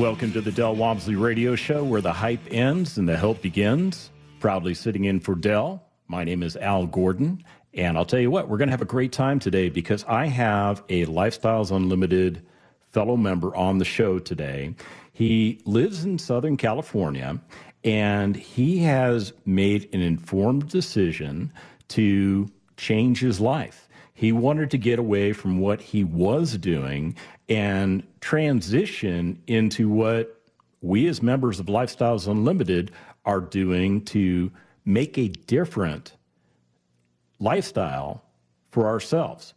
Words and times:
Welcome 0.00 0.32
to 0.32 0.40
the 0.40 0.50
Del 0.50 0.76
Walmsley 0.76 1.14
Radio 1.14 1.54
Show, 1.54 1.84
where 1.84 2.00
the 2.00 2.14
hype 2.14 2.40
ends 2.50 2.96
and 2.96 3.06
the 3.06 3.18
help 3.18 3.42
begins. 3.42 4.10
Proudly 4.38 4.72
sitting 4.72 5.04
in 5.04 5.20
for 5.20 5.34
Del. 5.34 5.84
My 6.08 6.24
name 6.24 6.42
is 6.42 6.56
Al 6.56 6.86
Gordon, 6.86 7.44
and 7.74 7.98
I'll 7.98 8.06
tell 8.06 8.18
you 8.18 8.30
what, 8.30 8.48
we're 8.48 8.56
going 8.56 8.68
to 8.68 8.72
have 8.72 8.80
a 8.80 8.86
great 8.86 9.12
time 9.12 9.38
today 9.38 9.68
because 9.68 10.02
I 10.08 10.24
have 10.24 10.82
a 10.88 11.04
Lifestyles 11.04 11.70
Unlimited 11.70 12.46
fellow 12.92 13.18
member 13.18 13.54
on 13.54 13.76
the 13.76 13.84
show 13.84 14.18
today. 14.18 14.74
He 15.12 15.60
lives 15.66 16.02
in 16.02 16.18
Southern 16.18 16.56
California, 16.56 17.38
and 17.84 18.34
he 18.34 18.78
has 18.78 19.34
made 19.44 19.86
an 19.92 20.00
informed 20.00 20.70
decision 20.70 21.52
to 21.88 22.50
change 22.78 23.20
his 23.20 23.38
life. 23.38 23.86
He 24.14 24.32
wanted 24.32 24.70
to 24.72 24.78
get 24.78 24.98
away 24.98 25.32
from 25.32 25.60
what 25.60 25.80
he 25.80 26.04
was 26.04 26.58
doing 26.58 27.16
and 27.50 28.04
transition 28.20 29.42
into 29.48 29.88
what 29.88 30.40
we 30.80 31.08
as 31.08 31.22
members 31.22 31.60
of 31.60 31.66
Lifestyles 31.66 32.26
Unlimited 32.28 32.92
are 33.26 33.40
doing 33.40 34.02
to 34.06 34.50
make 34.84 35.18
a 35.18 35.28
different 35.28 36.14
lifestyle 37.40 38.22
for 38.70 38.86
ourselves. 38.86 39.52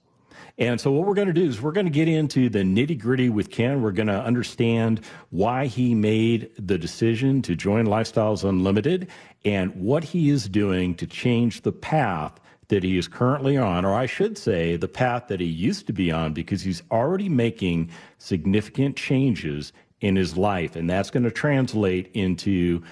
And 0.58 0.80
so, 0.80 0.92
what 0.92 1.08
we're 1.08 1.14
going 1.14 1.28
to 1.28 1.34
do 1.34 1.46
is 1.46 1.62
we're 1.62 1.72
going 1.72 1.86
to 1.86 1.92
get 1.92 2.08
into 2.08 2.50
the 2.50 2.60
nitty 2.60 3.00
gritty 3.00 3.30
with 3.30 3.50
Ken. 3.50 3.82
We're 3.82 3.92
going 3.92 4.08
to 4.08 4.22
understand 4.22 5.02
why 5.30 5.68
he 5.68 5.96
made 5.96 6.52
the 6.60 6.78
decision 6.78 7.42
to 7.44 7.56
join 7.56 7.86
Lifestyles 7.86 8.48
Unlimited 8.48 9.08
and 9.46 9.76
what 9.76 10.04
he 10.04 10.30
is 10.30 10.50
doing 10.50 10.96
to 10.96 11.08
change 11.08 11.62
the 11.62 11.72
path 11.72 12.40
that 12.70 12.84
he 12.84 12.98
is 12.98 13.08
currently 13.08 13.58
on, 13.58 13.86
or 13.86 13.94
I 13.94 14.06
should 14.06 14.38
say, 14.38 14.76
the 14.76 14.88
path 14.88 15.28
that 15.28 15.40
he 15.40 15.46
used 15.46 15.88
to 15.88 15.94
be 15.94 16.12
on, 16.12 16.34
because 16.34 16.62
he's 16.62 16.84
already 16.92 17.30
making 17.30 17.90
significant 18.18 18.96
changes 18.96 19.74
in 20.02 20.16
his 20.16 20.38
life. 20.38 20.76
And 20.76 20.90
that's 20.90 21.10
going 21.10 21.24
to 21.24 21.32
translate 21.32 22.10
into 22.14 22.84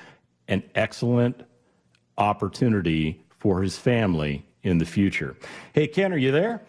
an 0.47 0.63
excellent 0.75 1.43
opportunity 2.17 3.23
for 3.39 3.61
his 3.61 3.77
family 3.77 4.45
in 4.63 4.77
the 4.77 4.85
future. 4.85 5.35
Hey, 5.73 5.87
Ken, 5.87 6.13
are 6.13 6.17
you 6.17 6.31
there? 6.31 6.61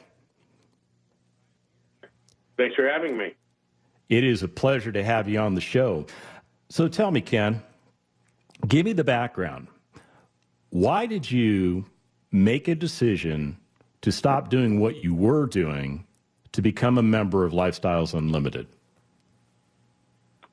Thanks 2.56 2.76
for 2.76 2.88
having 2.88 3.18
me. 3.18 3.34
It 4.08 4.24
is 4.24 4.42
a 4.42 4.48
pleasure 4.48 4.92
to 4.92 5.02
have 5.02 5.28
you 5.28 5.38
on 5.38 5.54
the 5.54 5.60
show. 5.60 6.06
So 6.68 6.88
tell 6.88 7.10
me, 7.10 7.20
Ken, 7.20 7.62
give 8.68 8.86
me 8.86 8.92
the 8.92 9.04
background. 9.04 9.68
Why 10.70 11.06
did 11.06 11.30
you 11.30 11.84
make 12.32 12.66
a 12.66 12.74
decision 12.74 13.58
to 14.00 14.10
stop 14.10 14.48
doing 14.48 14.80
what 14.80 15.04
you 15.04 15.14
were 15.14 15.46
doing 15.46 16.06
to 16.52 16.62
become 16.62 16.98
a 16.98 17.02
member 17.02 17.44
of 17.44 17.52
Lifestyles 17.52 18.14
Unlimited? 18.14 18.66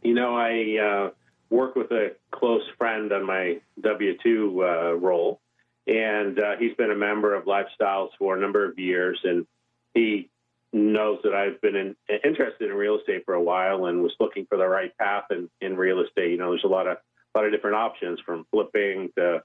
You 0.02 0.14
know, 0.14 0.36
I 0.36 0.78
uh, 0.78 1.10
work 1.50 1.76
with 1.76 1.92
a 1.92 2.16
close 2.32 2.64
friend 2.78 3.12
on 3.12 3.26
my 3.26 3.60
W 3.82 4.18
2 4.22 4.64
uh, 4.64 4.94
role, 4.94 5.42
and 5.88 6.40
uh, 6.40 6.56
he's 6.58 6.76
been 6.76 6.92
a 6.92 6.96
member 6.96 7.34
of 7.34 7.46
Lifestyles 7.46 8.10
for 8.18 8.38
a 8.38 8.40
number 8.40 8.70
of 8.70 8.78
years. 8.78 9.20
And 9.24 9.46
he 9.94 10.30
knows 10.72 11.20
that 11.24 11.34
I've 11.34 11.60
been 11.62 11.76
in, 11.76 11.96
interested 12.24 12.70
in 12.70 12.76
real 12.76 13.00
estate 13.00 13.24
for 13.26 13.34
a 13.34 13.42
while 13.42 13.86
and 13.86 14.04
was 14.04 14.14
looking 14.20 14.46
for 14.46 14.58
the 14.58 14.68
right 14.68 14.96
path 14.98 15.26
in, 15.32 15.50
in 15.60 15.76
real 15.76 16.02
estate. 16.02 16.32
You 16.32 16.38
know, 16.38 16.52
there's 16.52 16.64
a 16.64 16.68
lot 16.68 16.88
of 16.88 16.98
a 17.36 17.38
lot 17.38 17.46
of 17.46 17.52
different 17.52 17.76
options 17.76 18.20
from 18.26 18.46
flipping 18.52 19.10
to 19.18 19.44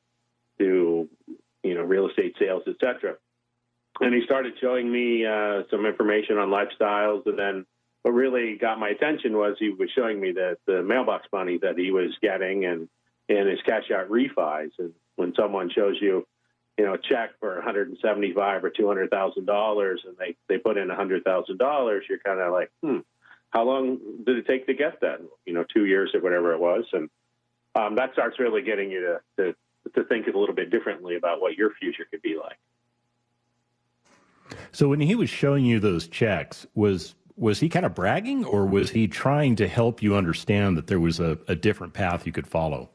to 0.59 1.09
you 1.65 1.75
know, 1.75 1.83
real 1.83 2.09
estate 2.09 2.37
sales, 2.39 2.63
etc. 2.69 3.17
And 4.01 4.15
he 4.15 4.23
started 4.25 4.55
showing 4.61 4.91
me 4.91 5.25
uh, 5.25 5.63
some 5.71 5.87
information 5.87 6.39
on 6.39 6.49
lifestyles, 6.49 7.27
and 7.27 7.39
then 7.39 7.67
what 8.03 8.13
really 8.13 8.57
got 8.57 8.79
my 8.79 8.91
attention 8.91 9.37
was 9.37 9.57
he 9.59 9.71
was 9.71 9.91
showing 9.95 10.21
me 10.21 10.33
that 10.33 10.59
the 10.67 10.83
mailbox 10.83 11.27
money 11.33 11.59
that 11.63 11.79
he 11.79 11.91
was 11.91 12.11
getting 12.21 12.67
and 12.67 12.89
and 13.29 13.49
his 13.49 13.61
cash 13.65 13.91
out 13.91 14.11
refis. 14.11 14.71
And 14.79 14.93
when 15.17 15.33
someone 15.35 15.71
shows 15.71 15.97
you, 16.01 16.27
you 16.77 16.85
know, 16.85 16.95
a 16.95 16.99
check 16.99 17.31
for 17.41 17.55
175 17.55 18.65
or 18.65 18.71
200 18.71 19.11
thousand 19.11 19.47
dollars, 19.47 20.03
and 20.07 20.17
they 20.19 20.37
they 20.49 20.59
put 20.59 20.77
in 20.77 20.89
100 20.89 21.25
thousand 21.25 21.59
dollars, 21.59 22.05
you're 22.09 22.19
kind 22.19 22.41
of 22.41 22.53
like, 22.53 22.71
hmm, 22.83 22.99
how 23.51 23.65
long 23.65 23.99
did 24.27 24.37
it 24.37 24.47
take 24.47 24.67
to 24.67 24.75
get 24.75 25.01
that? 25.01 25.21
You 25.47 25.55
know, 25.55 25.65
two 25.73 25.87
years 25.87 26.11
or 26.15 26.21
whatever 26.21 26.53
it 26.53 26.61
was, 26.61 26.85
and 26.93 27.09
um, 27.75 27.95
that 27.97 28.13
starts 28.13 28.39
really 28.39 28.63
getting 28.63 28.91
you 28.91 29.01
to, 29.39 29.43
to 29.43 29.57
to 29.95 30.05
think 30.05 30.27
a 30.27 30.39
little 30.39 30.55
bit 30.55 30.71
differently 30.71 31.17
about 31.17 31.41
what 31.41 31.55
your 31.55 31.71
future 31.75 32.05
could 32.11 32.23
be 32.23 32.37
like. 32.37 32.59
So 34.73 34.89
when 34.89 35.01
he 35.01 35.15
was 35.15 35.31
showing 35.31 35.65
you 35.65 35.81
those 35.81 36.09
checks, 36.09 36.67
was 36.75 37.15
was 37.37 37.59
he 37.59 37.69
kind 37.69 37.85
of 37.85 37.95
bragging, 37.95 38.45
or 38.45 38.65
was 38.65 38.91
he 38.91 39.09
trying 39.09 39.57
to 39.57 39.67
help 39.67 40.03
you 40.03 40.15
understand 40.15 40.77
that 40.77 40.87
there 40.87 41.01
was 41.01 41.19
a, 41.19 41.39
a 41.49 41.57
different 41.57 41.93
path 41.93 42.27
you 42.27 42.33
could 42.33 42.47
follow? 42.47 42.91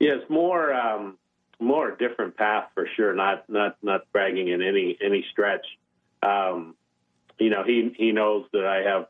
Yes, 0.00 0.18
more 0.28 0.74
um, 0.74 1.18
more 1.60 1.92
different 1.92 2.36
path 2.36 2.70
for 2.74 2.88
sure. 2.96 3.14
Not 3.14 3.48
not 3.48 3.76
not 3.82 4.02
bragging 4.12 4.48
in 4.48 4.62
any 4.62 4.96
any 5.00 5.24
stretch. 5.30 5.66
Um, 6.22 6.74
you 7.38 7.50
know, 7.50 7.62
he 7.64 7.94
he 7.96 8.12
knows 8.12 8.46
that 8.52 8.66
I 8.66 8.82
have 8.88 9.06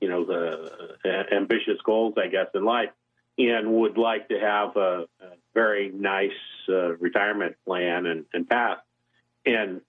you 0.00 0.08
know 0.08 0.24
the 0.24 0.96
uh, 1.04 1.34
ambitious 1.34 1.80
goals, 1.84 2.14
I 2.16 2.28
guess, 2.28 2.48
in 2.54 2.64
life, 2.64 2.90
and 3.38 3.72
would 3.72 3.96
like 3.98 4.28
to 4.28 4.38
have 4.38 4.76
a, 4.76 5.06
a 5.20 5.36
very 5.54 5.90
nice 5.90 6.30
uh, 6.68 6.96
retirement 6.96 7.56
plan 7.64 8.06
and, 8.06 8.24
and 8.32 8.48
path. 8.48 8.78
And 9.44 9.80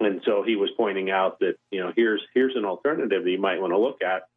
and 0.00 0.22
so 0.24 0.42
he 0.42 0.56
was 0.56 0.70
pointing 0.76 1.10
out 1.10 1.40
that 1.40 1.56
you 1.70 1.80
know 1.80 1.92
here's 1.94 2.22
here's 2.34 2.56
an 2.56 2.64
alternative 2.64 3.22
that 3.22 3.30
you 3.30 3.40
might 3.40 3.60
want 3.60 3.72
to 3.72 3.78
look 3.78 4.02
at 4.02 4.28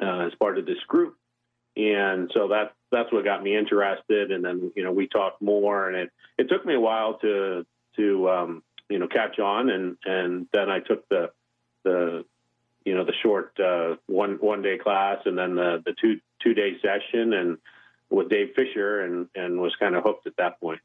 uh, 0.00 0.26
as 0.26 0.34
part 0.38 0.58
of 0.58 0.66
this 0.66 0.78
group. 0.86 1.16
And 1.76 2.30
so 2.34 2.48
that 2.48 2.74
that's 2.90 3.12
what 3.12 3.24
got 3.24 3.42
me 3.42 3.56
interested. 3.56 4.30
And 4.30 4.44
then 4.44 4.72
you 4.76 4.84
know 4.84 4.92
we 4.92 5.08
talked 5.08 5.40
more, 5.40 5.88
and 5.88 5.96
it 5.96 6.10
it 6.36 6.48
took 6.48 6.64
me 6.66 6.74
a 6.74 6.80
while 6.80 7.18
to 7.20 7.64
to 7.96 8.30
um, 8.30 8.62
you 8.88 8.98
know 8.98 9.08
catch 9.08 9.38
on, 9.38 9.70
and 9.70 9.96
and 10.04 10.46
then 10.52 10.70
I 10.70 10.80
took 10.80 11.08
the 11.08 11.30
the 11.84 12.24
you 12.84 12.94
know 12.94 13.04
the 13.04 13.14
short 13.22 13.58
uh, 13.58 13.96
one 14.06 14.34
one 14.40 14.62
day 14.62 14.78
class, 14.78 15.18
and 15.24 15.38
then 15.38 15.54
the 15.54 15.82
the 15.84 15.94
two 16.00 16.20
two 16.42 16.54
day 16.54 16.76
session, 16.82 17.32
and 17.32 17.58
with 18.10 18.28
Dave 18.28 18.54
Fisher 18.54 19.02
and 19.02 19.28
and 19.34 19.60
was 19.60 19.74
kind 19.76 19.94
of 19.94 20.02
hooked 20.04 20.26
at 20.26 20.36
that 20.38 20.60
point. 20.60 20.80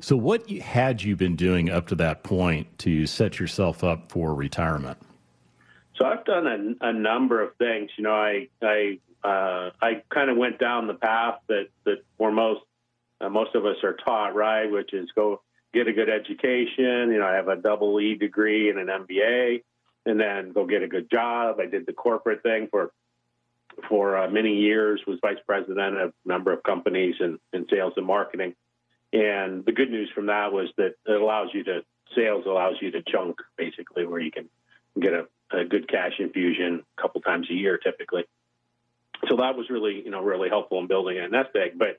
So, 0.00 0.16
what 0.16 0.48
had 0.48 1.02
you 1.02 1.16
been 1.16 1.36
doing 1.36 1.70
up 1.70 1.88
to 1.88 1.94
that 1.96 2.22
point 2.22 2.78
to 2.80 3.06
set 3.06 3.38
yourself 3.38 3.82
up 3.82 4.10
for 4.10 4.34
retirement? 4.34 4.98
So, 5.96 6.04
I've 6.04 6.24
done 6.24 6.76
a, 6.80 6.88
a 6.88 6.92
number 6.92 7.42
of 7.42 7.54
things. 7.56 7.90
You 7.96 8.04
know, 8.04 8.14
I 8.14 8.48
I 8.62 8.98
uh, 9.24 9.70
I 9.82 10.02
kind 10.10 10.30
of 10.30 10.36
went 10.36 10.58
down 10.58 10.86
the 10.86 10.94
path 10.94 11.40
that 11.48 11.68
that 11.84 12.04
for 12.16 12.30
most 12.30 12.60
uh, 13.20 13.28
most 13.28 13.54
of 13.54 13.66
us 13.66 13.76
are 13.82 13.94
taught, 13.94 14.34
right? 14.34 14.70
Which 14.70 14.92
is 14.92 15.10
go 15.14 15.42
get 15.74 15.88
a 15.88 15.92
good 15.92 16.08
education. 16.08 17.10
You 17.10 17.18
know, 17.18 17.26
I 17.26 17.34
have 17.34 17.48
a 17.48 17.56
double 17.56 18.00
E 18.00 18.14
degree 18.14 18.70
and 18.70 18.78
an 18.78 18.86
MBA, 18.86 19.64
and 20.06 20.20
then 20.20 20.52
go 20.52 20.66
get 20.66 20.82
a 20.82 20.88
good 20.88 21.10
job. 21.10 21.58
I 21.60 21.66
did 21.66 21.86
the 21.86 21.92
corporate 21.92 22.42
thing 22.42 22.68
for 22.70 22.92
for 23.88 24.16
uh, 24.16 24.28
many 24.28 24.56
years. 24.56 25.00
Was 25.06 25.18
vice 25.20 25.38
president 25.46 25.98
of 25.98 26.12
a 26.24 26.28
number 26.28 26.52
of 26.52 26.62
companies 26.62 27.16
in, 27.20 27.38
in 27.52 27.66
sales 27.68 27.94
and 27.96 28.06
marketing. 28.06 28.54
And 29.12 29.64
the 29.64 29.72
good 29.72 29.90
news 29.90 30.10
from 30.14 30.26
that 30.26 30.52
was 30.52 30.68
that 30.76 30.94
it 31.06 31.20
allows 31.20 31.48
you 31.54 31.64
to 31.64 31.82
sales 32.14 32.44
allows 32.46 32.76
you 32.80 32.90
to 32.90 33.02
chunk 33.02 33.36
basically 33.56 34.06
where 34.06 34.20
you 34.20 34.30
can 34.30 34.48
get 34.98 35.12
a, 35.12 35.26
a 35.50 35.64
good 35.64 35.88
cash 35.88 36.12
infusion 36.18 36.82
a 36.96 37.02
couple 37.02 37.20
times 37.20 37.48
a 37.50 37.54
year 37.54 37.78
typically. 37.78 38.24
So 39.28 39.36
that 39.36 39.56
was 39.56 39.68
really 39.70 40.02
you 40.04 40.10
know 40.10 40.22
really 40.22 40.48
helpful 40.48 40.78
in 40.78 40.86
building 40.86 41.18
a 41.18 41.28
nest 41.28 41.50
egg. 41.56 41.78
But 41.78 41.98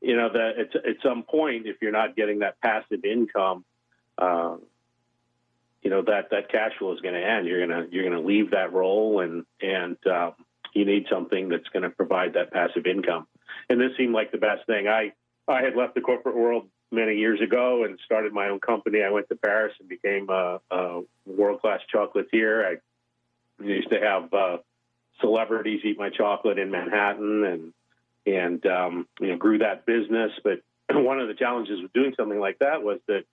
you 0.00 0.16
know 0.16 0.30
that 0.32 0.58
at, 0.58 0.76
at 0.76 0.96
some 1.02 1.22
point 1.22 1.66
if 1.66 1.76
you're 1.80 1.92
not 1.92 2.16
getting 2.16 2.40
that 2.40 2.60
passive 2.60 3.04
income, 3.04 3.64
uh, 4.18 4.56
you 5.82 5.90
know 5.90 6.02
that 6.02 6.30
that 6.30 6.50
cash 6.50 6.72
flow 6.78 6.92
is 6.94 7.00
going 7.00 7.14
to 7.14 7.24
end. 7.24 7.46
You're 7.46 7.66
gonna 7.66 7.86
you're 7.90 8.04
gonna 8.04 8.26
leave 8.26 8.52
that 8.52 8.72
role 8.72 9.20
and 9.20 9.44
and 9.60 9.96
um, 10.06 10.32
you 10.74 10.84
need 10.84 11.06
something 11.10 11.48
that's 11.48 11.68
going 11.72 11.82
to 11.82 11.90
provide 11.90 12.34
that 12.34 12.52
passive 12.52 12.86
income. 12.86 13.26
And 13.68 13.80
this 13.80 13.92
seemed 13.96 14.14
like 14.14 14.32
the 14.32 14.38
best 14.38 14.66
thing. 14.66 14.88
I 14.88 15.12
I 15.48 15.62
had 15.62 15.76
left 15.76 15.94
the 15.94 16.00
corporate 16.00 16.36
world 16.36 16.68
many 16.90 17.16
years 17.16 17.40
ago 17.40 17.84
and 17.84 17.98
started 18.04 18.32
my 18.32 18.48
own 18.48 18.60
company. 18.60 19.02
I 19.02 19.10
went 19.10 19.28
to 19.28 19.36
Paris 19.36 19.74
and 19.80 19.88
became 19.88 20.28
a, 20.28 20.60
a 20.70 21.02
world 21.24 21.60
class 21.60 21.80
chocolatier. 21.92 22.64
I 22.64 23.64
used 23.64 23.90
to 23.90 24.00
have 24.00 24.32
uh, 24.32 24.58
celebrities 25.20 25.80
eat 25.84 25.98
my 25.98 26.10
chocolate 26.10 26.58
in 26.58 26.70
Manhattan 26.70 27.44
and 27.44 27.72
and 28.26 28.66
um, 28.66 29.08
you 29.20 29.28
know 29.28 29.36
grew 29.36 29.58
that 29.58 29.86
business. 29.86 30.32
But 30.42 30.60
one 30.90 31.20
of 31.20 31.28
the 31.28 31.34
challenges 31.34 31.80
with 31.80 31.92
doing 31.92 32.14
something 32.16 32.38
like 32.38 32.58
that 32.58 32.82
was 32.82 32.98
that 33.06 33.24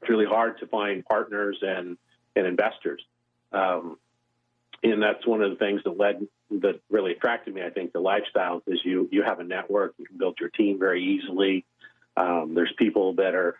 it's 0.00 0.10
really 0.10 0.26
hard 0.26 0.58
to 0.60 0.66
find 0.66 1.04
partners 1.04 1.58
and 1.62 1.96
and 2.36 2.46
investors. 2.46 3.02
Um, 3.52 3.98
and 4.82 5.02
that's 5.02 5.26
one 5.26 5.42
of 5.42 5.50
the 5.50 5.56
things 5.56 5.82
that 5.84 5.98
led 5.98 6.26
that 6.50 6.80
really 6.90 7.12
attracted 7.12 7.54
me. 7.54 7.62
I 7.62 7.70
think 7.70 7.92
the 7.92 8.00
lifestyles 8.00 8.62
is 8.66 8.80
you 8.84 9.08
you 9.12 9.22
have 9.22 9.40
a 9.40 9.44
network, 9.44 9.94
you 9.98 10.06
can 10.06 10.18
build 10.18 10.38
your 10.40 10.48
team 10.50 10.78
very 10.78 11.02
easily. 11.04 11.64
Um, 12.16 12.54
there's 12.54 12.72
people 12.76 13.14
that 13.14 13.34
are 13.34 13.56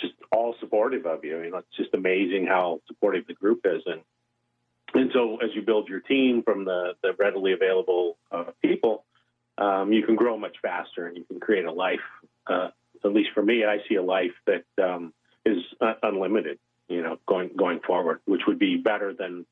just 0.00 0.14
all 0.30 0.54
supportive 0.60 1.06
of 1.06 1.24
you. 1.24 1.40
You 1.40 1.50
know, 1.50 1.58
it's 1.58 1.76
just 1.76 1.94
amazing 1.94 2.46
how 2.46 2.80
supportive 2.86 3.26
the 3.26 3.34
group 3.34 3.60
is, 3.64 3.82
and 3.86 4.00
and 4.94 5.10
so 5.14 5.36
as 5.36 5.50
you 5.54 5.62
build 5.62 5.88
your 5.88 6.00
team 6.00 6.42
from 6.42 6.64
the 6.64 6.94
the 7.02 7.12
readily 7.18 7.52
available 7.52 8.18
uh, 8.30 8.50
people, 8.60 9.04
um, 9.58 9.92
you 9.92 10.04
can 10.04 10.16
grow 10.16 10.36
much 10.36 10.56
faster, 10.60 11.06
and 11.06 11.16
you 11.16 11.24
can 11.24 11.40
create 11.40 11.64
a 11.64 11.72
life. 11.72 12.00
Uh, 12.46 12.68
at 13.04 13.12
least 13.12 13.30
for 13.34 13.42
me, 13.42 13.64
I 13.64 13.78
see 13.88 13.96
a 13.96 14.02
life 14.02 14.32
that 14.46 14.64
um, 14.82 15.12
is 15.44 15.58
uh, 15.80 15.94
unlimited. 16.02 16.58
You 16.88 17.02
know, 17.02 17.18
going 17.26 17.50
going 17.56 17.80
forward, 17.80 18.20
which 18.26 18.42
would 18.46 18.58
be 18.58 18.76
better 18.76 19.14
than 19.14 19.46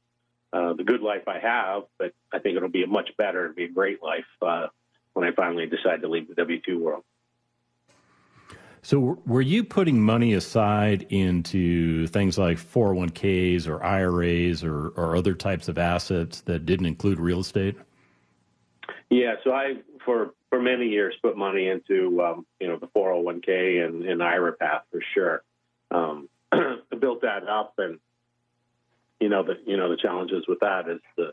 uh, 0.52 0.72
the 0.74 0.84
good 0.84 1.00
life 1.00 1.28
I 1.28 1.38
have, 1.38 1.82
but 1.98 2.12
I 2.32 2.38
think 2.38 2.56
it'll 2.56 2.68
be 2.68 2.82
a 2.82 2.86
much 2.86 3.10
better, 3.16 3.44
it'll 3.44 3.54
be 3.54 3.64
a 3.64 3.72
great 3.72 4.02
life 4.02 4.24
uh, 4.42 4.66
when 5.12 5.26
I 5.26 5.32
finally 5.32 5.66
decide 5.66 6.02
to 6.02 6.08
leave 6.08 6.28
the 6.28 6.34
W 6.34 6.60
two 6.64 6.82
world. 6.82 7.04
So, 8.82 9.20
were 9.26 9.42
you 9.42 9.62
putting 9.62 10.00
money 10.00 10.32
aside 10.32 11.06
into 11.10 12.06
things 12.06 12.38
like 12.38 12.56
401ks 12.56 13.68
or 13.68 13.84
IRAs 13.84 14.64
or, 14.64 14.88
or 14.96 15.16
other 15.16 15.34
types 15.34 15.68
of 15.68 15.76
assets 15.76 16.40
that 16.42 16.64
didn't 16.64 16.86
include 16.86 17.20
real 17.20 17.40
estate? 17.40 17.76
Yeah, 19.10 19.34
so 19.44 19.52
I 19.52 19.74
for 20.04 20.34
for 20.48 20.62
many 20.62 20.86
years 20.86 21.14
put 21.22 21.36
money 21.36 21.68
into 21.68 22.22
um, 22.22 22.46
you 22.58 22.68
know 22.68 22.78
the 22.78 22.86
401k 22.88 23.84
and, 23.84 24.04
and 24.04 24.22
IRA 24.22 24.52
path 24.54 24.82
for 24.90 25.02
sure. 25.14 25.42
Um, 25.90 26.28
built 27.00 27.22
that 27.22 27.46
up 27.48 27.74
and 27.78 27.98
you 29.20 29.28
know 29.28 29.42
the 29.42 29.54
you 29.66 29.76
know 29.76 29.90
the 29.90 29.96
challenges 29.96 30.44
with 30.48 30.60
that 30.60 30.88
is 30.88 31.00
the 31.16 31.32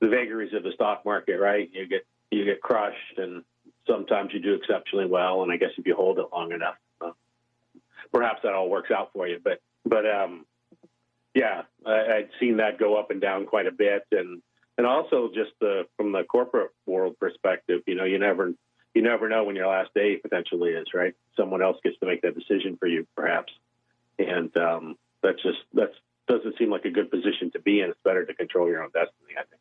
the 0.00 0.08
vagaries 0.08 0.54
of 0.54 0.62
the 0.62 0.72
stock 0.72 1.04
market, 1.04 1.38
right? 1.38 1.68
You 1.72 1.86
get 1.86 2.06
you 2.30 2.44
get 2.44 2.62
crushed, 2.62 3.18
and 3.18 3.44
sometimes 3.86 4.32
you 4.32 4.40
do 4.40 4.54
exceptionally 4.54 5.06
well. 5.06 5.42
And 5.42 5.52
I 5.52 5.56
guess 5.56 5.70
if 5.76 5.86
you 5.86 5.94
hold 5.94 6.18
it 6.18 6.26
long 6.32 6.52
enough, 6.52 6.76
uh, 7.00 7.10
perhaps 8.12 8.40
that 8.42 8.54
all 8.54 8.70
works 8.70 8.90
out 8.90 9.10
for 9.12 9.26
you. 9.26 9.38
But 9.42 9.60
but 9.84 10.06
um, 10.06 10.46
yeah, 11.34 11.62
I, 11.84 11.92
I'd 11.92 12.30
seen 12.38 12.58
that 12.58 12.78
go 12.78 12.98
up 12.98 13.10
and 13.10 13.20
down 13.20 13.46
quite 13.46 13.66
a 13.66 13.72
bit, 13.72 14.06
and 14.12 14.40
and 14.78 14.86
also 14.86 15.30
just 15.34 15.50
the 15.60 15.86
from 15.96 16.12
the 16.12 16.24
corporate 16.24 16.70
world 16.86 17.18
perspective, 17.18 17.82
you 17.86 17.94
know, 17.94 18.04
you 18.04 18.18
never 18.18 18.52
you 18.94 19.02
never 19.02 19.28
know 19.28 19.44
when 19.44 19.56
your 19.56 19.68
last 19.68 19.90
day 19.94 20.16
potentially 20.16 20.70
is, 20.70 20.88
right? 20.94 21.14
Someone 21.36 21.62
else 21.62 21.76
gets 21.82 21.98
to 21.98 22.06
make 22.06 22.22
that 22.22 22.38
decision 22.38 22.76
for 22.78 22.86
you, 22.86 23.06
perhaps, 23.16 23.52
and 24.18 24.56
um, 24.56 24.96
that's 25.22 25.42
just 25.42 25.58
that's 25.74 25.94
doesn't 26.30 26.56
seem 26.58 26.70
like 26.70 26.84
a 26.84 26.90
good 26.90 27.10
position 27.10 27.50
to 27.52 27.60
be 27.60 27.80
in. 27.80 27.90
It's 27.90 27.98
better 28.04 28.24
to 28.24 28.34
control 28.34 28.68
your 28.68 28.82
own 28.82 28.90
destiny, 28.90 29.34
I 29.36 29.42
think. 29.42 29.60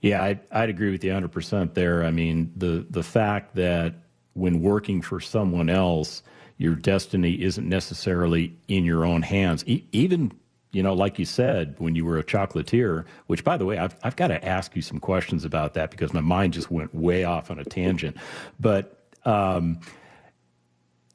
Yeah, 0.00 0.22
I'd, 0.22 0.40
I'd 0.52 0.68
agree 0.68 0.92
with 0.92 1.02
you 1.02 1.10
100% 1.10 1.74
there. 1.74 2.04
I 2.04 2.10
mean, 2.10 2.52
the, 2.54 2.86
the 2.88 3.02
fact 3.02 3.56
that 3.56 3.94
when 4.34 4.62
working 4.62 5.02
for 5.02 5.20
someone 5.20 5.68
else, 5.68 6.22
your 6.58 6.74
destiny 6.74 7.42
isn't 7.42 7.68
necessarily 7.68 8.54
in 8.68 8.84
your 8.84 9.04
own 9.04 9.22
hands. 9.22 9.64
E- 9.66 9.84
even, 9.92 10.32
you 10.70 10.82
know, 10.82 10.94
like 10.94 11.18
you 11.18 11.24
said, 11.24 11.74
when 11.78 11.96
you 11.96 12.04
were 12.04 12.18
a 12.18 12.24
chocolatier, 12.24 13.04
which, 13.26 13.42
by 13.42 13.56
the 13.56 13.64
way, 13.64 13.78
I've, 13.78 13.96
I've 14.04 14.16
got 14.16 14.28
to 14.28 14.44
ask 14.44 14.76
you 14.76 14.82
some 14.82 15.00
questions 15.00 15.44
about 15.44 15.74
that 15.74 15.90
because 15.90 16.12
my 16.12 16.20
mind 16.20 16.52
just 16.52 16.70
went 16.70 16.94
way 16.94 17.24
off 17.24 17.50
on 17.50 17.58
a 17.58 17.64
tangent. 17.64 18.16
But 18.60 19.08
um, 19.24 19.80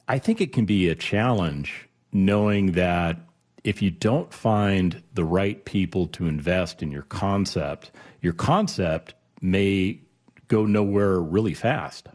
I 0.06 0.18
think 0.18 0.40
it 0.40 0.52
can 0.52 0.66
be 0.66 0.88
a 0.90 0.94
challenge 0.94 1.88
knowing 2.12 2.72
that 2.72 3.18
if 3.64 3.80
you 3.80 3.90
don't 3.90 4.32
find 4.32 5.02
the 5.14 5.24
right 5.24 5.64
people 5.64 6.06
to 6.08 6.26
invest 6.26 6.82
in 6.82 6.90
your 6.90 7.02
concept, 7.02 7.90
your 8.20 8.32
concept 8.32 9.14
may 9.40 10.00
go 10.48 10.66
nowhere 10.66 11.20
really 11.20 11.54
fast. 11.54 12.08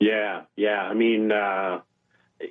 Yeah, 0.00 0.42
yeah. 0.56 0.82
I 0.82 0.94
mean, 0.94 1.32
uh, 1.32 1.80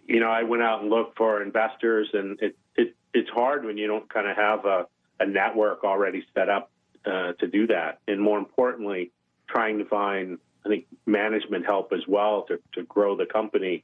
you 0.06 0.20
know, 0.20 0.30
I 0.30 0.44
went 0.44 0.64
out 0.64 0.82
and 0.82 0.90
looked 0.90 1.18
for 1.18 1.42
investors, 1.42 2.10
and 2.14 2.42
it, 2.42 2.58
it 2.76 2.96
it's 3.14 3.30
hard 3.30 3.66
when 3.66 3.78
you 3.78 3.88
don't 3.88 4.12
kind 4.12 4.28
of 4.28 4.36
have 4.36 4.66
a, 4.66 4.88
a 5.20 5.26
network 5.26 5.84
already 5.84 6.26
set 6.34 6.50
up 6.50 6.72
uh, 7.06 7.34
to 7.34 7.48
do 7.48 7.68
that. 7.68 8.00
And 8.08 8.22
more 8.22 8.38
importantly, 8.38 9.12
trying 9.48 9.78
to 9.80 9.86
find, 9.86 10.40
I 10.66 10.70
think, 10.70 10.88
management 11.06 11.66
help 11.66 11.94
as 11.94 12.06
well 12.08 12.44
to, 12.50 12.60
to 12.74 12.84
grow 12.84 13.16
the 13.16 13.26
company. 13.26 13.84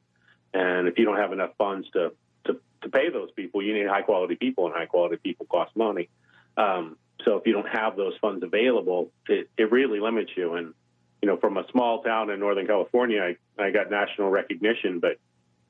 And 0.53 0.87
if 0.87 0.99
you 0.99 1.05
don't 1.05 1.17
have 1.17 1.31
enough 1.31 1.51
funds 1.57 1.87
to 1.93 2.11
to 2.45 2.59
to 2.81 2.89
pay 2.89 3.09
those 3.09 3.31
people, 3.31 3.61
you 3.61 3.73
need 3.73 3.87
high 3.87 4.01
quality 4.01 4.35
people, 4.35 4.65
and 4.65 4.75
high 4.75 4.85
quality 4.85 5.17
people 5.17 5.45
cost 5.45 5.75
money. 5.75 6.09
Um, 6.57 6.97
so 7.23 7.37
if 7.37 7.47
you 7.47 7.53
don't 7.53 7.69
have 7.69 7.95
those 7.95 8.13
funds 8.19 8.43
available, 8.43 9.11
it, 9.27 9.49
it 9.57 9.71
really 9.71 9.99
limits 9.99 10.31
you. 10.35 10.55
And 10.55 10.73
you 11.21 11.27
know, 11.27 11.37
from 11.37 11.57
a 11.57 11.63
small 11.71 12.03
town 12.03 12.29
in 12.29 12.39
Northern 12.39 12.67
California, 12.67 13.21
I, 13.57 13.63
I 13.63 13.71
got 13.71 13.89
national 13.89 14.29
recognition, 14.29 14.99
but 14.99 15.17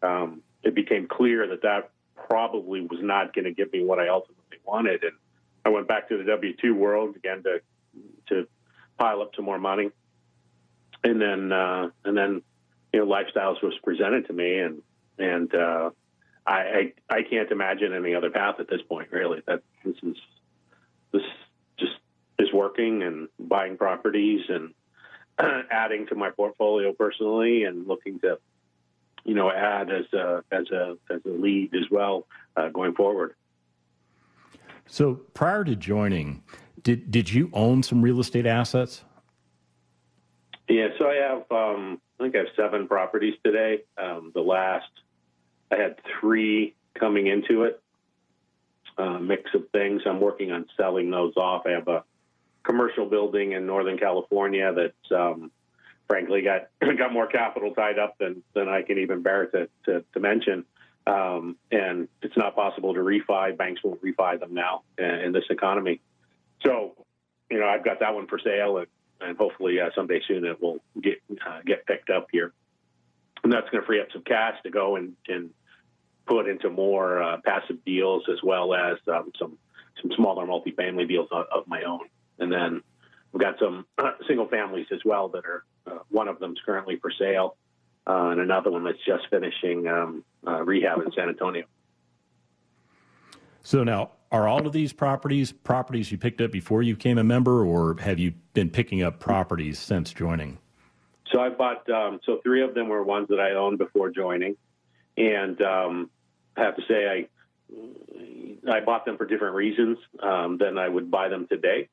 um, 0.08 0.42
it 0.64 0.74
became 0.74 1.08
clear 1.08 1.48
that 1.48 1.62
that 1.62 1.92
probably 2.16 2.82
was 2.82 3.00
not 3.02 3.36
going 3.36 3.46
to 3.46 3.52
give 3.52 3.72
me 3.72 3.84
what 3.84 4.00
I 4.00 4.08
ultimately 4.08 4.58
wanted. 4.66 5.04
And 5.04 5.14
I 5.64 5.70
went 5.70 5.88
back 5.88 6.10
to 6.10 6.18
the 6.18 6.24
W 6.24 6.56
two 6.60 6.74
world 6.74 7.16
again 7.16 7.44
to 7.44 7.62
to 8.30 8.48
pile 8.98 9.22
up 9.22 9.32
some 9.36 9.46
more 9.46 9.60
money, 9.60 9.92
and 11.04 11.22
then 11.22 11.52
uh, 11.52 11.90
and 12.04 12.18
then 12.18 12.42
you 12.92 13.00
know, 13.00 13.06
lifestyles 13.06 13.62
was 13.62 13.74
presented 13.84 14.28
to 14.28 14.34
me, 14.34 14.58
and 14.58 14.82
and 15.20 15.54
uh, 15.54 15.92
I, 16.46 16.94
I, 17.10 17.16
I 17.18 17.24
can't 17.24 17.52
imagine 17.52 17.94
any 17.94 18.16
other 18.16 18.30
path 18.30 18.56
at 18.60 18.70
this 18.70 18.82
point. 18.82 19.12
Really, 19.12 19.42
that 19.48 19.62
this 19.84 19.96
is 20.04 20.18
this 21.12 21.22
just 21.80 21.94
is 22.40 22.52
working 22.54 23.04
and 23.04 23.30
buying 23.40 23.78
properties 23.78 24.42
and 24.50 24.74
adding 25.72 26.08
to 26.08 26.16
my 26.16 26.30
portfolio 26.30 26.94
personally 26.94 27.64
and 27.64 27.88
looking 27.88 28.20
to 28.20 28.40
you 29.24 29.36
know 29.36 29.50
add 29.50 29.92
as 29.92 30.06
a 30.14 30.44
as 30.52 30.70
a 30.72 30.98
as 31.10 31.22
a 31.26 31.30
lead 31.30 31.74
as 31.76 31.90
well 31.90 32.28
uh, 32.58 32.70
going 32.70 32.94
forward. 32.94 33.36
So 34.86 35.16
prior 35.34 35.64
to 35.64 35.76
joining, 35.76 36.44
did 36.82 37.10
did 37.10 37.32
you 37.32 37.50
own 37.54 37.84
some 37.84 38.02
real 38.02 38.20
estate 38.20 38.46
assets? 38.46 39.04
Yeah, 40.68 40.88
so 40.98 41.08
I 41.08 41.16
have 41.16 41.52
um, 41.52 42.02
I 42.20 42.24
think 42.24 42.36
I 42.36 42.40
have 42.40 42.48
seven 42.56 42.88
properties 42.88 43.36
today. 43.44 43.84
Um, 43.98 44.32
the 44.34 44.42
last 44.42 44.90
I 45.72 45.76
had 45.78 46.00
three 46.20 46.76
coming 46.94 47.28
into 47.28 47.64
it, 47.64 47.82
a 48.98 49.20
mix 49.20 49.54
of 49.54 49.70
things. 49.72 50.04
I'm 50.06 50.20
working 50.20 50.52
on 50.52 50.66
selling 50.78 51.10
those 51.10 51.36
off. 51.36 51.64
I 51.66 51.72
have 51.72 51.88
a 51.88 52.04
commercial 52.64 53.06
building 53.06 53.54
in 53.54 53.66
Northern 53.66 53.98
California 53.98 54.72
that's 54.74 55.12
um, 55.12 55.52
frankly 56.08 56.42
got 56.42 56.70
got 56.98 57.12
more 57.12 57.28
capital 57.28 57.74
tied 57.74 58.00
up 58.00 58.18
than 58.20 58.44
than 58.54 58.70
I 58.70 58.82
can 58.84 59.00
even 59.00 59.22
bear 59.22 59.48
to 59.48 59.70
to, 59.86 60.04
to 60.14 60.20
mention. 60.20 60.66
Um, 61.06 61.58
and 61.72 62.08
it's 62.22 62.38
not 62.38 62.56
possible 62.56 62.94
to 62.94 63.02
refi. 63.02 63.58
Banks 63.58 63.82
won't 63.84 64.02
refi 64.02 64.40
them 64.40 64.54
now 64.54 64.84
in, 64.98 65.06
in 65.06 65.32
this 65.34 65.44
economy. 65.50 66.00
So, 66.66 66.96
you 67.52 67.60
know, 67.60 67.68
I've 67.68 67.84
got 67.84 68.00
that 68.00 68.16
one 68.16 68.28
for 68.28 68.40
sale, 68.40 68.78
and, 68.78 68.88
and 69.20 69.38
hopefully 69.38 69.82
uh, 69.82 69.90
someday 69.96 70.22
soon 70.26 70.46
it 70.46 70.62
will 70.62 70.80
get 71.02 71.22
uh, 71.46 71.60
get 71.66 71.86
picked 71.86 72.10
up 72.10 72.28
here. 72.32 72.54
And 73.44 73.52
that's 73.52 73.70
going 73.70 73.82
to 73.82 73.86
free 73.86 74.00
up 74.00 74.08
some 74.14 74.24
cash 74.24 74.56
to 74.64 74.70
go 74.70 74.96
and, 74.96 75.14
and 75.28 75.50
put 76.26 76.48
into 76.48 76.70
more 76.70 77.22
uh, 77.22 77.38
passive 77.44 77.84
deals 77.86 78.24
as 78.32 78.38
well 78.44 78.74
as 78.74 78.98
um, 79.08 79.32
some 79.38 79.58
some 80.02 80.12
smaller 80.16 80.46
multifamily 80.46 81.08
deals 81.08 81.28
of, 81.32 81.46
of, 81.54 81.68
my 81.68 81.84
own. 81.84 82.02
And 82.40 82.52
then 82.52 82.82
we've 83.32 83.42
got 83.42 83.60
some 83.60 83.86
uh, 83.98 84.12
single 84.28 84.48
families 84.48 84.88
as 84.92 85.00
well 85.06 85.30
that 85.30 85.46
are 85.46 85.64
uh, 85.86 86.00
one 86.10 86.28
of 86.28 86.40
them 86.40 86.52
is 86.52 86.58
currently 86.66 86.98
for 86.98 87.12
sale, 87.12 87.58
uh, 88.08 88.30
and 88.30 88.40
another 88.40 88.72
one 88.72 88.84
that's 88.84 89.04
just 89.06 89.24
finishing 89.30 89.88
um, 89.88 90.24
uh, 90.48 90.64
rehab 90.64 91.00
in 91.02 91.12
San 91.16 91.30
Antonio. 91.30 91.66
So 93.62 93.84
now, 93.84 94.12
are 94.32 94.48
all 94.48 94.66
of 94.66 94.74
these 94.74 94.94
properties 94.94 95.52
properties 95.52 96.12
you 96.12 96.18
picked 96.18 96.42
up 96.42 96.52
before 96.52 96.82
you 96.82 96.96
became 96.96 97.18
a 97.18 97.24
member, 97.24 97.64
or 97.64 97.98
have 98.00 98.20
you 98.20 98.34
been 98.54 98.70
picking 98.70 99.04
up 99.04 99.20
properties 99.20 99.78
since 99.78 100.12
joining? 100.12 100.58
So 101.34 101.42
I 101.42 101.50
bought. 101.50 101.90
Um, 101.90 102.20
so 102.26 102.40
three 102.44 102.62
of 102.64 102.76
them 102.76 102.90
were 102.90 103.04
ones 103.04 103.28
that 103.30 103.40
I 103.40 103.52
owned 103.52 103.80
before 103.80 104.12
joining, 104.12 104.56
and 105.18 105.60
um, 105.62 106.10
I 106.56 106.62
have 106.62 106.76
to 106.76 106.84
say 106.88 107.08
I 107.08 108.72
I 108.72 108.82
bought 108.82 109.06
them 109.06 109.18
for 109.18 109.26
different 109.26 109.56
reasons 109.56 109.98
um, 110.22 110.58
than 110.60 110.78
I 110.78 110.88
would 110.88 111.10
buy 111.10 111.30
them 111.30 111.48
today. 111.48 111.90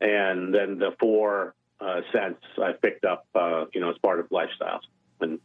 And 0.00 0.54
then 0.54 0.78
the 0.78 0.94
four 1.00 1.54
uh, 1.80 2.02
cents 2.12 2.40
I 2.62 2.72
picked 2.72 3.04
up, 3.04 3.26
uh, 3.34 3.64
you 3.74 3.80
know, 3.80 3.90
as 3.90 3.98
part 3.98 4.20
of 4.20 4.28
lifestyles 4.28 4.82
and 5.20 5.40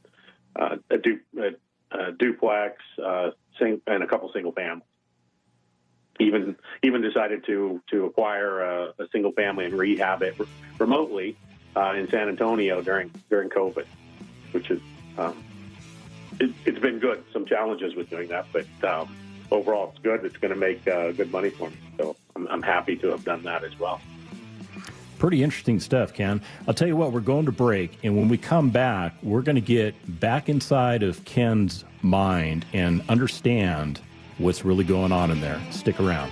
uh, 0.56 0.76
a, 0.90 0.98
du- 0.98 1.20
a, 1.38 1.98
a, 1.98 2.12
duplex, 2.12 2.76
uh, 3.04 3.32
sing- 3.58 3.82
and 3.88 4.04
a 4.04 4.08
couple 4.08 4.30
single 4.34 4.52
families. 4.52 4.86
Even 6.20 6.58
even 6.84 7.02
decided 7.02 7.46
to 7.48 7.82
to 7.90 8.06
acquire 8.06 8.60
a, 8.60 8.94
a 9.00 9.08
single 9.12 9.32
family 9.32 9.66
and 9.66 9.74
rehab 9.74 10.22
it 10.22 10.36
remotely 10.78 11.36
uh, 11.76 11.94
in 11.96 12.10
San 12.10 12.30
Antonio 12.30 12.82
during 12.82 13.12
during 13.30 13.50
COVID, 13.50 13.86
which 14.52 14.70
is 14.70 14.82
um, 15.18 15.44
it, 16.40 16.54
has 16.66 16.80
been 16.80 17.00
good. 17.00 17.24
Some 17.34 17.46
challenges 17.46 17.96
with 17.96 18.10
doing 18.10 18.30
that, 18.30 18.46
but 18.52 18.66
um, 18.84 19.16
overall, 19.52 19.92
it's 19.92 20.04
good. 20.04 20.26
It's 20.26 20.38
going 20.38 20.54
to 20.54 20.60
make 20.60 20.88
uh, 20.88 21.12
good 21.12 21.32
money 21.32 21.50
for 21.50 21.70
me. 21.70 21.78
So 21.98 22.16
I'm, 22.36 22.48
I'm 22.48 22.62
happy 22.62 22.96
to 22.98 23.08
have 23.10 23.24
done 23.24 23.44
that 23.44 23.64
as 23.64 23.78
well. 23.80 24.02
Pretty 25.20 25.44
interesting 25.44 25.80
stuff, 25.80 26.14
Ken. 26.14 26.42
I'll 26.68 26.74
tell 26.74 26.88
you 26.88 26.96
what, 26.96 27.12
we're 27.12 27.20
going 27.20 27.46
to 27.46 27.52
break, 27.52 28.00
and 28.04 28.18
when 28.18 28.28
we 28.28 28.40
come 28.40 28.72
back, 28.72 29.14
we're 29.22 29.44
going 29.44 29.56
to 29.56 29.62
get 29.62 29.94
back 30.20 30.50
inside 30.50 31.04
of 31.04 31.24
Ken's 31.26 31.86
mind 32.02 32.66
and 32.74 33.04
understand 33.08 34.02
what's 34.40 34.66
really 34.66 34.84
going 34.84 35.12
on 35.12 35.30
in 35.30 35.40
there. 35.40 35.62
Stick 35.70 36.00
around. 36.00 36.32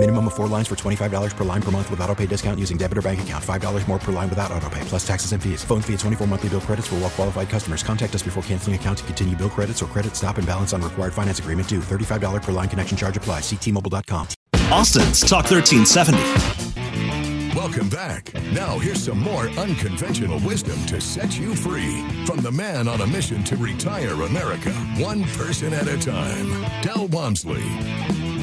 Minimum 0.00 0.28
of 0.28 0.34
four 0.34 0.46
lines 0.46 0.66
for 0.66 0.76
$25 0.76 1.36
per 1.36 1.44
line 1.44 1.60
per 1.60 1.70
month 1.70 1.90
with 1.90 2.00
auto 2.00 2.14
pay 2.14 2.24
discount 2.24 2.58
using 2.58 2.78
debit 2.78 2.96
or 2.96 3.02
bank 3.02 3.20
account. 3.20 3.44
$5 3.44 3.86
more 3.86 3.98
per 3.98 4.12
line 4.12 4.30
without 4.30 4.50
auto 4.50 4.70
pay, 4.70 4.80
plus 4.86 5.06
taxes 5.06 5.32
and 5.32 5.42
fees. 5.42 5.62
Phone 5.62 5.82
fee 5.82 5.92
at 5.92 5.98
24 5.98 6.26
monthly 6.26 6.48
bill 6.48 6.62
credits 6.62 6.86
for 6.86 6.94
all 6.94 7.02
well 7.02 7.10
qualified 7.10 7.50
customers. 7.50 7.82
Contact 7.82 8.14
us 8.14 8.22
before 8.22 8.42
canceling 8.44 8.76
account 8.76 8.96
to 8.98 9.04
continue 9.04 9.36
bill 9.36 9.50
credits 9.50 9.82
or 9.82 9.86
credit 9.86 10.16
stop 10.16 10.38
and 10.38 10.46
balance 10.46 10.72
on 10.72 10.80
required 10.80 11.12
finance 11.12 11.38
agreement 11.38 11.68
due. 11.68 11.80
$35 11.80 12.42
per 12.42 12.52
line 12.52 12.70
connection 12.70 12.96
charge 12.96 13.18
applies. 13.18 13.42
Ctmobile.com. 13.42 14.28
Austin's 14.72 15.20
Talk 15.20 15.50
1370. 15.50 17.54
Welcome 17.54 17.90
back. 17.90 18.32
Now 18.54 18.78
here's 18.78 19.04
some 19.04 19.18
more 19.18 19.48
unconventional 19.58 20.40
wisdom 20.40 20.82
to 20.86 20.98
set 20.98 21.38
you 21.38 21.54
free 21.54 22.06
from 22.24 22.40
the 22.40 22.50
man 22.50 22.88
on 22.88 23.02
a 23.02 23.06
mission 23.06 23.44
to 23.44 23.56
retire 23.56 24.22
America, 24.22 24.72
one 24.96 25.24
person 25.36 25.74
at 25.74 25.88
a 25.88 25.98
time. 25.98 26.64
Del 26.80 27.06
Walmsley. 27.08 28.39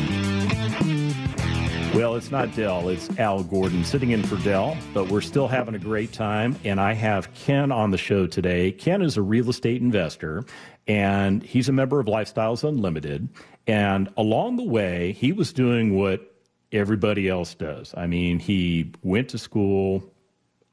Well, 1.98 2.16
it's 2.16 2.30
not 2.30 2.56
Del, 2.56 2.90
it's 2.90 3.10
Al 3.18 3.42
Gordon 3.42 3.84
sitting 3.84 4.12
in 4.12 4.22
for 4.22 4.36
Del, 4.44 4.78
but 4.94 5.10
we're 5.10 5.20
still 5.20 5.48
having 5.48 5.74
a 5.74 5.80
great 5.80 6.14
time. 6.14 6.56
And 6.64 6.80
I 6.80 6.94
have 6.94 7.34
Ken 7.34 7.72
on 7.72 7.90
the 7.90 7.98
show 7.98 8.28
today. 8.28 8.72
Ken 8.72 9.02
is 9.02 9.18
a 9.18 9.24
real 9.24 9.50
estate 9.50 9.82
investor 9.82 10.46
and 10.88 11.42
he's 11.42 11.70
a 11.70 11.72
member 11.72 12.00
of 12.00 12.06
Lifestyles 12.06 12.64
Unlimited. 12.64 13.28
And 13.66 14.10
along 14.16 14.58
the 14.58 14.64
way, 14.64 15.14
he 15.14 15.32
was 15.32 15.52
doing 15.52 15.96
what 15.98 16.36
everybody 16.72 17.28
else 17.28 17.56
does. 17.56 17.96
I 17.98 18.06
mean, 18.06 18.38
he 18.38 18.92
went 19.02 19.30
to 19.30 19.40
school. 19.40 20.04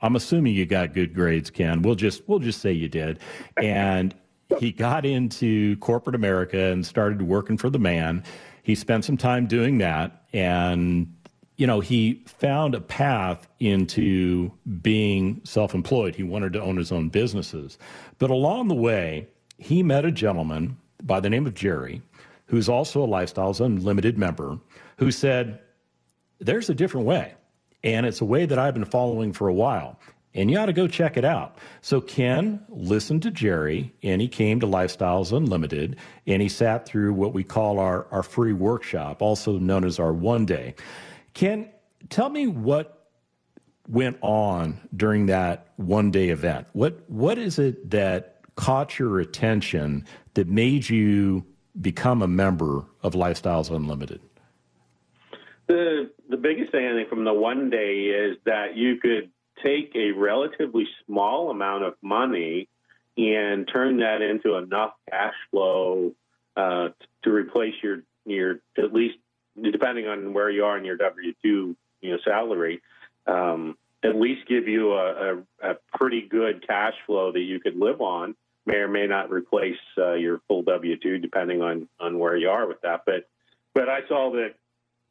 I'm 0.02 0.16
assuming 0.16 0.54
you 0.54 0.66
got 0.66 0.92
good 0.92 1.14
grades, 1.14 1.48
Ken. 1.48 1.80
We'll 1.80 1.94
just 1.94 2.28
we'll 2.28 2.38
just 2.38 2.60
say 2.60 2.72
you 2.72 2.90
did. 2.90 3.18
And 3.56 4.14
he 4.58 4.72
got 4.72 5.06
into 5.06 5.78
corporate 5.78 6.16
America 6.16 6.64
and 6.64 6.84
started 6.84 7.22
working 7.22 7.56
for 7.56 7.70
the 7.70 7.78
man 7.78 8.24
he 8.64 8.74
spent 8.74 9.04
some 9.04 9.16
time 9.16 9.46
doing 9.46 9.78
that. 9.78 10.24
And 10.32 11.14
you 11.56 11.68
know 11.68 11.78
he 11.78 12.24
found 12.26 12.74
a 12.74 12.80
path 12.80 13.46
into 13.60 14.50
being 14.82 15.40
self-employed. 15.44 16.16
He 16.16 16.24
wanted 16.24 16.52
to 16.54 16.62
own 16.62 16.76
his 16.76 16.90
own 16.90 17.10
businesses. 17.10 17.78
But 18.18 18.30
along 18.30 18.66
the 18.66 18.74
way 18.74 19.28
he 19.58 19.84
met 19.84 20.04
a 20.04 20.10
gentleman 20.10 20.76
by 21.02 21.20
the 21.20 21.30
name 21.30 21.46
of 21.46 21.54
jerry 21.54 22.02
who's 22.46 22.68
also 22.68 23.02
a 23.02 23.06
lifestyles 23.06 23.64
unlimited 23.64 24.18
member 24.18 24.58
who 24.98 25.10
said 25.10 25.60
there's 26.40 26.68
a 26.68 26.74
different 26.74 27.06
way 27.06 27.34
and 27.82 28.06
it's 28.06 28.20
a 28.20 28.24
way 28.24 28.46
that 28.46 28.58
i've 28.58 28.74
been 28.74 28.84
following 28.84 29.32
for 29.32 29.48
a 29.48 29.54
while 29.54 29.98
and 30.34 30.50
you 30.50 30.58
ought 30.58 30.66
to 30.66 30.72
go 30.72 30.88
check 30.88 31.16
it 31.16 31.24
out. 31.24 31.58
So 31.80 32.00
Ken 32.00 32.64
listened 32.68 33.22
to 33.22 33.30
Jerry 33.30 33.94
and 34.02 34.20
he 34.20 34.28
came 34.28 34.60
to 34.60 34.66
Lifestyles 34.66 35.36
Unlimited 35.36 35.96
and 36.26 36.42
he 36.42 36.48
sat 36.48 36.86
through 36.86 37.14
what 37.14 37.32
we 37.32 37.44
call 37.44 37.78
our, 37.78 38.06
our 38.10 38.22
free 38.22 38.52
workshop, 38.52 39.22
also 39.22 39.58
known 39.58 39.84
as 39.84 39.98
our 39.98 40.12
one 40.12 40.44
day. 40.44 40.74
Ken, 41.34 41.70
tell 42.08 42.28
me 42.28 42.46
what 42.46 43.08
went 43.88 44.18
on 44.22 44.80
during 44.96 45.26
that 45.26 45.68
one 45.76 46.10
day 46.10 46.30
event. 46.30 46.66
What 46.72 47.08
what 47.08 47.38
is 47.38 47.58
it 47.58 47.90
that 47.90 48.40
caught 48.56 48.98
your 48.98 49.20
attention 49.20 50.06
that 50.34 50.48
made 50.48 50.88
you 50.88 51.44
become 51.80 52.22
a 52.22 52.28
member 52.28 52.84
of 53.02 53.14
Lifestyles 53.14 53.74
Unlimited? 53.74 54.20
The 55.66 56.10
the 56.30 56.36
biggest 56.36 56.72
thing 56.72 56.86
I 56.86 56.94
think 56.94 57.08
from 57.08 57.24
the 57.24 57.34
one 57.34 57.68
day 57.68 58.06
is 58.06 58.38
that 58.46 58.76
you 58.76 58.96
could 58.96 59.30
take 59.64 59.92
a 59.94 60.12
relatively 60.12 60.86
small 61.06 61.50
amount 61.50 61.84
of 61.84 61.94
money 62.02 62.68
and 63.16 63.68
turn 63.72 63.98
that 63.98 64.22
into 64.22 64.56
enough 64.56 64.92
cash 65.10 65.34
flow 65.50 66.12
uh, 66.56 66.88
to 67.22 67.30
replace 67.30 67.74
your 67.82 68.02
your 68.26 68.60
at 68.78 68.92
least 68.92 69.16
depending 69.60 70.06
on 70.06 70.32
where 70.32 70.50
you 70.50 70.64
are 70.64 70.76
in 70.76 70.84
your 70.84 70.96
W 70.96 71.32
two 71.42 71.76
you 72.00 72.12
know 72.12 72.18
salary, 72.24 72.82
um, 73.26 73.76
at 74.02 74.16
least 74.16 74.46
give 74.46 74.68
you 74.68 74.92
a, 74.92 75.34
a, 75.34 75.70
a, 75.70 75.74
pretty 75.96 76.20
good 76.20 76.66
cash 76.66 76.94
flow 77.06 77.32
that 77.32 77.40
you 77.40 77.58
could 77.60 77.76
live 77.76 78.00
on. 78.00 78.34
May 78.66 78.76
or 78.76 78.88
may 78.88 79.06
not 79.06 79.30
replace 79.30 79.78
uh, 79.98 80.14
your 80.14 80.40
full 80.48 80.62
W 80.62 80.96
two 80.98 81.18
depending 81.18 81.62
on 81.62 81.88
on 82.00 82.18
where 82.18 82.36
you 82.36 82.50
are 82.50 82.66
with 82.66 82.80
that. 82.82 83.02
But 83.06 83.28
but 83.74 83.88
I 83.88 84.06
saw 84.08 84.32
that 84.32 84.54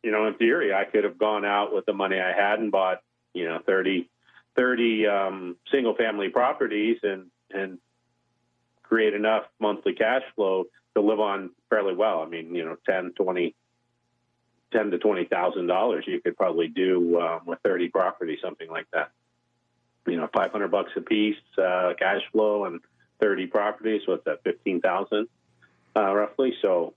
you 0.04 0.12
know 0.12 0.28
in 0.28 0.36
theory 0.36 0.74
I 0.74 0.86
could 0.86 1.04
have 1.04 1.18
gone 1.18 1.46
out 1.46 1.74
with 1.74 1.86
the 1.86 1.94
money 1.94 2.20
I 2.20 2.34
had 2.34 2.60
and 2.60 2.72
bought 2.72 3.02
you 3.34 3.46
know 3.46 3.60
30, 3.66 4.10
30 4.56 5.08
um, 5.08 5.58
single 5.72 5.96
family 5.96 6.30
properties 6.30 6.98
and 7.04 7.28
and 7.52 7.80
create 8.82 9.14
enough 9.14 9.44
monthly 9.60 9.94
cash 9.94 10.24
flow 10.36 10.66
to 10.96 11.02
live 11.02 11.20
on 11.20 11.50
fairly 11.70 11.96
well. 11.96 12.22
I 12.22 12.28
mean, 12.28 12.54
you 12.54 12.64
know, 12.64 12.76
10, 12.88 13.14
20, 13.16 13.56
10 14.74 14.92
to 14.92 14.98
twenty 14.98 15.26
thousand 15.26 15.68
dollars 15.68 16.04
you 16.08 16.20
could 16.20 16.36
probably 16.36 16.68
do 16.68 17.20
um, 17.22 17.42
with 17.46 17.60
thirty 17.64 17.88
properties, 17.88 18.40
something 18.44 18.70
like 18.70 18.88
that. 18.92 19.12
You 20.06 20.18
know, 20.18 20.28
five 20.34 20.52
hundred 20.52 20.72
bucks 20.72 20.92
a 20.98 21.02
piece 21.02 21.38
uh, 21.58 21.94
cash 21.98 22.22
flow 22.32 22.66
and 22.66 22.82
thirty 23.22 23.48
properties. 23.48 24.02
What's 24.06 24.26
that? 24.26 24.44
Fifteen 24.44 24.82
thousand, 24.82 25.28
uh, 25.96 26.14
roughly. 26.14 26.54
So 26.62 26.96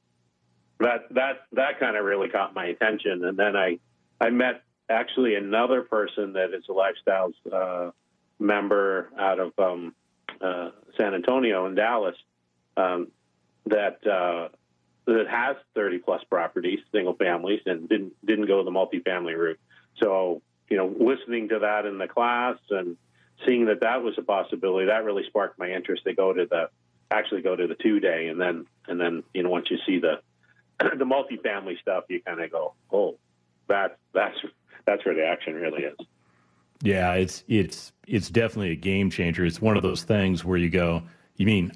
that 0.81 1.07
that 1.11 1.43
that 1.53 1.79
kind 1.79 1.97
of 1.97 2.05
really 2.05 2.29
caught 2.29 2.55
my 2.55 2.67
attention. 2.67 3.25
And 3.25 3.39
then 3.39 3.55
I 3.55 3.79
I 4.21 4.31
met 4.31 4.63
actually 4.89 5.35
another 5.35 5.83
person 5.83 6.35
that 6.35 6.55
is 6.55 6.65
a 6.69 6.73
lifestyles 6.73 7.35
uh, 7.53 7.91
member 8.39 9.11
out 9.19 9.41
of 9.41 9.53
um, 9.59 9.95
uh, 10.41 10.71
San 10.97 11.15
Antonio 11.15 11.67
and 11.67 11.77
Dallas 11.77 12.17
um, 12.77 13.09
that 13.67 14.07
uh, 14.07 14.49
that 15.07 15.27
has 15.29 15.57
30 15.75 15.99
plus 15.99 16.23
properties, 16.25 16.81
single 16.93 17.15
families, 17.15 17.61
and 17.67 17.89
didn't 17.89 18.15
didn't 18.25 18.47
go 18.47 18.65
the 18.65 18.71
multifamily 18.71 19.37
route. 19.37 19.61
So 20.03 20.43
you 20.69 20.77
know, 20.77 20.87
listening 20.87 21.49
to 21.51 21.61
that 21.61 21.87
in 21.87 21.99
the 21.99 22.09
class 22.09 22.57
and 22.71 22.97
seeing 23.47 23.67
that 23.67 23.81
that 23.81 24.03
was 24.03 24.15
a 24.19 24.23
possibility, 24.23 24.87
that 24.87 25.05
really 25.05 25.25
sparked 25.27 25.59
my 25.59 25.71
interest 25.71 26.05
to 26.05 26.15
go 26.15 26.33
to 26.33 26.47
the 26.47 26.71
actually 27.11 27.43
go 27.43 27.55
to 27.55 27.67
the 27.67 27.77
two 27.77 28.01
day, 28.01 28.29
and 28.29 28.41
then 28.41 28.67
and 28.87 29.01
then 29.01 29.23
you 29.33 29.43
know 29.43 29.51
once 29.51 29.67
you 29.71 29.79
see 29.87 30.01
the 30.01 30.21
the 30.79 31.05
multifamily 31.05 31.81
stuff, 31.81 32.05
you 32.09 32.21
kind 32.21 32.41
of 32.41 32.51
go, 32.51 32.75
oh, 32.93 33.19
that's 33.69 33.95
that's 34.15 34.37
that's 34.87 35.05
where 35.05 35.15
the 35.15 35.25
action 35.27 35.55
really 35.55 35.83
is. 35.83 35.97
Yeah, 36.83 37.15
it's 37.15 37.45
it's 37.49 37.93
it's 38.07 38.31
definitely 38.31 38.71
a 38.71 38.77
game 38.77 39.11
changer. 39.11 39.45
It's 39.45 39.61
one 39.61 39.77
of 39.77 39.83
those 39.83 40.03
things 40.03 40.45
where 40.45 40.59
you 40.59 40.71
go, 40.71 41.03
you 41.37 41.47
mean 41.47 41.73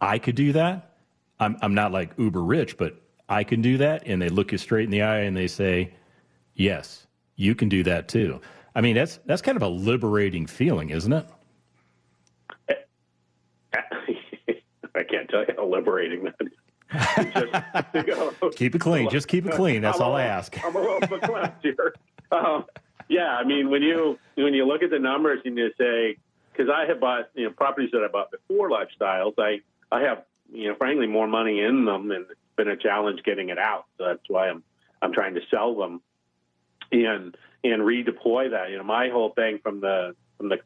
I 0.00 0.18
could 0.18 0.34
do 0.34 0.52
that? 0.52 0.96
I'm 1.40 1.56
I'm 1.62 1.74
not 1.74 1.92
like 1.92 2.12
uber 2.18 2.42
rich, 2.42 2.76
but 2.76 3.00
I 3.28 3.44
can 3.44 3.62
do 3.62 3.78
that. 3.78 4.02
And 4.06 4.20
they 4.20 4.28
look 4.28 4.52
you 4.52 4.58
straight 4.58 4.84
in 4.84 4.90
the 4.90 5.02
eye 5.02 5.20
and 5.20 5.36
they 5.36 5.48
say, 5.48 5.94
Yes, 6.54 7.06
you 7.36 7.54
can 7.54 7.68
do 7.68 7.82
that 7.84 8.08
too. 8.08 8.40
I 8.74 8.80
mean, 8.80 8.96
that's 8.96 9.18
that's 9.24 9.42
kind 9.42 9.56
of 9.56 9.62
a 9.62 9.68
liberating 9.68 10.46
feeling, 10.46 10.90
isn't 10.90 11.12
it? 11.12 11.26
I 13.74 15.02
can't 15.02 15.28
tell 15.28 15.40
you 15.40 15.54
how 15.56 15.66
liberating 15.66 16.24
that 16.24 16.34
is. 16.40 16.52
Go, 16.92 18.50
keep 18.56 18.74
it 18.74 18.80
clean. 18.80 19.08
Just 19.10 19.28
keep 19.28 19.46
it 19.46 19.52
clean. 19.52 19.82
That's 19.82 20.00
I'm 20.00 20.06
all 20.06 20.16
I 20.16 20.24
ask. 20.24 20.56
I'm 20.64 20.74
a 20.76 20.80
little 20.80 21.52
here. 21.62 21.94
Um, 22.30 22.66
yeah, 23.08 23.36
I 23.36 23.44
mean, 23.44 23.70
when 23.70 23.82
you 23.82 24.18
when 24.36 24.54
you 24.54 24.66
look 24.66 24.82
at 24.82 24.90
the 24.90 24.98
numbers 24.98 25.40
and 25.44 25.56
you 25.56 25.70
say, 25.78 26.16
because 26.52 26.70
I 26.74 26.86
have 26.86 27.00
bought 27.00 27.30
you 27.34 27.44
know 27.44 27.50
properties 27.50 27.90
that 27.92 28.02
I 28.02 28.08
bought 28.08 28.30
before 28.30 28.70
lifestyles, 28.70 29.34
I 29.38 29.60
I 29.90 30.02
have 30.02 30.24
you 30.52 30.68
know, 30.68 30.76
frankly, 30.76 31.06
more 31.06 31.26
money 31.26 31.60
in 31.60 31.84
them, 31.84 32.10
and 32.10 32.26
it's 32.30 32.40
been 32.56 32.68
a 32.68 32.76
challenge 32.76 33.22
getting 33.24 33.48
it 33.48 33.58
out. 33.58 33.86
So 33.98 34.04
that's 34.06 34.22
why 34.28 34.48
I'm 34.48 34.62
I'm 35.02 35.12
trying 35.12 35.34
to 35.34 35.40
sell 35.50 35.74
them 35.74 36.00
and 36.92 37.36
and 37.62 37.82
redeploy 37.82 38.50
that. 38.50 38.70
You 38.70 38.78
know, 38.78 38.84
my 38.84 39.08
whole 39.08 39.30
thing 39.30 39.58
from 39.62 39.80
the 39.80 40.14
from 40.38 40.48
the 40.48 40.58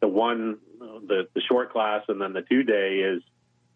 the 0.00 0.08
one 0.08 0.58
the 0.78 1.28
the 1.34 1.40
short 1.40 1.72
class 1.72 2.04
and 2.08 2.20
then 2.20 2.32
the 2.32 2.42
two 2.42 2.62
day 2.62 2.98
is 2.98 3.22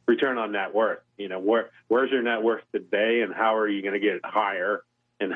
return 0.09 0.39
on 0.39 0.53
net 0.53 0.75
worth. 0.75 1.01
You 1.17 1.29
know, 1.29 1.39
where 1.39 1.71
where's 1.87 2.11
your 2.11 2.23
net 2.23 2.43
worth 2.43 2.65
today, 2.73 3.21
and 3.21 3.33
how 3.33 3.57
are 3.57 3.69
you 3.69 3.83
going 3.83 3.95
to 3.95 4.01
get 4.01 4.17
it 4.17 4.25
higher? 4.25 4.83
And 5.21 5.35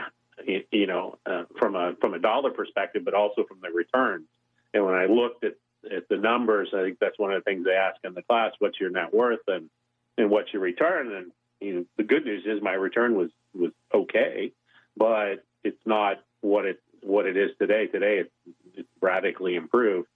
you 0.72 0.86
know, 0.86 1.18
uh, 1.26 1.44
from 1.58 1.76
a 1.76 1.94
from 2.00 2.14
a 2.14 2.18
dollar 2.18 2.50
perspective, 2.50 3.04
but 3.04 3.14
also 3.14 3.44
from 3.44 3.58
the 3.62 3.70
returns. 3.70 4.26
And 4.74 4.84
when 4.84 4.94
I 4.94 5.06
looked 5.06 5.44
at 5.44 5.54
at 5.94 6.08
the 6.08 6.16
numbers, 6.16 6.70
I 6.74 6.82
think 6.82 6.98
that's 6.98 7.18
one 7.18 7.32
of 7.32 7.44
the 7.44 7.50
things 7.50 7.64
they 7.64 7.72
ask 7.72 7.96
in 8.02 8.14
the 8.14 8.22
class: 8.22 8.52
what's 8.58 8.80
your 8.80 8.90
net 8.90 9.12
worth? 9.14 9.46
And 9.46 9.68
and 10.16 10.30
what's 10.30 10.52
your 10.52 10.62
return? 10.62 11.12
And 11.12 11.32
you 11.60 11.74
know, 11.74 11.84
the 11.96 12.04
good 12.04 12.24
news 12.24 12.44
is 12.46 12.62
my 12.62 12.72
return 12.72 13.14
was 13.14 13.30
was 13.54 13.72
okay, 13.94 14.52
but 14.96 15.44
it's 15.62 15.84
not 15.84 16.22
what 16.40 16.64
it 16.64 16.80
what 17.02 17.26
it 17.26 17.36
is 17.36 17.50
today. 17.58 17.86
Today 17.86 18.18
it's, 18.18 18.56
it's 18.74 18.88
radically 19.00 19.54
improved, 19.54 20.08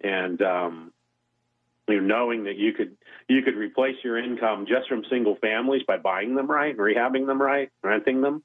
and 0.00 0.40
um, 0.42 0.92
you 1.90 2.00
know, 2.00 2.06
knowing 2.06 2.44
that 2.44 2.56
you 2.56 2.72
could 2.72 2.96
you 3.28 3.42
could 3.42 3.56
replace 3.56 3.96
your 4.02 4.18
income 4.18 4.66
just 4.66 4.88
from 4.88 5.04
single 5.10 5.36
families 5.36 5.82
by 5.86 5.98
buying 5.98 6.34
them 6.34 6.50
right, 6.50 6.76
rehabbing 6.76 7.26
them 7.26 7.40
right, 7.40 7.70
renting 7.82 8.20
them, 8.20 8.42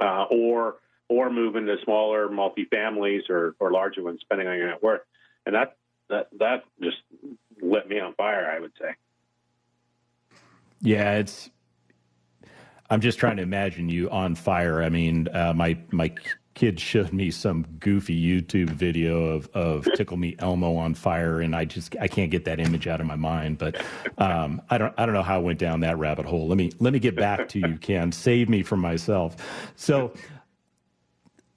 uh, 0.00 0.24
or 0.30 0.76
or 1.08 1.30
moving 1.30 1.66
to 1.66 1.76
smaller 1.84 2.28
multifamilies 2.28 3.30
or, 3.30 3.54
or 3.58 3.72
larger 3.72 4.02
ones, 4.02 4.20
depending 4.20 4.46
on 4.46 4.56
your 4.56 4.68
net 4.68 4.82
worth, 4.82 5.00
and 5.46 5.54
that 5.54 5.76
that 6.08 6.28
that 6.38 6.64
just 6.82 6.98
lit 7.60 7.88
me 7.88 7.98
on 8.00 8.14
fire. 8.14 8.50
I 8.50 8.60
would 8.60 8.72
say. 8.80 8.94
Yeah, 10.80 11.16
it's. 11.16 11.50
I'm 12.90 13.00
just 13.00 13.18
trying 13.18 13.36
to 13.36 13.42
imagine 13.42 13.88
you 13.90 14.08
on 14.10 14.34
fire. 14.34 14.82
I 14.82 14.88
mean, 14.88 15.28
uh, 15.28 15.52
my 15.54 15.78
my 15.90 16.14
kid 16.58 16.80
showed 16.80 17.12
me 17.12 17.30
some 17.30 17.64
goofy 17.78 18.20
YouTube 18.20 18.70
video 18.70 19.26
of 19.26 19.48
of 19.54 19.88
Tickle 19.96 20.16
Me 20.16 20.34
Elmo 20.40 20.74
on 20.74 20.92
fire, 20.92 21.40
and 21.40 21.54
I 21.54 21.64
just 21.64 21.94
I 22.00 22.08
can't 22.08 22.32
get 22.32 22.44
that 22.46 22.58
image 22.58 22.88
out 22.88 23.00
of 23.00 23.06
my 23.06 23.14
mind. 23.14 23.58
But 23.58 23.80
um, 24.18 24.60
I 24.68 24.76
don't 24.76 24.92
I 24.98 25.06
don't 25.06 25.14
know 25.14 25.22
how 25.22 25.36
I 25.36 25.42
went 25.42 25.60
down 25.60 25.80
that 25.80 25.98
rabbit 25.98 26.26
hole. 26.26 26.48
Let 26.48 26.58
me 26.58 26.72
let 26.80 26.92
me 26.92 26.98
get 26.98 27.14
back 27.14 27.48
to 27.50 27.60
you, 27.60 27.78
Ken. 27.80 28.10
Save 28.10 28.48
me 28.48 28.62
from 28.62 28.80
myself. 28.80 29.36
So. 29.76 30.12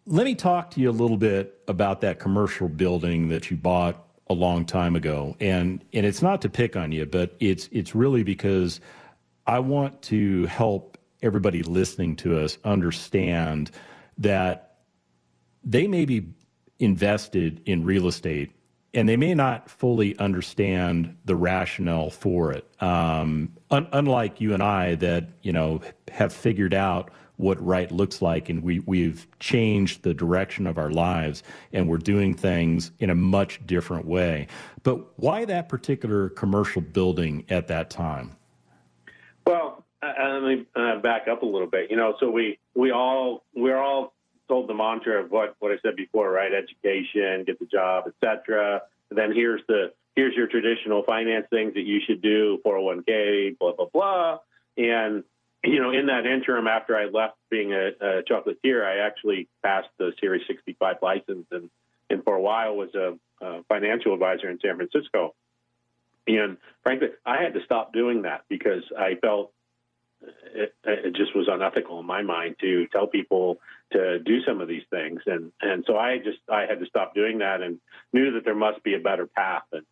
Let 0.08 0.26
me 0.26 0.34
talk 0.34 0.72
to 0.72 0.82
you 0.82 0.90
a 0.90 0.92
little 0.92 1.16
bit 1.16 1.62
about 1.68 2.02
that 2.02 2.20
commercial 2.20 2.68
building 2.68 3.30
that 3.30 3.52
you 3.52 3.56
bought 3.56 4.04
a 4.28 4.34
long 4.34 4.66
time 4.66 4.96
ago, 4.96 5.38
and 5.40 5.86
and 5.94 6.08
it's 6.08 6.24
not 6.24 6.42
to 6.42 6.50
pick 6.50 6.76
on 6.76 6.92
you, 6.92 7.06
but 7.06 7.36
it's 7.40 7.70
it's 7.72 7.94
really 7.94 8.24
because 8.24 8.82
I 9.46 9.60
want 9.60 10.02
to 10.04 10.48
help 10.48 10.98
everybody 11.22 11.62
listening 11.62 12.16
to 12.18 12.40
us 12.40 12.58
understand 12.66 13.70
that 14.18 14.71
they 15.64 15.88
may 15.88 16.06
be 16.06 16.28
invested 16.80 17.62
in 17.66 17.84
real 17.84 18.08
estate 18.08 18.52
and 18.94 19.08
they 19.08 19.18
may 19.18 19.34
not 19.34 19.70
fully 19.70 20.18
understand 20.18 21.18
the 21.26 21.36
rationale 21.36 22.10
for 22.10 22.52
it. 22.52 22.68
Um, 22.82 23.54
un- 23.70 23.88
unlike 23.94 24.42
you 24.42 24.54
and 24.54 24.62
I, 24.62 24.96
that 24.96 25.30
you 25.42 25.54
know 25.54 25.82
have 26.12 26.34
figured 26.34 26.74
out 26.74 27.12
what 27.38 27.64
right 27.66 27.92
looks 27.92 28.22
like, 28.22 28.50
and 28.50 28.62
we 28.62 28.80
we've 28.80 29.28
changed 29.40 30.04
the 30.04 30.14
direction 30.14 30.68
of 30.68 30.78
our 30.78 30.92
lives, 30.92 31.42
and 31.72 31.88
we're 31.88 31.98
doing 31.98 32.34
things 32.34 32.92
in 33.00 33.10
a 33.10 33.16
much 33.16 33.66
different 33.66 34.06
way. 34.06 34.48
But 34.84 35.18
why 35.18 35.46
that 35.46 35.70
particular 35.70 36.30
commercial 36.30 36.82
building 36.82 37.46
at 37.50 37.68
that 37.68 37.90
time? 37.90 38.36
Well, 39.48 39.86
let 40.02 40.44
me 40.44 40.66
uh, 40.76 41.00
back 41.00 41.28
up 41.28 41.44
a 41.44 41.46
little 41.46 41.68
bit. 41.68 41.90
You 41.90 41.98
know, 41.98 42.16
so 42.20 42.30
we 42.30 42.60
we 42.76 42.92
all 42.92 43.44
we're 43.56 43.78
all 43.78 44.14
told 44.48 44.68
the 44.68 44.74
mantra 44.74 45.24
of 45.24 45.32
what 45.32 45.56
what 45.60 45.72
I 45.72 45.76
said 45.82 45.96
before, 45.96 46.32
right? 46.32 46.52
Education, 46.54 47.44
get 47.46 47.60
the 47.60 47.66
job, 47.66 48.06
etc. 48.08 48.82
Then 49.10 49.34
here's 49.34 49.62
the 49.68 49.94
here's 50.16 50.36
your 50.36 50.48
traditional 50.48 51.04
finance 51.04 51.48
things 51.50 51.74
that 51.74 51.84
you 51.84 52.00
should 52.06 52.22
do, 52.22 52.60
401k, 52.66 53.58
blah 53.58 53.74
blah 53.74 53.88
blah. 53.92 54.40
And 54.78 55.24
you 55.64 55.80
know, 55.80 55.92
in 55.92 56.08
that 56.08 56.26
interim, 56.26 56.68
after 56.68 56.98
I 56.98 57.06
left 57.06 57.36
being 57.50 57.72
a, 57.72 57.90
a 58.00 58.24
chocolatier, 58.24 58.84
I 58.84 59.06
actually 59.06 59.48
passed 59.64 59.90
the 59.98 60.12
Series 60.20 60.42
65 60.48 60.98
license, 61.02 61.46
and 61.52 61.70
and 62.10 62.24
for 62.24 62.36
a 62.36 62.42
while 62.42 62.76
was 62.76 62.94
a, 62.96 63.18
a 63.42 63.64
financial 63.64 64.14
advisor 64.14 64.50
in 64.50 64.60
San 64.60 64.76
Francisco. 64.76 65.34
And 66.28 66.58
frankly, 66.84 67.10
I 67.26 67.42
had 67.42 67.54
to 67.54 67.64
stop 67.64 67.94
doing 67.94 68.24
that 68.24 68.44
because 68.48 68.84
I 68.98 69.16
felt 69.16 69.52
it, 70.54 70.76
it, 70.84 71.16
just 71.16 71.36
was 71.36 71.48
unethical 71.50 72.00
in 72.00 72.06
my 72.06 72.22
mind 72.22 72.56
to 72.62 72.88
tell 72.88 73.08
people 73.08 73.60
to 73.92 74.20
do 74.20 74.42
some 74.44 74.62
of 74.62 74.68
these 74.68 74.84
things. 74.90 75.22
And, 75.26 75.52
and 75.62 75.84
so 75.88 75.98
I 75.98 76.18
just, 76.18 76.40
I 76.50 76.62
had 76.62 76.80
to 76.80 76.86
stop 76.86 77.16
doing 77.16 77.40
that 77.40 77.62
and 77.62 77.80
knew 78.14 78.34
that 78.34 78.46
there 78.46 78.56
must 78.56 78.84
be 78.84 78.94
a 78.94 79.00
better 79.00 79.26
path. 79.26 79.64
And 79.72 79.86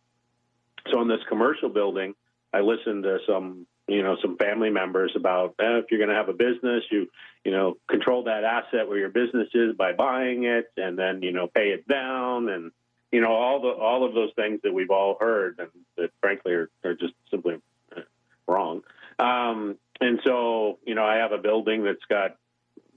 so 0.90 1.00
in 1.02 1.08
this 1.08 1.20
commercial 1.28 1.68
building, 1.68 2.14
I 2.52 2.60
listened 2.60 3.04
to 3.04 3.18
some, 3.26 3.66
you 3.88 4.02
know, 4.02 4.16
some 4.22 4.36
family 4.36 4.70
members 4.70 5.12
about 5.16 5.54
eh, 5.58 5.78
if 5.78 5.86
you're 5.90 5.98
going 5.98 6.10
to 6.10 6.16
have 6.16 6.28
a 6.28 6.32
business, 6.32 6.84
you, 6.90 7.08
you 7.44 7.52
know, 7.52 7.76
control 7.88 8.24
that 8.24 8.44
asset 8.44 8.88
where 8.88 8.98
your 8.98 9.08
business 9.08 9.48
is 9.54 9.74
by 9.76 9.92
buying 9.92 10.44
it 10.44 10.70
and 10.76 10.98
then, 10.98 11.22
you 11.22 11.32
know, 11.32 11.46
pay 11.46 11.68
it 11.68 11.86
down 11.88 12.48
and, 12.48 12.72
you 13.12 13.20
know, 13.20 13.32
all 13.32 13.60
the 13.60 13.68
all 13.68 14.04
of 14.04 14.14
those 14.14 14.30
things 14.36 14.60
that 14.62 14.72
we've 14.72 14.90
all 14.90 15.16
heard 15.18 15.58
and 15.58 15.70
that 15.96 16.10
frankly 16.20 16.52
are, 16.52 16.70
are 16.84 16.94
just 16.94 17.14
simply 17.30 17.56
uh, 17.96 18.02
wrong. 18.46 18.82
Um, 19.18 19.76
and 20.00 20.20
so, 20.24 20.78
you 20.84 20.94
know, 20.94 21.04
I 21.04 21.16
have 21.16 21.32
a 21.32 21.38
building 21.38 21.84
that's 21.84 22.04
got 22.08 22.36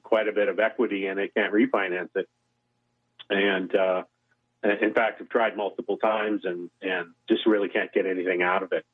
quite 0.04 0.28
a 0.28 0.32
bit 0.32 0.48
of 0.48 0.60
equity 0.60 1.08
and 1.08 1.20
it, 1.20 1.34
can't 1.34 1.54
refinance 1.54 2.10
it. 2.16 2.30
And 3.30 3.76
uh, 3.76 4.04
in 4.64 4.94
fact, 4.94 5.22
I've 5.22 5.30
tried 5.30 5.58
multiple 5.58 5.98
times 5.98 6.42
and 6.46 6.70
and 6.82 7.08
just 7.28 7.46
really 7.46 7.70
can't 7.70 7.92
get 7.92 8.06
anything 8.06 8.42
out 8.42 8.64
of 8.64 8.72
it. 8.72 8.86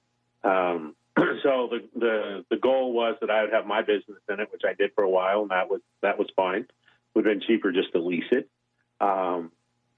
Um, 0.44 0.96
so 1.44 1.70
the, 1.70 1.88
the 1.96 2.46
the 2.50 2.58
goal 2.58 2.94
was 2.94 3.16
that 3.22 3.30
I 3.30 3.42
would 3.42 3.54
have 3.54 3.66
my 3.66 3.82
business 3.82 4.20
in 4.30 4.40
it, 4.40 4.52
which 4.52 4.62
I 4.66 4.74
did 4.74 4.92
for 4.96 5.04
a 5.04 5.10
while, 5.10 5.42
and 5.42 5.52
that 5.52 5.70
was 5.70 5.82
that 6.02 6.18
was 6.18 6.28
fine. 6.36 6.68
Would 7.14 7.26
have 7.26 7.40
been 7.40 7.48
cheaper 7.48 7.72
just 7.72 7.92
to 7.94 8.00
lease 8.00 8.32
it. 8.32 8.50
Um, 9.02 9.52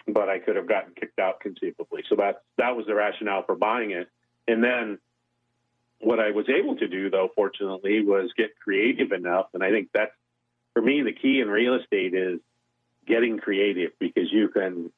but 0.08 0.30
I 0.30 0.39
could 0.39 0.56
have 0.56 0.67
gotten 0.67 0.93
kicked 0.93 1.19
out 1.19 1.39
conceivably. 1.39 2.04
So 2.10 2.15
that 2.15 2.43
that 2.58 2.76
was 2.76 2.86
the 2.88 2.95
rationale 2.95 3.43
for 3.43 3.56
buying 3.56 3.91
it. 3.91 4.10
And 4.47 4.63
then 4.63 5.00
what 6.02 6.20
I 6.20 6.32
was 6.32 6.48
able 6.50 6.76
to 6.78 6.88
do, 6.88 7.10
though, 7.10 7.30
fortunately, 7.36 8.04
was 8.04 8.32
get 8.38 8.58
creative 8.60 9.12
enough. 9.12 9.48
And 9.54 9.64
I 9.64 9.72
think 9.72 9.90
that's 9.94 10.12
for 10.74 10.82
me 10.82 11.02
the 11.02 11.14
key 11.14 11.40
in 11.42 11.50
real 11.50 11.76
estate 11.76 12.14
is 12.14 12.40
getting 13.06 13.38
creative 13.38 13.92
because 14.00 14.32
you 14.32 14.50
can 14.50 14.92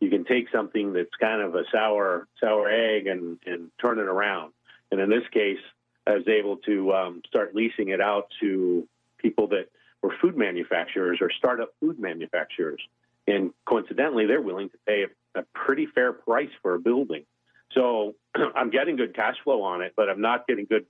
you 0.00 0.10
can 0.10 0.24
take 0.24 0.48
something 0.50 0.92
that's 0.92 1.14
kind 1.20 1.42
of 1.42 1.54
a 1.54 1.64
sour 1.72 2.28
sour 2.40 2.68
egg 2.68 3.06
and 3.06 3.38
and 3.46 3.70
turn 3.80 3.98
it 3.98 4.06
around. 4.06 4.52
And 4.90 5.00
in 5.00 5.10
this 5.10 5.28
case, 5.32 5.58
I 6.06 6.14
was 6.14 6.28
able 6.28 6.56
to 6.58 6.92
um, 6.94 7.22
start 7.26 7.54
leasing 7.54 7.88
it 7.88 8.00
out 8.00 8.28
to 8.40 8.88
people 9.18 9.48
that 9.48 9.68
were 10.02 10.14
food 10.20 10.36
manufacturers 10.36 11.18
or 11.20 11.30
startup 11.30 11.74
food 11.80 11.98
manufacturers 11.98 12.80
and 13.28 13.52
coincidentally, 13.66 14.26
they're 14.26 14.40
willing 14.40 14.70
to 14.70 14.78
pay 14.86 15.04
a, 15.04 15.40
a 15.40 15.44
pretty 15.54 15.86
fair 15.86 16.12
price 16.12 16.50
for 16.62 16.74
a 16.74 16.78
building. 16.78 17.24
So 17.72 18.14
I'm 18.56 18.70
getting 18.70 18.96
good 18.96 19.14
cash 19.14 19.36
flow 19.44 19.62
on 19.62 19.82
it, 19.82 19.94
but 19.96 20.08
I'm 20.08 20.20
not 20.20 20.46
getting 20.46 20.66
good 20.66 20.86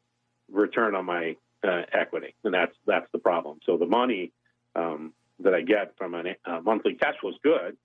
return 0.50 0.94
on 0.94 1.04
my 1.04 1.36
uh, 1.66 1.82
equity, 1.92 2.34
and 2.44 2.54
that's 2.54 2.74
that's 2.86 3.10
the 3.12 3.18
problem. 3.18 3.58
So 3.64 3.76
the 3.76 3.86
money 3.86 4.32
um, 4.74 5.12
that 5.40 5.54
I 5.54 5.62
get 5.62 5.94
from 5.96 6.14
a 6.14 6.36
uh, 6.44 6.60
monthly 6.60 6.94
cash 6.94 7.14
flow 7.20 7.30
is 7.30 7.36
good, 7.42 7.76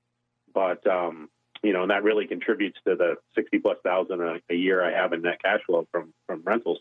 but 0.53 0.85
um, 0.87 1.29
you 1.63 1.73
know, 1.73 1.83
and 1.83 1.91
that 1.91 2.03
really 2.03 2.27
contributes 2.27 2.79
to 2.85 2.95
the 2.95 3.15
sixty 3.35 3.59
plus 3.59 3.77
thousand 3.83 4.21
a, 4.21 4.39
a 4.49 4.55
year 4.55 4.83
I 4.83 4.91
have 4.91 5.13
in 5.13 5.21
net 5.21 5.41
cash 5.41 5.61
flow 5.65 5.87
from 5.91 6.13
from 6.27 6.43
rentals. 6.43 6.79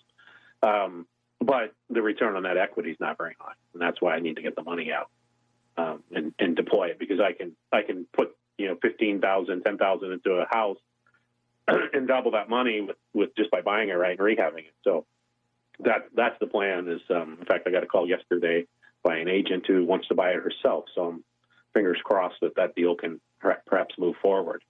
Um, 0.62 1.06
but 1.40 1.72
the 1.90 2.02
return 2.02 2.36
on 2.36 2.44
that 2.44 2.56
equity 2.56 2.90
is 2.90 3.00
not 3.00 3.18
very 3.18 3.36
high, 3.38 3.54
and 3.72 3.82
that's 3.82 4.00
why 4.00 4.14
I 4.14 4.20
need 4.20 4.36
to 4.36 4.42
get 4.42 4.54
the 4.54 4.62
money 4.62 4.92
out 4.92 5.10
um, 5.76 6.02
and, 6.14 6.32
and 6.38 6.54
deploy 6.54 6.88
it 6.88 6.98
because 6.98 7.20
I 7.20 7.32
can 7.32 7.56
I 7.72 7.82
can 7.82 8.06
put 8.12 8.36
you 8.58 8.68
know 8.68 8.76
fifteen 8.80 9.20
thousand, 9.20 9.62
ten 9.62 9.78
thousand 9.78 10.12
into 10.12 10.32
a 10.32 10.46
house 10.50 10.78
and 11.92 12.08
double 12.08 12.32
that 12.32 12.48
money 12.48 12.80
with, 12.80 12.96
with 13.12 13.36
just 13.36 13.50
by 13.50 13.60
buying 13.60 13.88
it 13.88 13.94
right 13.94 14.18
and 14.18 14.26
rehabbing 14.26 14.66
it. 14.66 14.74
So 14.84 15.06
that 15.80 16.08
that's 16.14 16.38
the 16.40 16.46
plan. 16.46 16.88
Is 16.88 17.00
um, 17.10 17.38
in 17.40 17.46
fact 17.46 17.66
I 17.66 17.70
got 17.70 17.82
a 17.82 17.86
call 17.86 18.08
yesterday 18.08 18.66
by 19.02 19.16
an 19.16 19.28
agent 19.28 19.66
who 19.66 19.84
wants 19.84 20.08
to 20.08 20.14
buy 20.14 20.30
it 20.30 20.42
herself. 20.42 20.84
So 20.94 21.08
I'm 21.08 21.24
fingers 21.74 21.98
crossed 22.04 22.36
that 22.42 22.56
that 22.56 22.74
deal 22.74 22.94
can 22.94 23.20
perhaps 23.40 23.94
move 23.98 24.16
forward. 24.22 24.62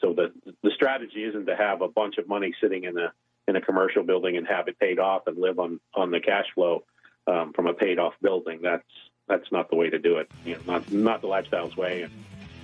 So 0.00 0.12
the 0.12 0.32
the 0.62 0.70
strategy 0.74 1.24
isn't 1.24 1.46
to 1.46 1.56
have 1.56 1.82
a 1.82 1.88
bunch 1.88 2.18
of 2.18 2.28
money 2.28 2.54
sitting 2.60 2.84
in 2.84 2.98
a 2.98 3.12
in 3.48 3.56
a 3.56 3.60
commercial 3.60 4.02
building 4.02 4.36
and 4.36 4.46
have 4.46 4.68
it 4.68 4.78
paid 4.78 4.98
off 4.98 5.26
and 5.26 5.38
live 5.38 5.58
on 5.58 5.80
on 5.94 6.10
the 6.10 6.20
cash 6.20 6.46
flow 6.54 6.84
um, 7.26 7.52
from 7.52 7.66
a 7.66 7.74
paid 7.74 7.98
off 7.98 8.14
building. 8.20 8.60
That's 8.62 8.84
that's 9.28 9.50
not 9.52 9.70
the 9.70 9.76
way 9.76 9.90
to 9.90 9.98
do 9.98 10.18
it. 10.18 10.30
You 10.44 10.54
know, 10.54 10.60
not 10.66 10.92
not 10.92 11.20
the 11.20 11.28
lifestyle's 11.28 11.76
way, 11.76 12.02
and, 12.02 12.12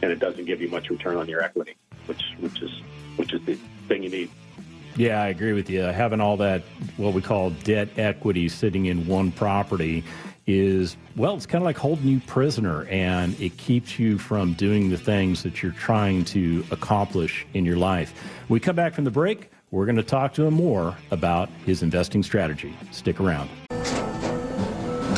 and 0.02 0.10
it 0.10 0.18
doesn't 0.18 0.44
give 0.46 0.60
you 0.60 0.68
much 0.68 0.90
return 0.90 1.16
on 1.16 1.28
your 1.28 1.42
equity, 1.42 1.76
which 2.08 2.22
which 2.40 2.62
is 2.62 2.70
which 3.16 3.32
is 3.32 3.44
the 3.44 3.54
thing 3.86 4.02
you 4.02 4.10
need. 4.10 4.30
Yeah, 4.96 5.22
I 5.22 5.28
agree 5.28 5.52
with 5.52 5.70
you. 5.70 5.82
Having 5.82 6.20
all 6.20 6.36
that 6.38 6.62
what 6.96 7.14
we 7.14 7.22
call 7.22 7.50
debt 7.50 7.88
equity 7.96 8.48
sitting 8.48 8.86
in 8.86 9.06
one 9.06 9.30
property 9.30 10.02
is 10.46 10.96
well, 11.14 11.36
it's 11.36 11.46
kind 11.46 11.62
of 11.62 11.66
like 11.66 11.76
holding 11.76 12.08
you 12.08 12.20
prisoner, 12.20 12.86
and 12.86 13.38
it 13.40 13.56
keeps 13.58 13.98
you 13.98 14.18
from 14.18 14.54
doing 14.54 14.90
the 14.90 14.98
things 14.98 15.42
that 15.42 15.62
you're 15.62 15.72
trying 15.72 16.24
to 16.24 16.64
accomplish 16.70 17.46
in 17.54 17.64
your 17.64 17.76
life. 17.76 18.12
When 18.48 18.56
we 18.56 18.60
come 18.60 18.76
back 18.76 18.94
from 18.94 19.04
the 19.04 19.10
break. 19.10 19.50
We're 19.70 19.84
going 19.84 19.96
to 19.96 20.02
talk 20.02 20.32
to 20.34 20.46
him 20.46 20.54
more 20.54 20.96
about 21.10 21.50
his 21.66 21.82
investing 21.82 22.22
strategy. 22.22 22.74
Stick 22.90 23.20
around. 23.20 23.50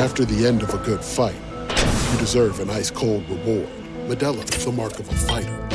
After 0.00 0.24
the 0.24 0.44
end 0.44 0.62
of 0.62 0.74
a 0.74 0.78
good 0.78 1.04
fight, 1.04 1.36
you 2.12 2.18
deserve 2.18 2.58
an 2.58 2.68
ice 2.68 2.90
cold 2.90 3.28
reward. 3.28 3.68
Modelo 4.08 4.42
is 4.56 4.64
the 4.64 4.72
mark 4.72 4.98
of 4.98 5.08
a 5.08 5.14
fighter. 5.14 5.69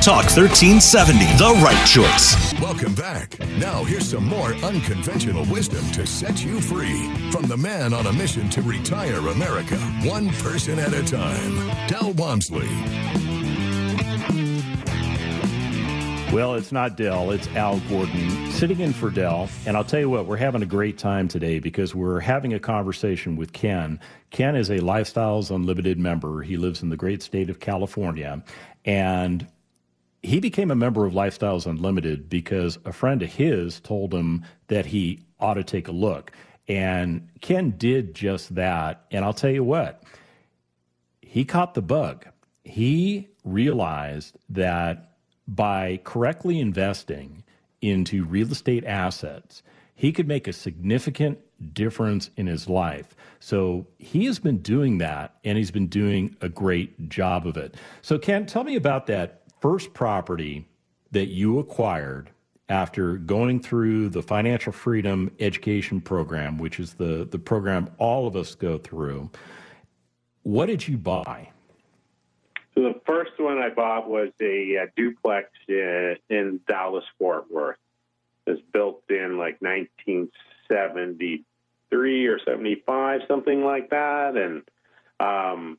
Talk 0.00 0.24
1370, 0.24 1.18
the 1.36 1.60
right 1.62 1.86
choice. 1.86 2.54
Welcome 2.60 2.94
back. 2.94 3.38
Now, 3.58 3.84
here's 3.84 4.08
some 4.08 4.24
more 4.24 4.54
unconventional 4.54 5.44
wisdom 5.46 5.84
to 5.92 6.06
set 6.06 6.44
you 6.44 6.60
free 6.60 7.10
from 7.30 7.42
the 7.42 7.56
man 7.56 7.92
on 7.92 8.06
a 8.06 8.12
mission 8.12 8.48
to 8.50 8.62
retire 8.62 9.18
America, 9.28 9.76
one 10.04 10.30
person 10.30 10.78
at 10.78 10.94
a 10.94 11.04
time, 11.04 11.88
Del 11.88 12.12
Walmsley. 12.12 12.68
Well, 16.32 16.54
it's 16.54 16.72
not 16.72 16.96
Del, 16.96 17.30
it's 17.30 17.48
Al 17.48 17.80
Gordon 17.88 18.50
sitting 18.52 18.80
in 18.80 18.92
for 18.92 19.10
Del. 19.10 19.48
And 19.66 19.76
I'll 19.76 19.84
tell 19.84 20.00
you 20.00 20.10
what, 20.10 20.26
we're 20.26 20.36
having 20.36 20.62
a 20.62 20.66
great 20.66 20.98
time 20.98 21.26
today 21.26 21.58
because 21.58 21.94
we're 21.94 22.20
having 22.20 22.52
a 22.52 22.60
conversation 22.60 23.34
with 23.34 23.52
Ken. 23.52 23.98
Ken 24.30 24.54
is 24.54 24.68
a 24.68 24.78
Lifestyles 24.78 25.50
Unlimited 25.50 25.98
member. 25.98 26.42
He 26.42 26.56
lives 26.56 26.82
in 26.82 26.90
the 26.90 26.96
great 26.96 27.22
state 27.22 27.48
of 27.48 27.60
California. 27.60 28.42
And 28.84 29.46
he 30.22 30.40
became 30.40 30.70
a 30.70 30.76
member 30.76 31.06
of 31.06 31.12
Lifestyles 31.12 31.66
Unlimited 31.66 32.28
because 32.28 32.78
a 32.84 32.92
friend 32.92 33.22
of 33.22 33.32
his 33.32 33.80
told 33.80 34.12
him 34.12 34.44
that 34.66 34.86
he 34.86 35.20
ought 35.38 35.54
to 35.54 35.64
take 35.64 35.88
a 35.88 35.92
look. 35.92 36.32
And 36.66 37.28
Ken 37.40 37.70
did 37.70 38.14
just 38.14 38.54
that. 38.56 39.06
And 39.10 39.24
I'll 39.24 39.32
tell 39.32 39.50
you 39.50 39.64
what, 39.64 40.02
he 41.22 41.44
caught 41.44 41.74
the 41.74 41.82
bug. 41.82 42.26
He 42.64 43.28
realized 43.44 44.36
that 44.50 45.12
by 45.46 46.00
correctly 46.04 46.60
investing 46.60 47.44
into 47.80 48.24
real 48.24 48.50
estate 48.50 48.84
assets, 48.84 49.62
he 49.94 50.12
could 50.12 50.28
make 50.28 50.46
a 50.46 50.52
significant 50.52 51.38
difference 51.72 52.30
in 52.36 52.46
his 52.46 52.68
life. 52.68 53.16
So 53.40 53.86
he 53.98 54.26
has 54.26 54.38
been 54.38 54.58
doing 54.58 54.98
that 54.98 55.36
and 55.44 55.58
he's 55.58 55.70
been 55.70 55.88
doing 55.88 56.36
a 56.40 56.48
great 56.48 57.08
job 57.08 57.46
of 57.46 57.56
it. 57.56 57.76
So, 58.02 58.18
Ken, 58.18 58.46
tell 58.46 58.64
me 58.64 58.76
about 58.76 59.06
that 59.06 59.37
first 59.60 59.94
property 59.94 60.66
that 61.10 61.26
you 61.26 61.58
acquired 61.58 62.30
after 62.68 63.16
going 63.16 63.60
through 63.60 64.10
the 64.10 64.22
financial 64.22 64.72
freedom 64.72 65.30
education 65.40 66.00
program, 66.00 66.58
which 66.58 66.78
is 66.78 66.94
the, 66.94 67.26
the 67.30 67.38
program 67.38 67.90
all 67.98 68.26
of 68.26 68.34
us 68.36 68.54
go 68.54 68.76
through, 68.76 69.30
what 70.42 70.66
did 70.66 70.86
you 70.86 70.98
buy? 70.98 71.48
So 72.74 72.82
the 72.82 73.00
first 73.06 73.32
one 73.38 73.56
I 73.58 73.70
bought 73.70 74.06
was 74.08 74.28
a, 74.40 74.74
a 74.76 74.86
duplex 74.96 75.50
in, 75.66 76.16
in 76.28 76.60
Dallas 76.68 77.04
Fort 77.18 77.50
Worth. 77.50 77.78
It 78.46 78.50
was 78.52 78.60
built 78.72 79.02
in 79.08 79.38
like 79.38 79.60
1973 79.60 82.26
or 82.26 82.38
75, 82.44 83.22
something 83.26 83.64
like 83.64 83.90
that, 83.90 84.36
and 84.36 84.62
um, 85.20 85.78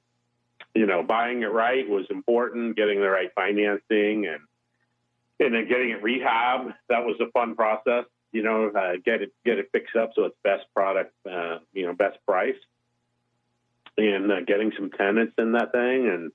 you 0.75 0.85
know, 0.85 1.03
buying 1.03 1.41
it 1.41 1.51
right 1.51 1.87
was 1.87 2.05
important, 2.09 2.75
getting 2.75 2.99
the 2.99 3.09
right 3.09 3.31
financing 3.35 4.27
and 4.27 4.41
and 5.39 5.53
then 5.53 5.67
getting 5.67 5.91
it 5.91 6.03
rehab. 6.03 6.73
That 6.89 7.05
was 7.05 7.15
a 7.21 7.31
fun 7.31 7.55
process. 7.55 8.05
you 8.31 8.43
know, 8.43 8.69
uh, 8.69 8.97
get 9.03 9.21
it 9.21 9.33
get 9.45 9.57
it 9.57 9.69
fixed 9.71 9.95
up 9.95 10.11
so 10.15 10.25
it's 10.25 10.35
best 10.43 10.65
product, 10.75 11.13
uh, 11.29 11.59
you 11.73 11.85
know, 11.85 11.93
best 11.93 12.17
price, 12.27 12.55
and 13.97 14.31
uh, 14.31 14.41
getting 14.41 14.71
some 14.77 14.91
tenants 14.91 15.33
in 15.37 15.53
that 15.53 15.71
thing, 15.71 16.07
and 16.07 16.31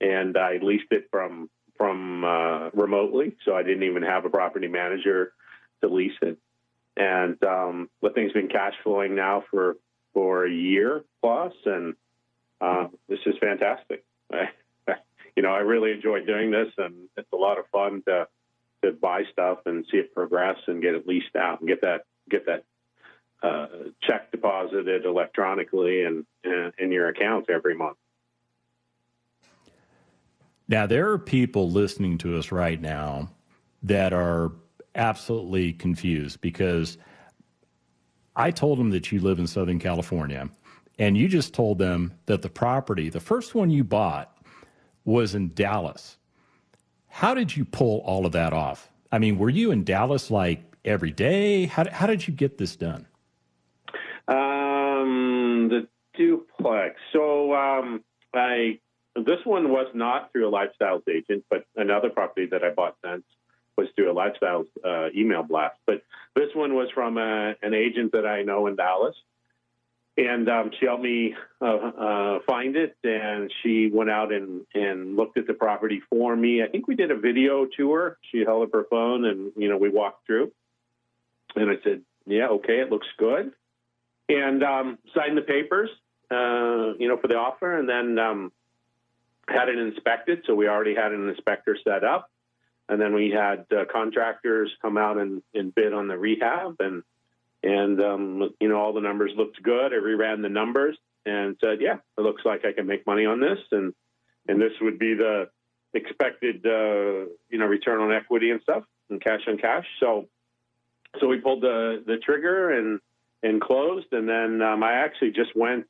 and 0.00 0.36
I 0.36 0.58
leased 0.62 0.92
it 0.92 1.08
from 1.10 1.48
from 1.76 2.24
uh, 2.24 2.70
remotely, 2.70 3.36
so 3.44 3.54
I 3.54 3.62
didn't 3.62 3.84
even 3.84 4.02
have 4.02 4.24
a 4.24 4.30
property 4.30 4.68
manager 4.68 5.32
to 5.80 5.88
lease 5.88 6.18
it, 6.22 6.38
and 6.96 7.42
um, 7.44 7.88
the 8.02 8.10
thing's 8.10 8.32
been 8.32 8.48
cash 8.48 8.74
flowing 8.82 9.14
now 9.14 9.44
for 9.50 9.76
for 10.12 10.44
a 10.44 10.50
year 10.50 11.04
plus, 11.22 11.54
and 11.64 11.94
uh, 12.60 12.88
this 13.08 13.20
is 13.26 13.34
fantastic. 13.40 14.04
You 15.36 15.42
know, 15.42 15.50
I 15.50 15.60
really 15.60 15.92
enjoy 15.92 16.24
doing 16.24 16.50
this, 16.50 16.66
and 16.78 17.08
it's 17.16 17.32
a 17.32 17.36
lot 17.36 17.60
of 17.60 17.66
fun 17.70 18.02
to 18.08 18.26
to 18.82 18.90
buy 18.90 19.22
stuff 19.30 19.58
and 19.66 19.84
see 19.88 19.98
it 19.98 20.12
progress 20.12 20.56
and 20.66 20.82
get 20.82 20.96
it 20.96 21.06
leased 21.06 21.36
out 21.36 21.60
and 21.60 21.68
get 21.68 21.80
that 21.82 22.06
get 22.28 22.44
that 22.46 22.64
uh, 23.40 23.66
check 24.02 24.32
deposited 24.32 25.04
electronically 25.04 26.02
and 26.02 26.26
in 26.76 26.90
your 26.90 27.06
account 27.06 27.48
every 27.48 27.76
month. 27.76 27.98
Now 30.66 30.86
there 30.86 31.08
are 31.12 31.18
people 31.18 31.70
listening 31.70 32.18
to 32.18 32.36
us 32.36 32.50
right 32.50 32.80
now 32.80 33.30
that 33.84 34.12
are 34.12 34.50
absolutely 34.96 35.72
confused 35.72 36.40
because 36.40 36.98
I 38.34 38.50
told 38.50 38.80
them 38.80 38.90
that 38.90 39.12
you 39.12 39.20
live 39.20 39.38
in 39.38 39.46
Southern 39.46 39.78
California 39.78 40.50
and 40.98 41.16
you 41.16 41.28
just 41.28 41.54
told 41.54 41.78
them 41.78 42.12
that 42.26 42.42
the 42.42 42.48
property, 42.48 43.08
the 43.08 43.20
first 43.20 43.54
one 43.54 43.70
you 43.70 43.84
bought, 43.84 44.36
was 45.04 45.34
in 45.34 45.52
Dallas. 45.54 46.18
How 47.06 47.34
did 47.34 47.56
you 47.56 47.64
pull 47.64 48.00
all 48.00 48.26
of 48.26 48.32
that 48.32 48.52
off? 48.52 48.90
I 49.10 49.18
mean, 49.18 49.38
were 49.38 49.50
you 49.50 49.70
in 49.70 49.84
Dallas 49.84 50.30
like 50.30 50.62
every 50.84 51.12
day? 51.12 51.66
How, 51.66 51.84
how 51.90 52.06
did 52.06 52.26
you 52.26 52.34
get 52.34 52.58
this 52.58 52.76
done? 52.76 53.06
Um, 54.26 55.68
the 55.70 55.88
duplex. 56.14 56.96
So 57.12 57.54
um, 57.54 58.04
I 58.34 58.80
this 59.16 59.38
one 59.44 59.70
was 59.70 59.86
not 59.94 60.30
through 60.32 60.48
a 60.48 60.52
lifestyles 60.52 61.02
agent, 61.08 61.44
but 61.50 61.64
another 61.76 62.10
property 62.10 62.46
that 62.46 62.62
I 62.62 62.70
bought 62.70 62.96
since 63.04 63.24
was 63.76 63.88
through 63.96 64.10
a 64.10 64.14
lifestyles 64.14 64.66
uh, 64.84 65.08
email 65.16 65.42
blast. 65.42 65.76
But 65.86 66.02
this 66.36 66.50
one 66.54 66.74
was 66.74 66.88
from 66.94 67.18
a, 67.18 67.54
an 67.62 67.74
agent 67.74 68.12
that 68.12 68.26
I 68.26 68.42
know 68.42 68.66
in 68.66 68.76
Dallas 68.76 69.16
and 70.18 70.48
um, 70.48 70.72
she 70.78 70.86
helped 70.86 71.02
me 71.02 71.34
uh, 71.62 71.64
uh, 71.64 72.38
find 72.44 72.76
it. 72.76 72.96
And 73.04 73.52
she 73.62 73.88
went 73.90 74.10
out 74.10 74.32
and, 74.32 74.66
and 74.74 75.16
looked 75.16 75.38
at 75.38 75.46
the 75.46 75.54
property 75.54 76.02
for 76.10 76.34
me. 76.34 76.62
I 76.62 76.66
think 76.66 76.88
we 76.88 76.96
did 76.96 77.12
a 77.12 77.16
video 77.16 77.66
tour. 77.66 78.18
She 78.32 78.40
held 78.44 78.64
up 78.64 78.72
her 78.72 78.84
phone, 78.90 79.24
and 79.24 79.52
you 79.56 79.68
know 79.68 79.76
we 79.76 79.88
walked 79.88 80.26
through. 80.26 80.52
And 81.54 81.70
I 81.70 81.74
said, 81.84 82.02
"Yeah, 82.26 82.48
okay, 82.48 82.80
it 82.80 82.90
looks 82.90 83.06
good." 83.16 83.52
And 84.28 84.62
um, 84.62 84.98
signed 85.14 85.38
the 85.38 85.42
papers, 85.42 85.88
uh, 86.30 86.94
you 86.98 87.08
know, 87.08 87.16
for 87.16 87.28
the 87.28 87.36
offer, 87.36 87.78
and 87.78 87.88
then 87.88 88.18
um, 88.18 88.52
had 89.48 89.68
it 89.68 89.78
inspected. 89.78 90.42
So 90.46 90.54
we 90.54 90.68
already 90.68 90.94
had 90.96 91.12
an 91.12 91.28
inspector 91.28 91.78
set 91.84 92.02
up, 92.02 92.28
and 92.88 93.00
then 93.00 93.14
we 93.14 93.30
had 93.30 93.66
uh, 93.72 93.84
contractors 93.90 94.70
come 94.82 94.98
out 94.98 95.16
and, 95.16 95.42
and 95.54 95.72
bid 95.72 95.92
on 95.92 96.08
the 96.08 96.18
rehab 96.18 96.76
and 96.80 97.04
and 97.62 98.00
um, 98.00 98.50
you 98.60 98.68
know 98.68 98.76
all 98.76 98.92
the 98.92 99.00
numbers 99.00 99.32
looked 99.36 99.62
good. 99.62 99.92
I 99.92 99.96
reran 99.96 100.42
the 100.42 100.48
numbers 100.48 100.96
and 101.26 101.56
said, 101.62 101.80
"Yeah, 101.80 101.96
it 102.16 102.20
looks 102.20 102.42
like 102.44 102.64
I 102.64 102.72
can 102.72 102.86
make 102.86 103.06
money 103.06 103.26
on 103.26 103.40
this," 103.40 103.58
and 103.72 103.94
and 104.46 104.60
this 104.60 104.72
would 104.80 104.98
be 104.98 105.14
the 105.14 105.48
expected 105.94 106.64
uh, 106.66 107.30
you 107.50 107.58
know 107.58 107.66
return 107.66 108.00
on 108.00 108.12
equity 108.12 108.50
and 108.50 108.60
stuff 108.62 108.84
and 109.10 109.20
cash 109.20 109.40
on 109.48 109.58
cash. 109.58 109.86
So 110.00 110.28
so 111.20 111.28
we 111.28 111.38
pulled 111.38 111.62
the 111.62 112.02
the 112.06 112.18
trigger 112.18 112.70
and 112.70 113.00
and 113.42 113.60
closed, 113.60 114.12
and 114.12 114.28
then 114.28 114.62
um, 114.62 114.82
I 114.82 114.94
actually 114.94 115.30
just 115.30 115.54
went 115.54 115.86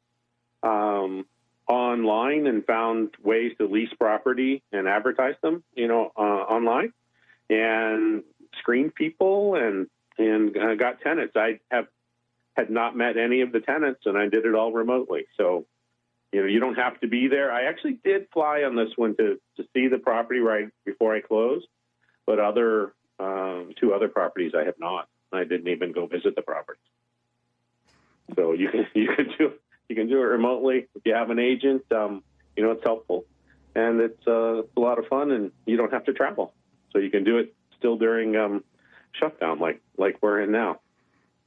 um, 0.63 1.27
online 1.69 2.47
and 2.47 2.65
found 2.65 3.11
ways 3.23 3.53
to 3.59 3.67
lease 3.67 3.93
property 3.99 4.63
and 4.73 4.89
advertise 4.89 5.35
them, 5.43 5.63
you 5.75 5.89
know, 5.89 6.13
uh, 6.17 6.21
online 6.21 6.93
and 7.51 8.23
screen 8.59 8.91
people 8.91 9.55
and 9.55 9.87
uh, 10.57 10.75
got 10.75 11.01
tenants. 11.01 11.35
I 11.37 11.61
have 11.71 11.87
had 12.57 12.71
not 12.71 12.97
met 12.97 13.17
any 13.17 13.41
of 13.41 13.53
the 13.53 13.61
tenants, 13.61 14.01
and 14.05 14.19
I 14.19 14.29
did 14.29 14.45
it 14.45 14.55
all 14.55 14.73
remotely. 14.73 15.27
So, 15.37 15.67
you 16.33 16.41
know, 16.41 16.47
you 16.47 16.61
don't 16.61 16.75
have 16.75 17.01
to 17.01 17.09
be 17.09 17.29
there. 17.29 17.53
I 17.53 17.65
actually 17.65 17.99
did 18.05 18.29
fly 18.33 18.63
on 18.65 18.77
this 18.77 18.91
one 18.97 19.17
to 19.17 19.41
to 19.57 19.65
see 19.75 19.89
the 19.89 19.99
property 19.99 20.41
right 20.41 20.69
before 20.85 21.15
I 21.15 21.21
closed, 21.21 21.67
but 22.27 22.39
other 22.39 22.93
um, 23.19 23.73
two 23.81 23.95
other 23.95 24.09
properties 24.09 24.53
I 24.57 24.65
have 24.65 24.79
not. 24.79 25.09
I 25.33 25.45
didn't 25.45 25.69
even 25.69 25.93
go 25.93 26.07
visit 26.07 26.35
the 26.35 26.43
properties. 26.43 26.83
So 28.35 28.53
you 28.53 28.69
can 28.71 28.87
you 28.95 29.09
can 29.15 29.29
do 29.39 29.53
you 29.89 29.97
can 29.97 30.09
do 30.09 30.19
it 30.19 30.27
remotely 30.27 30.87
if 30.95 31.03
you 31.05 31.15
have 31.15 31.31
an 31.31 31.39
agent. 31.39 31.83
Um, 31.93 32.23
you 32.57 32.65
know, 32.65 32.73
it's 32.73 32.83
helpful, 32.83 33.25
and 33.77 34.01
it's, 34.01 34.27
uh, 34.27 34.63
a 34.63 34.81
lot 34.81 34.99
of 34.99 35.07
fun, 35.07 35.31
and 35.31 35.53
you 35.65 35.77
don't 35.77 35.93
have 35.93 36.05
to 36.07 36.13
travel. 36.13 36.53
So 36.93 36.99
you 36.99 37.09
can 37.09 37.23
do 37.23 37.39
it 37.39 37.55
still 37.79 37.97
during 37.97 38.35
um, 38.35 38.65
shutdown 39.19 39.59
like 39.59 39.81
like 39.97 40.19
we're 40.23 40.41
in 40.41 40.53
now. 40.53 40.81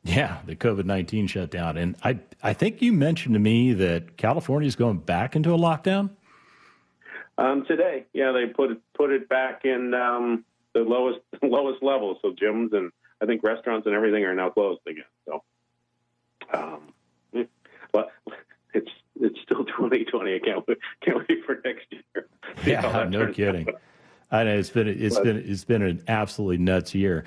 Yeah, 0.04 0.40
the 0.46 0.56
COVID 0.56 0.86
nineteen 0.86 1.28
shutdown, 1.28 1.78
and 1.78 1.96
I 2.04 2.20
I 2.42 2.54
think 2.54 2.82
you 2.82 2.92
mentioned 2.92 3.36
to 3.36 3.40
me 3.40 3.74
that 3.74 4.18
California 4.18 4.68
is 4.68 4.76
going 4.76 4.98
back 4.98 5.36
into 5.36 5.54
a 5.54 5.58
lockdown. 5.58 6.12
Um, 7.38 7.66
today, 7.66 8.06
yeah, 8.14 8.32
they 8.32 8.48
put 8.48 8.72
it 8.72 8.78
put 8.96 9.12
it 9.12 9.30
back 9.30 9.62
in 9.64 9.94
um, 9.94 10.44
the 10.74 10.82
lowest 10.82 11.20
lowest 11.44 11.84
level. 11.84 12.18
So 12.22 12.32
gyms 12.32 12.74
and 12.74 12.92
I 13.22 13.26
think 13.26 13.44
restaurants 13.44 13.86
and 13.86 13.96
everything 13.96 14.24
are 14.26 14.34
now 14.34 14.50
closed 14.50 14.82
again. 14.88 15.04
So, 15.26 15.44
um, 16.54 16.94
but 17.92 18.12
it's 18.74 18.92
it's 19.20 19.40
still 19.42 19.66
2020. 19.66 20.36
I 20.36 20.40
can't 20.40 20.68
wait, 20.68 20.78
can't 21.04 21.18
wait 21.18 21.46
for 21.46 21.62
next 21.64 21.86
year. 21.92 22.28
Yeah, 22.66 23.08
no 23.10 23.32
kidding. 23.32 23.68
I 24.32 24.46
know 24.46 24.58
it's 24.58 24.70
been 24.70 24.88
it's 24.88 25.16
but, 25.16 25.24
been 25.26 25.38
it's 25.38 25.66
been 25.66 25.82
an 25.82 26.04
absolutely 26.08 26.58
nuts 26.58 26.96
year. 26.96 27.26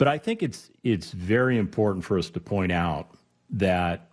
But 0.00 0.08
I 0.08 0.16
think 0.16 0.42
it's 0.42 0.70
it's 0.82 1.12
very 1.12 1.58
important 1.58 2.06
for 2.06 2.16
us 2.16 2.30
to 2.30 2.40
point 2.40 2.72
out 2.72 3.10
that 3.50 4.08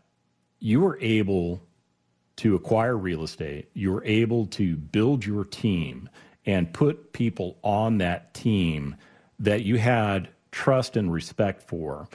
you 0.60 0.82
were 0.82 1.00
able 1.00 1.64
to 2.36 2.56
acquire 2.56 2.98
real 2.98 3.24
estate, 3.24 3.70
you 3.74 3.94
were 3.94 4.04
able 4.04 4.48
to 4.48 4.76
build 4.76 5.26
your 5.26 5.46
team 5.46 6.10
and 6.46 6.74
put 6.74 7.14
people 7.14 7.58
on 7.64 8.00
that 8.00 8.34
team 8.34 8.98
that 9.40 9.64
you 9.64 9.78
had 9.78 10.28
trust 10.52 10.98
and 10.98 11.10
respect 11.10 11.64
for. 11.64 12.10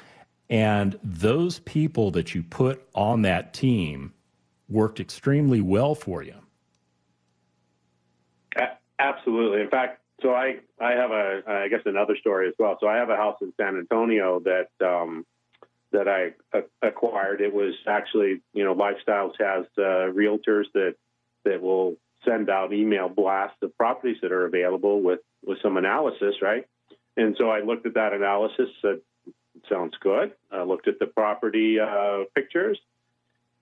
And 0.51 0.99
those 1.03 1.61
people 1.61 2.11
that 2.11 2.35
you 2.35 2.43
put 2.43 2.87
on 2.95 3.23
that 3.23 3.55
team 3.55 4.13
worked 4.69 5.01
extremely 5.01 5.63
well 5.63 5.95
for 5.95 6.23
you. 6.23 6.35
Absolutely. 8.99 9.63
In 9.63 9.71
fact, 9.71 10.02
so 10.23 10.35
I 10.35 10.57
I 10.81 10.93
have 10.93 11.11
a 11.11 11.43
I 11.47 11.69
guess 11.69 11.81
another 11.85 12.17
story 12.17 12.49
as 12.49 12.55
well. 12.59 12.77
So 12.81 12.87
I 12.87 12.97
have 12.97 13.11
a 13.11 13.17
house 13.17 13.37
in 13.43 13.53
San 13.61 13.77
Antonio 13.77 14.41
that 14.41 14.69
um, 14.85 15.27
that 15.93 16.09
I 16.09 16.33
acquired. 16.81 17.41
It 17.41 17.53
was 17.53 17.75
actually 17.87 18.41
you 18.53 18.65
know 18.65 18.75
Lifestyles 18.75 19.33
has 19.41 19.67
uh, 19.77 20.11
realtors 20.13 20.65
that 20.75 20.95
that 21.45 21.61
will 21.61 21.97
send 22.25 22.49
out 22.49 22.73
email 22.73 23.09
blasts 23.09 23.59
of 23.63 23.77
properties 23.77 24.19
that 24.23 24.33
are 24.33 24.47
available 24.47 25.03
with 25.03 25.21
with 25.45 25.59
some 25.63 25.77
analysis, 25.77 26.37
right? 26.41 26.67
And 27.17 27.37
so 27.39 27.51
I 27.51 27.61
looked 27.61 27.87
at 27.87 27.95
that 27.95 28.13
analysis. 28.13 28.69
Said 28.81 29.01
sounds 29.69 29.95
good. 30.01 30.33
I 30.51 30.63
looked 30.63 30.89
at 30.89 30.99
the 30.99 31.07
property 31.07 31.79
uh, 31.79 32.25
pictures 32.35 32.79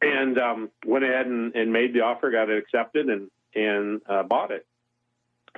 and 0.00 0.38
um, 0.38 0.70
went 0.86 1.04
ahead 1.04 1.26
and, 1.26 1.54
and, 1.54 1.72
made 1.72 1.92
the 1.92 2.00
offer, 2.00 2.30
got 2.30 2.48
it 2.48 2.56
accepted, 2.58 3.08
and 3.08 3.30
and 3.54 4.00
uh, 4.08 4.22
bought 4.22 4.50
it 4.50 4.66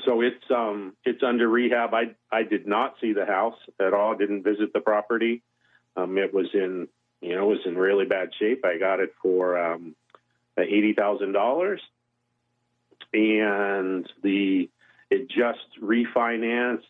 so 0.05 0.21
it's 0.21 0.45
um, 0.51 0.95
it's 1.05 1.23
under 1.23 1.49
rehab. 1.49 1.95
I 1.95 2.15
I 2.31 2.43
did 2.43 2.67
not 2.67 2.95
see 3.01 3.13
the 3.13 3.27
house 3.27 3.59
at 3.81 3.93
all. 3.95 4.17
Didn't 4.17 4.43
visit 4.43 4.73
the 4.73 4.81
property. 4.81 5.43
Um, 5.97 6.19
it 6.19 6.33
was 6.33 6.47
in 6.55 6.89
you 7.21 7.35
know 7.35 7.51
it 7.51 7.57
was 7.57 7.67
in 7.67 7.77
really 7.77 8.07
bad 8.07 8.31
shape. 8.39 8.65
I 8.65 8.79
got 8.79 9.01
it 9.01 9.15
for 9.23 9.59
um, 9.59 9.95
uh, 10.59 10.63
eighty 10.63 10.95
thousand 10.95 11.33
dollars, 11.33 11.81
and 13.13 14.09
the 14.23 14.69
it 15.11 15.29
just 15.29 15.81
refinanced 15.83 16.81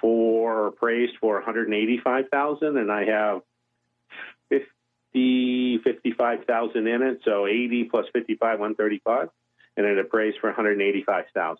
for 0.00 0.68
appraised 0.68 1.14
for 1.20 1.34
one 1.34 1.44
hundred 1.44 1.72
eighty 1.72 1.98
five 2.02 2.28
thousand, 2.30 2.76
and 2.76 2.90
I 2.90 3.04
have. 3.06 3.42
fifty 4.48 5.78
fifty 5.78 6.12
five 6.12 6.44
thousand 6.44 6.86
in 6.86 7.02
it, 7.02 7.20
so 7.24 7.46
80 7.46 7.84
plus 7.84 8.06
55, 8.12 8.58
135, 8.58 9.28
and 9.76 9.86
it 9.86 9.98
appraised 9.98 10.38
for 10.40 10.48
185,000 10.48 11.58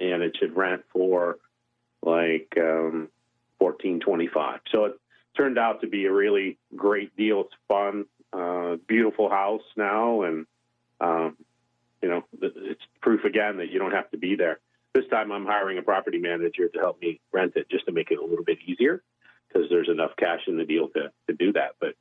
and 0.00 0.22
it 0.22 0.36
should 0.38 0.56
rent 0.56 0.82
for 0.92 1.38
like 2.02 2.54
um, 2.58 3.08
fourteen 3.58 4.00
twenty 4.00 4.28
five. 4.28 4.60
So 4.70 4.86
it 4.86 5.00
turned 5.36 5.58
out 5.58 5.80
to 5.80 5.86
be 5.86 6.06
a 6.06 6.12
really 6.12 6.58
great 6.74 7.16
deal. 7.16 7.42
It's 7.42 7.54
fun, 7.68 8.06
uh, 8.32 8.76
beautiful 8.86 9.28
house 9.28 9.62
now, 9.76 10.22
and 10.22 10.46
um, 11.00 11.36
you 12.02 12.08
know 12.08 12.24
it's 12.42 12.82
proof 13.00 13.24
again 13.24 13.58
that 13.58 13.70
you 13.70 13.78
don't 13.78 13.92
have 13.92 14.10
to 14.10 14.18
be 14.18 14.36
there. 14.36 14.60
This 14.94 15.04
time 15.10 15.32
I'm 15.32 15.46
hiring 15.46 15.78
a 15.78 15.82
property 15.82 16.18
manager 16.18 16.68
to 16.68 16.78
help 16.78 17.00
me 17.00 17.20
rent 17.32 17.54
it 17.56 17.68
just 17.68 17.86
to 17.86 17.92
make 17.92 18.10
it 18.10 18.18
a 18.18 18.24
little 18.24 18.44
bit 18.44 18.58
easier 18.64 19.02
because 19.48 19.68
there's 19.68 19.88
enough 19.88 20.12
cash 20.16 20.40
in 20.46 20.56
the 20.56 20.64
deal 20.64 20.88
to 20.90 21.10
to 21.26 21.32
do 21.32 21.52
that. 21.54 21.72
But 21.80 21.94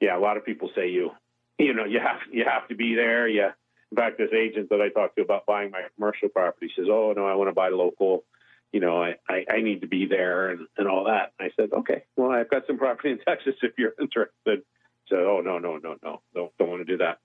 yeah, 0.00 0.16
a 0.16 0.20
lot 0.20 0.36
of 0.36 0.44
people 0.44 0.70
say 0.74 0.88
you 0.88 1.10
you 1.58 1.74
know 1.74 1.84
you 1.84 2.00
have 2.00 2.20
you 2.30 2.44
have 2.44 2.68
to 2.68 2.74
be 2.74 2.94
there. 2.94 3.28
Yeah. 3.28 3.52
In 3.94 4.02
fact, 4.02 4.18
this 4.18 4.32
agent 4.36 4.70
that 4.70 4.80
I 4.80 4.88
talked 4.88 5.14
to 5.14 5.22
about 5.22 5.46
buying 5.46 5.70
my 5.70 5.82
commercial 5.94 6.28
property 6.28 6.68
says, 6.74 6.86
"Oh 6.90 7.14
no, 7.16 7.28
I 7.28 7.36
want 7.36 7.46
to 7.48 7.54
buy 7.54 7.68
local." 7.68 8.24
You 8.72 8.80
know, 8.80 9.00
I, 9.00 9.14
I, 9.28 9.44
I 9.48 9.60
need 9.60 9.82
to 9.82 9.86
be 9.86 10.06
there 10.06 10.50
and, 10.50 10.66
and 10.76 10.88
all 10.88 11.04
that. 11.04 11.30
And 11.38 11.48
I 11.48 11.54
said, 11.54 11.72
okay, 11.72 12.02
well, 12.16 12.32
I've 12.32 12.50
got 12.50 12.66
some 12.66 12.76
property 12.76 13.12
in 13.12 13.18
Texas 13.28 13.54
if 13.62 13.78
you're 13.78 13.94
interested. 14.00 14.64
So, 15.06 15.16
oh 15.16 15.42
no, 15.44 15.60
no, 15.60 15.76
no, 15.76 15.94
no, 16.02 16.22
don't 16.34 16.50
don't 16.58 16.70
want 16.70 16.84
to 16.84 16.92
do 16.92 16.96
that. 16.96 17.18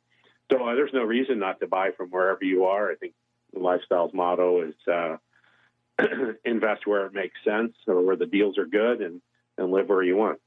So 0.51 0.63
uh, 0.63 0.75
there's 0.75 0.93
no 0.93 1.01
reason 1.01 1.39
not 1.39 1.60
to 1.62 1.67
buy 1.67 1.89
from 1.97 2.10
wherever 2.10 2.43
you 2.43 2.65
are. 2.65 2.91
I 2.91 2.95
think 2.95 3.13
the 3.51 3.62
lifestyles 3.62 4.13
motto 4.13 4.62
is 4.62 4.75
uh, 4.88 5.17
invest 6.45 6.86
where 6.86 7.08
it 7.08 7.15
makes 7.15 7.43
sense 7.43 7.73
or 7.88 8.05
where 8.05 8.15
the 8.15 8.27
deals 8.27 8.60
are 8.60 8.67
good, 8.67 9.01
and 9.01 9.19
and 9.58 9.71
live 9.71 9.89
where 9.89 10.03
you 10.03 10.17
want. 10.17 10.39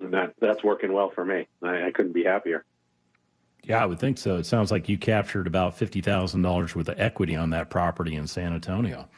And 0.00 0.14
that 0.14 0.34
that's 0.40 0.64
working 0.64 0.92
well 0.92 1.12
for 1.14 1.24
me. 1.24 1.46
I, 1.62 1.86
I 1.86 1.90
couldn't 1.92 2.12
be 2.12 2.24
happier. 2.24 2.64
Yeah, 3.64 3.82
I 3.82 3.86
would 3.86 3.98
think 3.98 4.18
so. 4.18 4.36
It 4.36 4.46
sounds 4.46 4.70
like 4.70 4.88
you 4.88 4.96
captured 4.96 5.46
about 5.46 5.76
fifty 5.76 6.00
thousand 6.00 6.42
dollars 6.42 6.74
worth 6.74 6.88
of 6.88 6.98
equity 6.98 7.36
on 7.36 7.50
that 7.50 7.70
property 7.70 8.14
in 8.14 8.26
San 8.26 8.54
Antonio. 8.54 9.08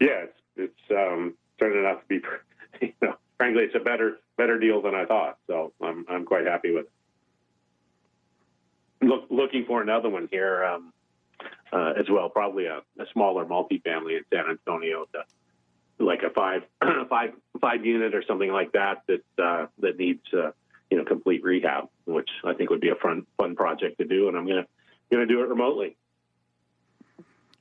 Yeah, 0.00 0.24
it's 0.24 0.38
it's 0.56 0.90
um, 0.90 1.34
turning 1.58 1.86
out 1.86 2.02
to 2.02 2.06
be, 2.08 2.20
you 2.86 2.92
know, 3.00 3.14
frankly, 3.38 3.64
it's 3.64 3.74
a 3.74 3.80
better 3.80 4.18
better 4.36 4.58
deal 4.58 4.82
than 4.82 4.94
I 4.94 5.04
thought. 5.06 5.38
So 5.46 5.72
I'm 5.80 6.04
I'm 6.08 6.24
quite 6.24 6.46
happy 6.46 6.72
with 6.72 6.86
it. 9.00 9.06
Look, 9.06 9.24
looking 9.30 9.64
for 9.66 9.82
another 9.82 10.08
one 10.08 10.28
here 10.30 10.64
um, 10.64 10.92
uh, 11.72 11.92
as 11.98 12.06
well. 12.08 12.28
Probably 12.28 12.66
a, 12.66 12.82
a, 12.98 13.06
smaller 13.12 13.44
multifamily 13.44 14.16
in 14.16 14.24
San 14.32 14.44
Antonio, 14.48 15.06
to, 15.12 16.04
like 16.04 16.22
a 16.22 16.30
five 16.30 16.62
five 17.08 17.30
five 17.60 17.84
unit 17.84 18.14
or 18.14 18.22
something 18.26 18.50
like 18.50 18.72
that 18.72 19.02
that 19.08 19.42
uh, 19.42 19.66
that 19.78 19.98
needs 19.98 20.22
uh, 20.32 20.50
you 20.92 20.98
know 20.98 21.04
complete 21.06 21.42
rehab, 21.42 21.88
which 22.04 22.28
I 22.44 22.52
think 22.52 22.68
would 22.68 22.82
be 22.82 22.90
a 22.90 22.94
fun 22.94 23.26
fun 23.38 23.56
project 23.56 23.96
to 23.96 24.04
do. 24.04 24.28
And 24.28 24.36
I'm 24.36 24.46
gonna 24.46 24.66
gonna 25.10 25.24
do 25.24 25.42
it 25.42 25.48
remotely. 25.48 25.96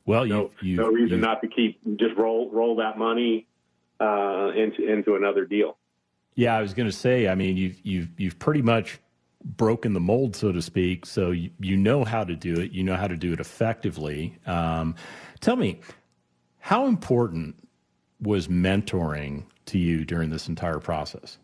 Well, 0.05 0.25
no, 0.25 0.51
you, 0.59 0.75
no 0.75 0.89
reason 0.89 1.19
you, 1.19 1.25
not 1.25 1.41
to 1.41 1.47
keep 1.47 1.79
just 1.95 2.17
roll 2.17 2.51
roll 2.51 2.75
that 2.75 2.97
money 2.97 3.47
uh, 4.01 4.51
into 4.53 4.85
into 4.85 5.15
another 5.15 5.45
deal. 5.45 5.77
Yeah, 6.35 6.57
I 6.57 6.61
was 6.61 6.73
going 6.73 6.89
to 6.89 6.95
say. 6.95 7.29
I 7.29 7.35
mean, 7.35 7.55
you've 7.55 7.79
you've 7.83 8.09
you've 8.17 8.37
pretty 8.37 8.61
much 8.61 8.99
broken 9.45 9.93
the 9.93 10.01
mold, 10.01 10.35
so 10.35 10.51
to 10.51 10.61
speak. 10.61 11.05
So 11.05 11.31
you, 11.31 11.51
you 11.59 11.77
know 11.77 12.03
how 12.03 12.25
to 12.25 12.35
do 12.35 12.55
it. 12.59 12.71
You 12.73 12.83
know 12.83 12.97
how 12.97 13.07
to 13.07 13.15
do 13.15 13.31
it 13.31 13.39
effectively. 13.39 14.37
Um, 14.45 14.95
tell 15.39 15.55
me, 15.55 15.79
how 16.59 16.85
important 16.85 17.55
was 18.19 18.49
mentoring 18.49 19.45
to 19.67 19.77
you 19.77 20.03
during 20.03 20.31
this 20.31 20.49
entire 20.49 20.79
process? 20.79 21.37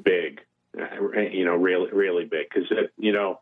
Big, 0.00 0.40
you 0.74 1.44
know, 1.44 1.56
really, 1.56 1.90
really 1.92 2.24
big. 2.24 2.46
Because 2.52 2.68
you 2.96 3.12
know, 3.12 3.40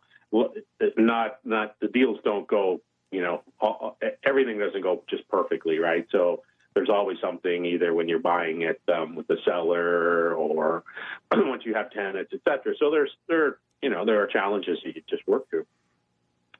not 0.96 1.38
not 1.44 1.76
the 1.80 1.88
deals 1.88 2.18
don't 2.24 2.46
go. 2.46 2.80
You 3.10 3.22
know, 3.22 3.42
all, 3.60 3.98
everything 4.24 4.58
doesn't 4.58 4.82
go 4.82 5.02
just 5.10 5.28
perfectly, 5.28 5.78
right? 5.78 6.06
So 6.12 6.42
there's 6.74 6.88
always 6.88 7.18
something 7.20 7.64
either 7.64 7.92
when 7.92 8.08
you're 8.08 8.20
buying 8.20 8.62
it 8.62 8.80
um, 8.92 9.16
with 9.16 9.26
the 9.26 9.36
seller 9.44 10.32
or 10.34 10.84
once 11.34 11.62
you 11.64 11.74
have 11.74 11.90
tenants, 11.90 12.32
et 12.32 12.40
cetera. 12.44 12.74
So 12.78 12.90
there's 12.90 13.10
there 13.28 13.58
you 13.82 13.90
know 13.90 14.04
there 14.04 14.22
are 14.22 14.26
challenges 14.26 14.78
that 14.84 14.94
you 14.94 15.02
just 15.08 15.26
work 15.26 15.48
through. 15.50 15.66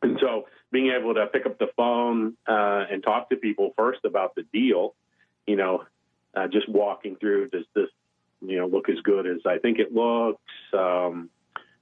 And 0.03 0.19
so 0.21 0.47
being 0.73 0.93
able 0.99 1.15
to 1.15 1.27
pick 1.27 1.47
up 1.47 1.59
the 1.59 1.69
phone 1.77 2.37
uh, 2.47 2.87
and 2.91 3.03
talk 3.03 3.29
to 3.31 3.37
people 3.37 3.75
first 3.77 4.01
about 4.05 4.35
the 4.35 4.45
deal, 4.53 4.95
you 5.47 5.57
know, 5.57 5.85
uh, 6.35 6.47
just 6.47 6.69
walking 6.69 7.17
through 7.17 7.49
does 7.49 7.65
this 7.75 7.89
you 8.41 8.59
know 8.59 8.67
look 8.67 8.89
as 8.89 8.99
good 9.03 9.27
as 9.27 9.39
I 9.47 9.59
think 9.59 9.79
it 9.79 9.95
looks, 9.95 10.43
um, 10.73 11.31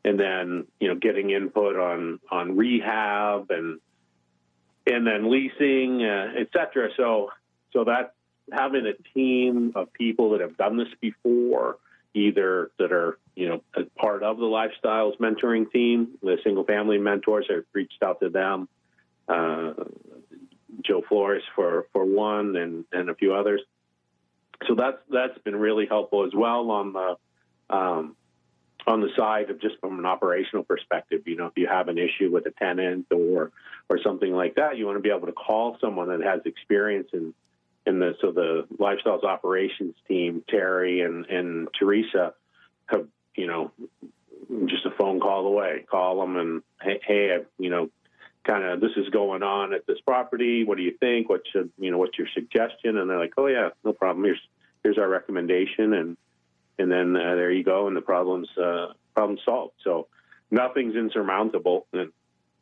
and 0.04 0.18
then 0.18 0.66
you 0.80 0.88
know 0.88 0.94
getting 0.94 1.30
input 1.30 1.76
on 1.76 2.20
on 2.30 2.56
rehab 2.56 3.50
and 3.50 3.80
and 4.86 5.06
then 5.06 5.30
leasing, 5.30 6.02
uh, 6.02 6.32
et 6.36 6.48
cetera. 6.52 6.88
So 6.96 7.30
so 7.72 7.84
that 7.84 8.14
having 8.52 8.86
a 8.86 8.94
team 9.14 9.72
of 9.74 9.92
people 9.92 10.30
that 10.30 10.40
have 10.40 10.56
done 10.56 10.76
this 10.76 10.88
before, 11.00 11.76
either 12.14 12.70
that 12.78 12.92
are 12.92 13.18
you 13.34 13.48
know 13.48 13.62
part 13.96 14.22
of 14.22 14.38
the 14.38 14.44
lifestyles 14.44 15.18
mentoring 15.18 15.70
team, 15.70 16.18
the 16.22 16.38
single 16.44 16.64
family 16.64 16.98
mentors. 16.98 17.46
I've 17.50 17.64
reached 17.72 18.02
out 18.02 18.20
to 18.20 18.30
them, 18.30 18.68
uh, 19.28 19.74
Joe 20.82 21.02
Flores 21.08 21.42
for 21.54 21.86
for 21.92 22.04
one, 22.04 22.56
and 22.56 22.84
and 22.92 23.10
a 23.10 23.14
few 23.14 23.34
others. 23.34 23.60
So 24.66 24.74
that's 24.74 24.98
that's 25.10 25.38
been 25.38 25.56
really 25.56 25.86
helpful 25.86 26.26
as 26.26 26.32
well 26.34 26.70
on 26.70 26.92
the 26.92 27.16
um, 27.70 28.16
on 28.86 29.00
the 29.00 29.10
side 29.16 29.50
of 29.50 29.60
just 29.60 29.78
from 29.80 29.98
an 29.98 30.06
operational 30.06 30.64
perspective. 30.64 31.22
You 31.26 31.36
know, 31.36 31.46
if 31.46 31.52
you 31.56 31.66
have 31.66 31.88
an 31.88 31.98
issue 31.98 32.30
with 32.30 32.46
a 32.46 32.50
tenant 32.50 33.06
or 33.10 33.52
or 33.88 33.98
something 34.02 34.32
like 34.32 34.56
that, 34.56 34.76
you 34.76 34.86
want 34.86 34.96
to 34.96 35.02
be 35.02 35.10
able 35.10 35.26
to 35.26 35.32
call 35.32 35.76
someone 35.80 36.08
that 36.08 36.22
has 36.22 36.40
experience 36.44 37.08
in 37.12 37.34
and 37.88 38.02
the, 38.02 38.14
so 38.20 38.32
the 38.32 38.66
lifestyles 38.78 39.24
operations 39.24 39.94
team, 40.06 40.44
Terry 40.46 41.00
and, 41.00 41.24
and 41.26 41.68
Teresa, 41.78 42.34
have 42.86 43.06
you 43.34 43.46
know 43.46 43.72
just 44.66 44.84
a 44.84 44.90
phone 44.90 45.20
call 45.20 45.46
away. 45.46 45.84
Call 45.90 46.20
them 46.20 46.36
and 46.36 46.62
hey, 46.82 47.00
hey 47.06 47.38
you 47.58 47.70
know, 47.70 47.88
kind 48.48 48.64
of 48.64 48.80
this 48.80 48.92
is 48.96 49.08
going 49.10 49.42
on 49.42 49.74
at 49.74 49.86
this 49.86 49.98
property. 50.06 50.64
What 50.64 50.78
do 50.78 50.82
you 50.82 50.94
think? 50.98 51.28
What 51.28 51.42
should 51.52 51.70
you 51.78 51.90
know? 51.90 51.98
What's 51.98 52.18
your 52.18 52.28
suggestion? 52.34 52.96
And 52.96 53.08
they're 53.08 53.18
like, 53.18 53.34
oh 53.36 53.46
yeah, 53.46 53.70
no 53.84 53.92
problem. 53.92 54.24
Here's 54.24 54.40
here's 54.82 54.98
our 54.98 55.08
recommendation, 55.08 55.92
and 55.92 56.16
and 56.78 56.90
then 56.90 57.16
uh, 57.16 57.34
there 57.34 57.52
you 57.52 57.64
go, 57.64 57.86
and 57.86 57.96
the 57.96 58.00
problem's 58.00 58.48
uh, 58.56 58.88
problem 59.14 59.38
solved. 59.44 59.74
So 59.84 60.08
nothing's 60.50 60.96
insurmountable, 60.96 61.86
and 61.92 62.12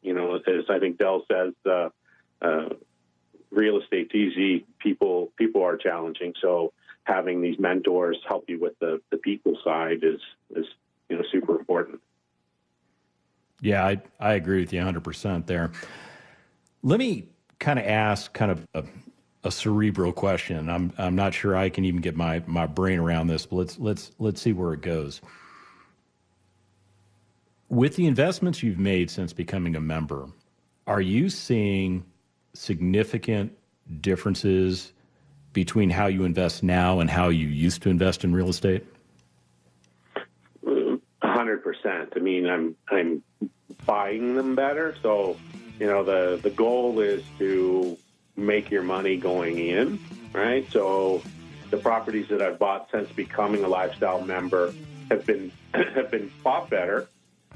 you 0.02 0.14
know, 0.14 0.36
as 0.36 0.64
I 0.68 0.78
think 0.78 0.98
Del 0.98 1.24
says. 1.30 1.54
Uh, 1.64 1.88
uh, 2.42 2.68
real 3.50 3.80
estate's 3.80 4.14
easy. 4.14 4.66
People 4.78 5.32
people 5.36 5.62
are 5.62 5.76
challenging. 5.76 6.34
So 6.40 6.72
having 7.04 7.40
these 7.40 7.58
mentors 7.58 8.18
help 8.26 8.44
you 8.48 8.60
with 8.60 8.78
the, 8.80 9.00
the 9.10 9.16
people 9.16 9.56
side 9.64 10.02
is 10.02 10.20
is 10.54 10.66
you 11.08 11.16
know 11.16 11.24
super 11.32 11.58
important. 11.58 12.00
Yeah, 13.60 13.84
I 13.84 14.00
I 14.20 14.34
agree 14.34 14.60
with 14.60 14.72
you 14.72 14.78
100 14.80 15.02
percent 15.02 15.46
there. 15.46 15.72
Let 16.82 16.98
me 16.98 17.28
kind 17.58 17.78
of 17.78 17.86
ask 17.86 18.32
kind 18.32 18.50
of 18.50 18.66
a, 18.74 18.84
a, 19.44 19.50
cerebral 19.50 20.12
question. 20.12 20.68
I'm 20.68 20.92
I'm 20.98 21.16
not 21.16 21.34
sure 21.34 21.56
I 21.56 21.68
can 21.68 21.84
even 21.84 22.00
get 22.00 22.16
my 22.16 22.42
my 22.46 22.66
brain 22.66 22.98
around 22.98 23.28
this, 23.28 23.46
but 23.46 23.56
let's 23.56 23.78
let's 23.78 24.12
let's 24.18 24.40
see 24.40 24.52
where 24.52 24.72
it 24.72 24.82
goes. 24.82 25.20
With 27.68 27.96
the 27.96 28.06
investments 28.06 28.62
you've 28.62 28.78
made 28.78 29.10
since 29.10 29.32
becoming 29.32 29.74
a 29.74 29.80
member, 29.80 30.28
are 30.86 31.00
you 31.00 31.28
seeing 31.28 32.04
significant 32.54 33.56
differences 34.00 34.92
between 35.52 35.90
how 35.90 36.06
you 36.06 36.24
invest 36.24 36.62
now 36.62 37.00
and 37.00 37.10
how 37.10 37.28
you 37.28 37.48
used 37.48 37.82
to 37.82 37.90
invest 37.90 38.22
in 38.22 38.32
real 38.32 38.48
estate? 38.48 38.84
Hundred 41.46 41.62
percent. 41.62 42.12
I 42.16 42.18
mean, 42.18 42.48
I'm 42.48 42.74
I'm 42.88 43.22
buying 43.84 44.34
them 44.34 44.56
better. 44.56 44.96
So, 45.00 45.36
you 45.78 45.86
know, 45.86 46.02
the 46.02 46.40
the 46.42 46.50
goal 46.50 46.98
is 46.98 47.22
to 47.38 47.96
make 48.36 48.70
your 48.70 48.82
money 48.82 49.16
going 49.16 49.58
in, 49.58 50.00
right? 50.32 50.66
So, 50.72 51.22
the 51.70 51.76
properties 51.76 52.28
that 52.30 52.42
I've 52.42 52.58
bought 52.58 52.88
since 52.90 53.10
becoming 53.12 53.62
a 53.62 53.68
lifestyle 53.68 54.22
member 54.22 54.74
have 55.08 55.24
been 55.24 55.52
have 55.74 56.10
been 56.10 56.32
bought 56.42 56.68
better, 56.68 57.06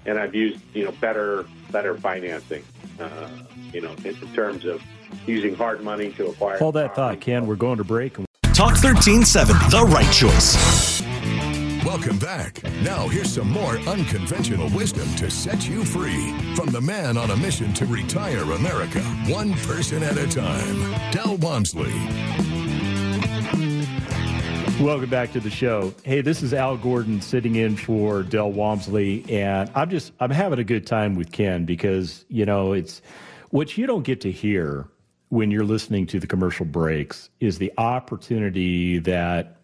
and 0.06 0.18
I've 0.20 0.36
used 0.36 0.60
you 0.72 0.84
know 0.84 0.92
better 0.92 1.44
better 1.72 1.96
financing. 1.96 2.62
Uh, 3.00 3.28
you 3.72 3.80
know, 3.80 3.94
in, 4.04 4.14
terms 4.34 4.66
of 4.66 4.82
using 5.26 5.54
hard 5.54 5.82
money 5.82 6.12
to 6.12 6.26
acquire. 6.26 6.58
Hold 6.58 6.74
that 6.74 6.94
thought, 6.94 7.20
Ken. 7.20 7.46
We're 7.46 7.56
going 7.56 7.78
to 7.78 7.84
break. 7.84 8.14
Talk 8.52 8.76
1370, 8.76 9.70
the 9.70 9.84
right 9.86 10.12
choice. 10.12 11.00
Welcome 12.00 12.18
back. 12.18 12.62
Now, 12.82 13.08
here's 13.08 13.30
some 13.30 13.50
more 13.50 13.76
unconventional 13.80 14.70
wisdom 14.70 15.06
to 15.16 15.30
set 15.30 15.68
you 15.68 15.84
free 15.84 16.32
from 16.54 16.70
the 16.70 16.80
man 16.80 17.18
on 17.18 17.30
a 17.30 17.36
mission 17.36 17.74
to 17.74 17.84
retire 17.84 18.40
America, 18.40 19.02
one 19.28 19.52
person 19.52 20.02
at 20.02 20.16
a 20.16 20.26
time, 20.26 20.94
Del 21.12 21.36
Walmsley. 21.36 21.92
Welcome 24.82 25.10
back 25.10 25.30
to 25.32 25.40
the 25.40 25.50
show. 25.50 25.92
Hey, 26.02 26.22
this 26.22 26.42
is 26.42 26.54
Al 26.54 26.78
Gordon 26.78 27.20
sitting 27.20 27.56
in 27.56 27.76
for 27.76 28.22
Del 28.22 28.50
Walmsley, 28.50 29.22
and 29.28 29.70
I'm 29.74 29.90
just 29.90 30.14
I'm 30.20 30.30
having 30.30 30.58
a 30.58 30.64
good 30.64 30.86
time 30.86 31.16
with 31.16 31.30
Ken 31.32 31.66
because 31.66 32.24
you 32.30 32.46
know 32.46 32.72
it's 32.72 33.02
what 33.50 33.76
you 33.76 33.86
don't 33.86 34.04
get 34.04 34.22
to 34.22 34.32
hear 34.32 34.88
when 35.28 35.50
you're 35.50 35.66
listening 35.66 36.06
to 36.06 36.18
the 36.18 36.26
commercial 36.26 36.64
breaks 36.64 37.28
is 37.40 37.58
the 37.58 37.70
opportunity 37.76 38.98
that 39.00 39.58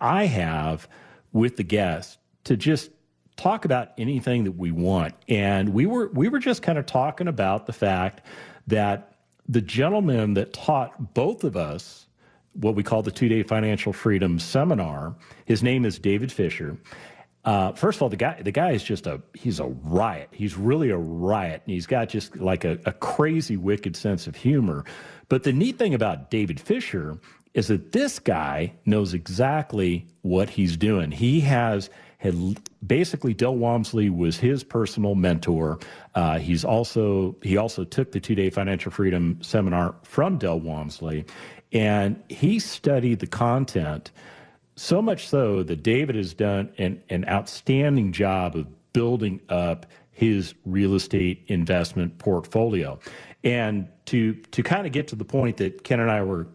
I 0.00 0.26
have 0.26 0.86
with 1.32 1.56
the 1.56 1.62
guests 1.62 2.18
to 2.44 2.56
just 2.56 2.90
talk 3.36 3.64
about 3.64 3.92
anything 3.96 4.44
that 4.44 4.52
we 4.52 4.70
want. 4.70 5.14
And 5.28 5.70
we 5.70 5.86
were 5.86 6.08
we 6.08 6.28
were 6.28 6.38
just 6.38 6.62
kind 6.62 6.78
of 6.78 6.86
talking 6.86 7.28
about 7.28 7.66
the 7.66 7.72
fact 7.72 8.26
that 8.66 9.16
the 9.48 9.60
gentleman 9.60 10.34
that 10.34 10.52
taught 10.52 11.14
both 11.14 11.44
of 11.44 11.56
us 11.56 12.06
what 12.54 12.74
we 12.74 12.82
call 12.82 13.02
the 13.02 13.10
two 13.10 13.28
day 13.28 13.42
financial 13.42 13.92
freedom 13.92 14.38
seminar. 14.38 15.14
His 15.44 15.62
name 15.62 15.84
is 15.84 15.98
David 15.98 16.32
Fisher. 16.32 16.76
Uh, 17.44 17.72
first 17.72 17.96
of 17.96 18.02
all, 18.02 18.08
the 18.08 18.16
guy 18.16 18.42
the 18.42 18.52
guy 18.52 18.72
is 18.72 18.82
just 18.82 19.06
a 19.06 19.22
he's 19.32 19.60
a 19.60 19.66
riot. 19.66 20.28
He's 20.32 20.56
really 20.56 20.90
a 20.90 20.98
riot, 20.98 21.62
and 21.64 21.72
he's 21.72 21.86
got 21.86 22.08
just 22.10 22.36
like 22.36 22.64
a, 22.64 22.78
a 22.84 22.92
crazy, 22.92 23.56
wicked 23.56 23.96
sense 23.96 24.26
of 24.26 24.36
humor. 24.36 24.84
But 25.28 25.44
the 25.44 25.52
neat 25.52 25.78
thing 25.78 25.94
about 25.94 26.30
David 26.30 26.60
Fisher 26.60 27.18
is 27.54 27.68
that 27.68 27.92
this 27.92 28.18
guy 28.18 28.72
knows 28.84 29.14
exactly 29.14 30.06
what 30.22 30.48
he's 30.48 30.76
doing. 30.76 31.10
He 31.10 31.40
has 31.40 31.90
had 32.18 32.34
basically 32.86 33.32
Del 33.34 33.56
Walmsley 33.56 34.10
was 34.10 34.36
his 34.36 34.62
personal 34.62 35.14
mentor. 35.14 35.78
Uh, 36.14 36.38
he's 36.38 36.64
also 36.64 37.34
he 37.42 37.56
also 37.56 37.84
took 37.84 38.12
the 38.12 38.20
two 38.20 38.34
day 38.34 38.50
financial 38.50 38.92
freedom 38.92 39.38
seminar 39.42 39.94
from 40.02 40.38
Del 40.38 40.60
Walmsley, 40.60 41.24
and 41.72 42.22
he 42.28 42.58
studied 42.58 43.20
the 43.20 43.26
content 43.26 44.10
so 44.76 45.02
much 45.02 45.28
so 45.28 45.62
that 45.62 45.82
David 45.82 46.16
has 46.16 46.34
done 46.34 46.72
an, 46.78 47.02
an 47.10 47.26
outstanding 47.28 48.12
job 48.12 48.56
of 48.56 48.66
building 48.92 49.40
up 49.48 49.86
his 50.10 50.54
real 50.64 50.94
estate 50.94 51.42
investment 51.48 52.18
portfolio. 52.18 52.98
And 53.42 53.88
to 54.06 54.34
to 54.34 54.62
kind 54.62 54.86
of 54.86 54.92
get 54.92 55.08
to 55.08 55.16
the 55.16 55.24
point 55.24 55.56
that 55.56 55.84
Ken 55.84 56.00
and 56.00 56.10
I 56.10 56.22
were 56.22 56.46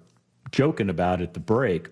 joking 0.56 0.90
about 0.90 1.22
at 1.22 1.34
the 1.34 1.40
break, 1.40 1.90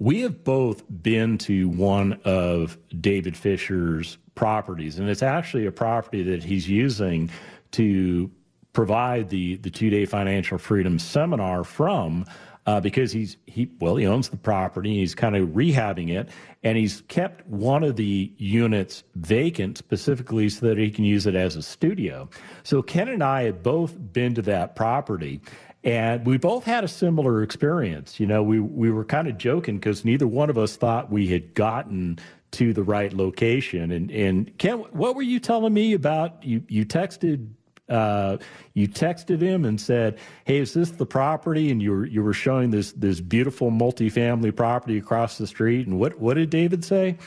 we 0.00 0.22
have 0.22 0.42
both 0.42 0.82
been 1.02 1.38
to 1.38 1.68
one 1.68 2.20
of 2.24 2.76
David 3.00 3.36
Fisher's 3.36 4.18
properties, 4.34 4.98
and 4.98 5.08
it's 5.08 5.22
actually 5.22 5.64
a 5.66 5.72
property 5.72 6.24
that 6.24 6.42
he's 6.42 6.68
using 6.68 7.30
to 7.70 8.28
provide 8.72 9.28
the 9.28 9.56
the 9.56 9.70
two 9.70 9.90
day 9.90 10.04
financial 10.04 10.58
freedom 10.58 10.98
seminar 10.98 11.62
from 11.62 12.24
uh, 12.66 12.80
because 12.80 13.12
he's 13.12 13.36
he 13.46 13.70
well 13.80 13.96
he 13.96 14.06
owns 14.06 14.30
the 14.30 14.36
property 14.36 14.98
he's 14.98 15.14
kind 15.14 15.36
of 15.36 15.48
rehabbing 15.50 16.08
it 16.08 16.30
and 16.62 16.78
he's 16.78 17.02
kept 17.02 17.46
one 17.46 17.84
of 17.84 17.96
the 17.96 18.32
units 18.38 19.04
vacant 19.16 19.76
specifically 19.76 20.48
so 20.48 20.66
that 20.66 20.78
he 20.78 20.90
can 20.90 21.04
use 21.04 21.26
it 21.26 21.34
as 21.34 21.54
a 21.54 21.62
studio. 21.62 22.28
So 22.62 22.82
ken 22.82 23.08
and 23.08 23.22
i 23.22 23.42
had 23.42 23.62
both 23.62 23.94
been 24.12 24.34
to 24.34 24.42
that 24.42 24.74
property 24.74 25.40
and 25.84 26.24
we 26.24 26.38
both 26.38 26.64
had 26.64 26.84
a 26.84 26.88
similar 26.88 27.42
experience 27.42 28.20
you 28.20 28.26
know 28.26 28.42
we 28.42 28.60
we 28.60 28.90
were 28.90 29.04
kind 29.04 29.28
of 29.28 29.36
joking 29.38 29.76
because 29.76 30.04
neither 30.04 30.26
one 30.26 30.50
of 30.50 30.58
us 30.58 30.76
thought 30.76 31.10
we 31.10 31.28
had 31.28 31.54
gotten 31.54 32.18
to 32.50 32.72
the 32.72 32.82
right 32.82 33.12
location 33.12 33.90
and 33.90 34.10
and 34.10 34.56
ken 34.58 34.78
what 34.92 35.16
were 35.16 35.22
you 35.22 35.40
telling 35.40 35.72
me 35.72 35.92
about 35.92 36.42
you 36.44 36.62
you 36.68 36.84
texted 36.84 37.48
uh, 37.88 38.38
you 38.74 38.88
texted 38.88 39.40
him 39.40 39.64
and 39.64 39.80
said, 39.80 40.18
"Hey, 40.44 40.58
is 40.58 40.72
this 40.72 40.90
the 40.92 41.04
property?" 41.04 41.70
And 41.70 41.82
you 41.82 41.90
were 41.90 42.06
you 42.06 42.22
were 42.22 42.32
showing 42.32 42.70
this 42.70 42.92
this 42.92 43.20
beautiful 43.20 43.70
multifamily 43.70 44.54
property 44.56 44.98
across 44.98 45.36
the 45.36 45.46
street. 45.46 45.86
And 45.86 45.98
what 45.98 46.18
what 46.18 46.34
did 46.34 46.50
David 46.50 46.84
say? 46.84 47.18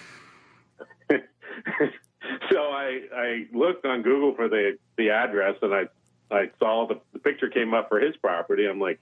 so 1.10 1.18
I 2.58 3.02
I 3.16 3.48
looked 3.54 3.86
on 3.86 4.02
Google 4.02 4.34
for 4.34 4.50
the 4.50 4.78
the 4.98 5.12
address, 5.12 5.56
and 5.62 5.74
I 5.74 5.84
I 6.36 6.52
saw 6.60 6.88
the, 6.88 7.00
the 7.14 7.20
picture 7.20 7.50
came 7.50 7.74
up 7.74 7.90
for 7.90 8.00
his 8.00 8.16
property. 8.18 8.68
I'm 8.68 8.80
like, 8.80 9.00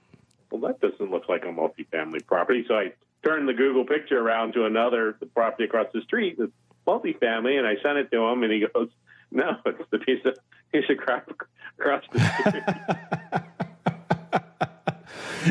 well, 0.50 0.60
that 0.62 0.80
doesn't 0.80 1.10
look 1.10 1.28
like 1.28 1.44
a 1.44 1.48
multifamily 1.48 2.26
property. 2.26 2.64
So 2.68 2.74
I 2.74 2.92
turned 3.24 3.48
the 3.48 3.54
Google 3.54 3.84
picture 3.84 4.18
around 4.18 4.52
to 4.54 4.64
another 4.66 5.16
the 5.18 5.26
property 5.26 5.64
across 5.64 5.88
the 5.92 6.02
street, 6.02 6.38
the 6.38 6.50
multifamily, 6.86 7.58
and 7.58 7.66
I 7.66 7.74
sent 7.82 7.98
it 7.98 8.10
to 8.12 8.22
him, 8.24 8.42
and 8.42 8.52
he 8.52 8.66
goes, 8.72 8.88
"No, 9.30 9.56
it's 9.66 9.90
the 9.90 9.98
piece 9.98 10.24
of 10.24 10.36
piece 10.72 10.84
of 10.90 10.96
crap 10.98 11.30
across 11.78 12.04
the 12.12 12.20
street. 12.20 12.62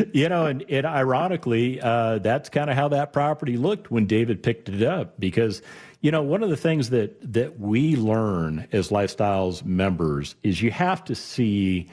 you 0.12 0.28
know, 0.28 0.46
and, 0.46 0.64
and 0.68 0.86
ironically, 0.86 1.80
uh, 1.80 2.18
that's 2.18 2.48
kind 2.48 2.70
of 2.70 2.76
how 2.76 2.88
that 2.88 3.12
property 3.12 3.56
looked 3.56 3.90
when 3.90 4.06
David 4.06 4.42
picked 4.42 4.68
it 4.68 4.82
up 4.82 5.18
because, 5.18 5.62
you 6.04 6.10
know, 6.10 6.20
one 6.20 6.42
of 6.42 6.50
the 6.50 6.56
things 6.56 6.90
that 6.90 7.32
that 7.32 7.58
we 7.58 7.96
learn 7.96 8.68
as 8.72 8.90
lifestyles 8.90 9.64
members 9.64 10.34
is 10.42 10.60
you 10.60 10.70
have 10.70 11.02
to 11.04 11.14
see 11.14 11.88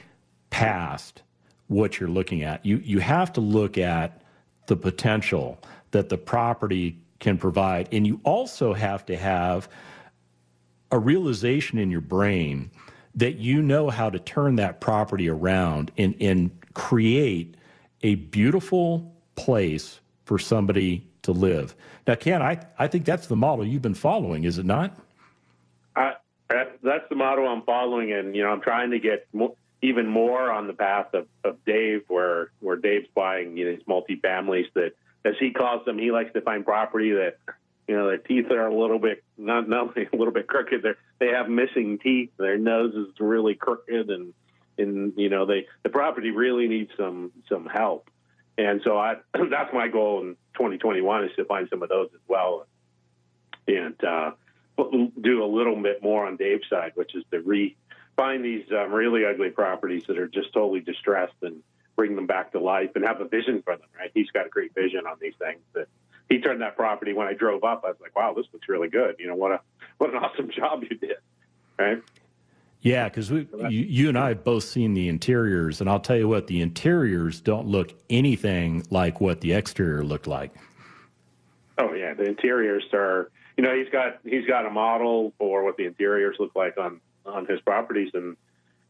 past 0.50 1.22
what 1.68 1.98
you're 1.98 2.10
looking 2.10 2.42
at. 2.42 2.66
You 2.66 2.76
you 2.84 2.98
have 2.98 3.32
to 3.32 3.40
look 3.40 3.78
at 3.78 4.20
the 4.66 4.76
potential 4.76 5.58
that 5.92 6.10
the 6.10 6.18
property 6.18 6.98
can 7.20 7.38
provide, 7.38 7.88
and 7.90 8.06
you 8.06 8.20
also 8.22 8.74
have 8.74 9.06
to 9.06 9.16
have 9.16 9.66
a 10.90 10.98
realization 10.98 11.78
in 11.78 11.90
your 11.90 12.02
brain 12.02 12.70
that 13.14 13.36
you 13.36 13.62
know 13.62 13.88
how 13.88 14.10
to 14.10 14.18
turn 14.18 14.56
that 14.56 14.78
property 14.78 15.30
around 15.30 15.90
and, 15.96 16.14
and 16.20 16.50
create 16.74 17.56
a 18.02 18.16
beautiful 18.16 19.16
place 19.36 20.00
for 20.26 20.38
somebody 20.38 21.10
to 21.22 21.32
live. 21.32 21.74
Now, 22.06 22.14
Ken, 22.14 22.42
I, 22.42 22.60
I 22.78 22.88
think 22.88 23.04
that's 23.04 23.26
the 23.26 23.36
model 23.36 23.66
you've 23.66 23.82
been 23.82 23.94
following, 23.94 24.44
is 24.44 24.58
it 24.58 24.66
not? 24.66 24.96
Uh, 25.94 26.12
that's 26.48 27.08
the 27.08 27.16
model 27.16 27.46
I'm 27.48 27.62
following, 27.62 28.12
and 28.12 28.34
you 28.36 28.42
know 28.42 28.50
I'm 28.50 28.60
trying 28.60 28.90
to 28.90 28.98
get 28.98 29.26
mo- 29.32 29.56
even 29.80 30.06
more 30.06 30.50
on 30.50 30.66
the 30.66 30.72
path 30.72 31.14
of, 31.14 31.26
of 31.44 31.64
Dave, 31.64 32.02
where 32.08 32.50
where 32.60 32.76
Dave's 32.76 33.08
buying 33.14 33.56
you 33.56 33.64
know 33.64 33.76
these 33.76 33.84
multifamilies 33.86 34.72
that, 34.74 34.92
as 35.24 35.34
he 35.38 35.52
calls 35.52 35.84
them, 35.84 35.98
he 35.98 36.10
likes 36.10 36.32
to 36.34 36.40
find 36.40 36.64
property 36.64 37.12
that 37.12 37.38
you 37.88 37.96
know, 37.96 38.06
their 38.06 38.18
teeth 38.18 38.50
are 38.50 38.66
a 38.66 38.74
little 38.74 38.98
bit 38.98 39.22
not 39.36 39.68
not 39.68 39.96
a 39.96 40.16
little 40.16 40.32
bit 40.32 40.46
crooked. 40.46 40.82
They 40.82 40.92
they 41.18 41.32
have 41.32 41.48
missing 41.48 41.98
teeth. 41.98 42.30
Their 42.38 42.58
nose 42.58 42.94
is 42.94 43.08
really 43.18 43.54
crooked, 43.54 44.10
and 44.10 44.32
and 44.78 45.12
you 45.16 45.28
know 45.28 45.46
they 45.46 45.66
the 45.82 45.88
property 45.88 46.30
really 46.30 46.68
needs 46.68 46.90
some 46.96 47.32
some 47.48 47.66
help. 47.66 48.08
And 48.56 48.80
so 48.84 48.96
I 48.96 49.16
that's 49.34 49.72
my 49.74 49.88
goal 49.88 50.22
in 50.22 50.36
2021 50.70 51.24
is 51.24 51.30
to 51.36 51.44
find 51.44 51.68
some 51.68 51.82
of 51.82 51.88
those 51.88 52.08
as 52.14 52.20
well, 52.28 52.66
and 53.66 54.02
uh, 54.04 54.32
do 55.20 55.44
a 55.44 55.46
little 55.46 55.80
bit 55.80 56.02
more 56.02 56.26
on 56.26 56.36
Dave's 56.36 56.68
side, 56.68 56.92
which 56.94 57.14
is 57.14 57.24
to 57.30 57.40
re 57.40 57.76
find 58.16 58.44
these 58.44 58.64
um, 58.70 58.92
really 58.92 59.24
ugly 59.24 59.50
properties 59.50 60.04
that 60.06 60.18
are 60.18 60.28
just 60.28 60.52
totally 60.52 60.80
distressed 60.80 61.34
and 61.42 61.62
bring 61.96 62.14
them 62.14 62.26
back 62.26 62.52
to 62.52 62.60
life 62.60 62.90
and 62.94 63.04
have 63.04 63.20
a 63.20 63.28
vision 63.28 63.62
for 63.62 63.76
them. 63.76 63.88
Right? 63.98 64.10
He's 64.14 64.30
got 64.30 64.46
a 64.46 64.48
great 64.48 64.74
vision 64.74 65.06
on 65.06 65.16
these 65.20 65.34
things 65.38 65.60
that 65.74 65.88
he 66.28 66.40
turned 66.40 66.62
that 66.62 66.76
property 66.76 67.12
when 67.12 67.26
I 67.26 67.34
drove 67.34 67.64
up. 67.64 67.82
I 67.84 67.88
was 67.88 68.00
like, 68.00 68.14
wow, 68.16 68.34
this 68.34 68.46
looks 68.52 68.68
really 68.68 68.88
good. 68.88 69.16
You 69.18 69.28
know, 69.28 69.34
what 69.34 69.52
a 69.52 69.60
what 69.98 70.10
an 70.10 70.16
awesome 70.22 70.50
job 70.50 70.82
you 70.88 70.96
did, 70.96 71.16
right? 71.78 72.02
Yeah, 72.82 73.08
because 73.08 73.30
we, 73.30 73.46
you, 73.68 73.68
you, 73.68 74.08
and 74.08 74.18
I 74.18 74.30
have 74.30 74.42
both 74.42 74.64
seen 74.64 74.92
the 74.92 75.08
interiors, 75.08 75.80
and 75.80 75.88
I'll 75.88 76.00
tell 76.00 76.16
you 76.16 76.26
what, 76.26 76.48
the 76.48 76.60
interiors 76.60 77.40
don't 77.40 77.68
look 77.68 77.94
anything 78.10 78.84
like 78.90 79.20
what 79.20 79.40
the 79.40 79.52
exterior 79.52 80.02
looked 80.02 80.26
like. 80.26 80.52
Oh 81.78 81.92
yeah, 81.94 82.12
the 82.14 82.24
interiors 82.24 82.84
are. 82.92 83.30
You 83.56 83.62
know, 83.62 83.76
he's 83.76 83.88
got 83.90 84.18
he's 84.24 84.46
got 84.46 84.66
a 84.66 84.70
model 84.70 85.32
for 85.38 85.62
what 85.62 85.76
the 85.76 85.84
interiors 85.84 86.36
look 86.40 86.56
like 86.56 86.76
on 86.76 87.00
on 87.24 87.46
his 87.46 87.60
properties, 87.60 88.10
and 88.14 88.36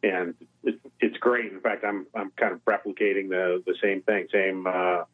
and 0.02 0.34
it, 0.64 0.80
it's 1.00 1.18
great. 1.18 1.52
In 1.52 1.60
fact, 1.60 1.84
I'm 1.84 2.06
I'm 2.14 2.30
kind 2.30 2.54
of 2.54 2.64
replicating 2.64 3.28
the 3.28 3.62
the 3.66 3.74
same 3.82 4.00
thing, 4.02 4.26
same 4.32 4.66
uh, 4.66 5.04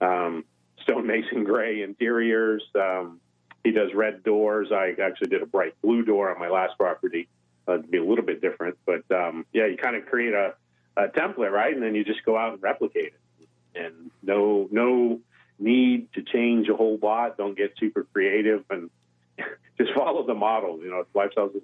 um, 0.00 0.44
stonemason 0.82 1.44
gray 1.44 1.82
interiors. 1.82 2.64
Um, 2.74 3.20
he 3.62 3.70
does 3.70 3.94
red 3.94 4.24
doors. 4.24 4.72
I 4.72 4.94
actually 5.00 5.28
did 5.28 5.40
a 5.40 5.46
bright 5.46 5.80
blue 5.82 6.04
door 6.04 6.34
on 6.34 6.40
my 6.40 6.48
last 6.48 6.76
property 6.76 7.28
uh, 7.66 7.78
to 7.78 7.82
be 7.82 7.98
a 7.98 8.04
little 8.04 8.24
bit 8.24 8.40
different. 8.40 8.78
But 8.86 9.04
um, 9.10 9.46
yeah, 9.52 9.66
you 9.66 9.76
kind 9.76 9.96
of 9.96 10.06
create 10.06 10.34
a, 10.34 10.54
a, 10.96 11.08
template, 11.08 11.50
right? 11.50 11.74
And 11.74 11.82
then 11.82 11.94
you 11.94 12.04
just 12.04 12.24
go 12.24 12.36
out 12.36 12.54
and 12.54 12.62
replicate 12.62 13.14
it. 13.14 13.48
And 13.74 14.10
no, 14.22 14.68
no 14.70 15.20
need 15.58 16.12
to 16.14 16.22
change 16.22 16.68
a 16.68 16.74
whole 16.74 16.98
lot. 17.02 17.36
Don't 17.36 17.56
get 17.56 17.74
super 17.78 18.06
creative 18.12 18.64
and 18.70 18.90
just 19.78 19.92
follow 19.94 20.26
the 20.26 20.34
model. 20.34 20.78
You 20.80 20.90
know, 20.90 21.00
it's 21.00 21.12
lifestyles 21.12 21.54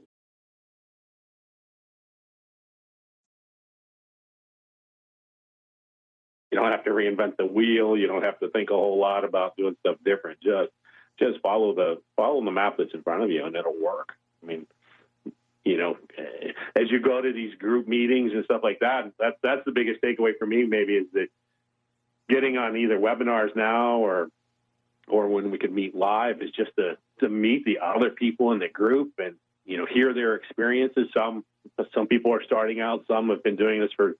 You 6.50 6.58
don't 6.58 6.72
have 6.72 6.84
to 6.84 6.90
reinvent 6.90 7.36
the 7.36 7.46
wheel. 7.46 7.96
You 7.96 8.08
don't 8.08 8.24
have 8.24 8.40
to 8.40 8.50
think 8.50 8.70
a 8.70 8.74
whole 8.74 8.98
lot 8.98 9.24
about 9.24 9.56
doing 9.56 9.76
stuff 9.80 9.96
different. 10.04 10.40
Just 10.42 10.70
just 11.18 11.40
follow 11.42 11.74
the 11.74 12.02
follow 12.16 12.44
the 12.44 12.50
map 12.50 12.76
that's 12.78 12.92
in 12.92 13.02
front 13.02 13.22
of 13.22 13.30
you, 13.30 13.44
and 13.44 13.54
it'll 13.54 13.80
work. 13.80 14.14
I 14.42 14.46
mean, 14.46 14.66
as 16.76 16.90
you 16.90 17.00
go 17.00 17.20
to 17.20 17.32
these 17.32 17.54
group 17.56 17.88
meetings 17.88 18.32
and 18.32 18.44
stuff 18.44 18.62
like 18.62 18.80
that, 18.80 19.12
that's 19.18 19.36
that's 19.42 19.64
the 19.64 19.72
biggest 19.72 20.00
takeaway 20.02 20.32
for 20.38 20.46
me. 20.46 20.64
Maybe 20.64 20.94
is 20.96 21.06
that 21.12 21.28
getting 22.28 22.56
on 22.56 22.76
either 22.76 22.98
webinars 22.98 23.54
now 23.56 23.96
or 23.96 24.28
or 25.08 25.28
when 25.28 25.50
we 25.50 25.58
can 25.58 25.74
meet 25.74 25.94
live 25.94 26.42
is 26.42 26.50
just 26.50 26.70
to 26.76 26.96
to 27.20 27.28
meet 27.28 27.64
the 27.64 27.78
other 27.78 28.10
people 28.10 28.52
in 28.52 28.58
the 28.58 28.68
group 28.68 29.12
and 29.18 29.36
you 29.64 29.76
know 29.76 29.86
hear 29.86 30.14
their 30.14 30.34
experiences. 30.34 31.08
Some 31.14 31.44
some 31.94 32.06
people 32.06 32.32
are 32.32 32.42
starting 32.42 32.80
out. 32.80 33.04
Some 33.06 33.28
have 33.30 33.42
been 33.42 33.56
doing 33.56 33.80
this 33.80 33.92
for 33.96 34.14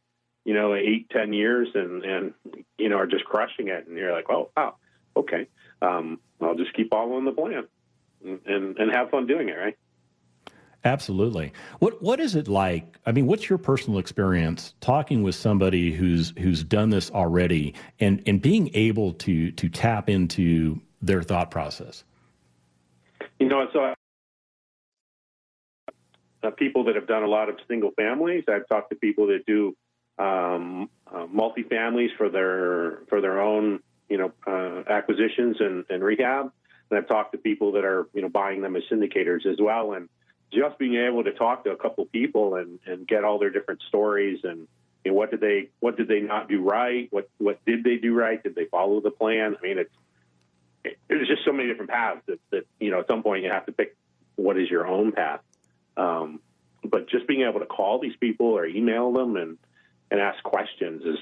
you 0.45 0.55
know, 0.55 0.75
eight, 0.75 1.09
ten 1.11 1.33
years 1.33 1.69
and, 1.75 2.05
and, 2.05 2.35
you 2.79 2.89
know, 2.89 2.97
are 2.97 3.07
just 3.07 3.25
crushing 3.25 3.69
it. 3.69 3.87
And 3.87 3.97
you're 3.97 4.13
like, 4.13 4.31
oh, 4.31 4.51
wow, 4.57 4.77
okay. 5.17 5.49
Um, 5.83 6.21
I'll 6.41 6.55
just 6.55 6.73
keep 6.75 6.91
following 6.91 7.25
the 7.25 7.33
plan 7.33 7.67
and, 8.25 8.77
and 8.79 8.91
have 8.91 9.11
fun 9.11 9.27
doing 9.27 9.49
it. 9.49 9.57
Right. 9.57 9.79
Absolutely. 10.85 11.53
What 11.79 12.03
what 12.03 12.21
is 12.21 12.35
it 12.35 12.49
like? 12.49 12.99
I 13.05 13.13
mean, 13.13 13.27
what's 13.27 13.51
your 13.51 13.59
personal 13.59 13.99
experience 13.99 14.75
talking 14.81 15.23
with 15.23 15.35
somebody 15.35 15.93
who's 15.93 16.33
who's 16.39 16.65
done 16.65 16.89
this 16.89 17.11
already 17.11 17.75
and 17.99 18.23
and 18.27 18.41
being 18.41 18.71
able 18.75 19.13
to 19.15 19.51
to 19.53 19.69
tap 19.69 20.09
into 20.09 20.81
their 21.03 21.23
thought 21.23 21.51
process? 21.51 22.05
You 23.39 23.49
know, 23.49 23.67
so 23.73 23.95
uh, 26.43 26.51
people 26.51 26.85
that 26.85 26.95
have 26.95 27.07
done 27.07 27.23
a 27.23 27.29
lot 27.29 27.49
of 27.49 27.57
single 27.69 27.91
families. 27.93 28.45
I've 28.49 28.67
talked 28.69 28.91
to 28.91 28.97
people 28.97 29.27
that 29.29 29.45
do 29.47 29.77
um, 30.19 30.89
uh, 31.13 31.27
multi-families 31.27 32.11
for 32.17 32.29
their 32.29 33.01
for 33.09 33.21
their 33.21 33.41
own 33.41 33.81
you 34.09 34.19
know 34.19 34.33
uh, 34.47 34.91
acquisitions 34.91 35.57
and, 35.61 35.85
and 35.91 36.03
rehab. 36.03 36.53
And 36.91 36.99
I've 36.99 37.09
talked 37.09 37.33
to 37.33 37.39
people 37.39 37.73
that 37.73 37.85
are 37.85 38.09
you 38.15 38.23
know 38.23 38.29
buying 38.29 38.63
them 38.63 38.77
as 38.77 38.83
syndicators 38.91 39.47
as 39.47 39.59
well. 39.61 39.93
And 39.93 40.09
just 40.53 40.79
being 40.79 40.97
able 40.97 41.25
to 41.25 41.33
talk 41.33 41.65
to 41.65 41.71
a 41.71 41.77
couple 41.77 42.05
people 42.07 42.57
and, 42.57 42.79
and 42.87 43.07
get 43.07 43.25
all 43.25 43.39
their 43.39 43.51
different 43.51 43.83
stories 43.89 44.41
and 44.45 44.67
know, 45.07 45.15
what 45.15 45.31
did 45.31 45.41
they 45.41 45.69
what 45.81 45.97
did 45.97 46.09
they 46.09 46.21
not 46.21 46.49
do 46.49 46.63
right? 46.63 47.09
What 47.11 47.29
what 47.39 47.65
did 47.65 47.85
they 47.85 47.97
do 47.97 48.15
right? 48.15 48.43
Did 48.43 48.55
they 48.55 48.67
follow 48.67 49.01
the 49.01 49.11
plan? 49.11 49.57
I 49.59 49.63
mean, 49.63 49.79
it's 49.79 49.95
it, 50.85 50.99
there's 51.09 51.29
just 51.29 51.45
so 51.45 51.53
many 51.53 51.69
different 51.69 51.91
paths 51.91 52.21
that, 52.27 52.41
that 52.51 52.67
you 52.79 52.91
know 52.91 53.01
at 53.01 53.07
some 53.07 53.23
point 53.23 53.45
you 53.45 53.51
have 53.51 53.67
to 53.67 53.73
pick 53.73 53.97
what 54.37 54.59
is 54.59 54.69
your 54.69 54.87
own 54.87 55.13
path. 55.13 55.41
Um, 55.97 56.41
but 56.85 57.09
just 57.09 57.27
being 57.27 57.43
able 57.43 57.61
to 57.61 57.67
call 57.67 57.99
these 57.99 58.17
people 58.17 58.47
or 58.47 58.67
email 58.67 59.13
them 59.13 59.37
and 59.37 59.59
and 60.11 60.21
ask 60.21 60.43
questions 60.43 61.03
is 61.05 61.19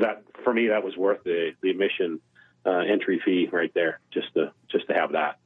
that 0.00 0.22
for 0.44 0.52
me 0.52 0.68
that 0.68 0.84
was 0.84 0.96
worth 0.96 1.22
the 1.24 1.52
the 1.62 1.70
admission 1.70 2.20
uh, 2.64 2.78
entry 2.78 3.20
fee 3.24 3.48
right 3.52 3.72
there 3.74 4.00
just 4.10 4.32
to 4.34 4.52
just 4.70 4.86
to 4.88 4.94
have 4.94 5.12
that 5.12 5.38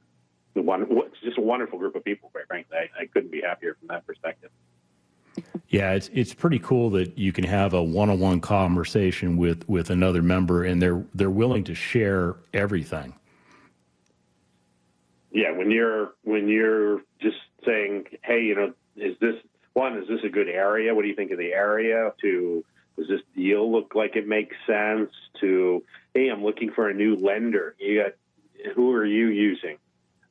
one 0.54 0.86
it's 0.90 1.20
just 1.22 1.38
a 1.38 1.40
wonderful 1.40 1.78
group 1.78 1.94
of 1.94 2.04
people 2.04 2.28
quite 2.30 2.46
frankly 2.46 2.76
I, 2.76 3.02
I 3.02 3.06
couldn't 3.06 3.30
be 3.30 3.40
happier 3.40 3.76
from 3.78 3.88
that 3.88 4.06
perspective 4.06 4.50
yeah, 5.68 5.92
it's 5.92 6.10
it's 6.12 6.34
pretty 6.34 6.58
cool 6.58 6.90
that 6.90 7.16
you 7.16 7.32
can 7.32 7.44
have 7.44 7.74
a 7.74 7.82
one-on-one 7.82 8.40
conversation 8.40 9.36
with 9.36 9.68
with 9.68 9.90
another 9.90 10.22
member, 10.22 10.64
and 10.64 10.82
they're 10.82 11.04
they're 11.14 11.30
willing 11.30 11.64
to 11.64 11.74
share 11.74 12.36
everything. 12.52 13.14
Yeah, 15.30 15.52
when 15.52 15.70
you're 15.70 16.12
when 16.24 16.48
you're 16.48 17.02
just 17.20 17.38
saying, 17.64 18.06
"Hey, 18.22 18.42
you 18.42 18.54
know, 18.54 18.72
is 18.96 19.16
this 19.20 19.36
one? 19.74 19.96
Is 19.96 20.08
this 20.08 20.20
a 20.24 20.28
good 20.28 20.48
area? 20.48 20.94
What 20.94 21.02
do 21.02 21.08
you 21.08 21.14
think 21.14 21.30
of 21.30 21.38
the 21.38 21.52
area?" 21.52 22.12
To 22.20 22.64
does 22.96 23.08
this 23.08 23.20
deal 23.36 23.70
look 23.70 23.94
like 23.94 24.16
it 24.16 24.26
makes 24.26 24.56
sense? 24.66 25.10
To 25.40 25.84
hey, 26.14 26.28
I'm 26.28 26.42
looking 26.42 26.72
for 26.72 26.88
a 26.88 26.94
new 26.94 27.14
lender. 27.14 27.76
You 27.78 28.02
got 28.02 28.74
who 28.74 28.92
are 28.92 29.06
you 29.06 29.28
using? 29.28 29.78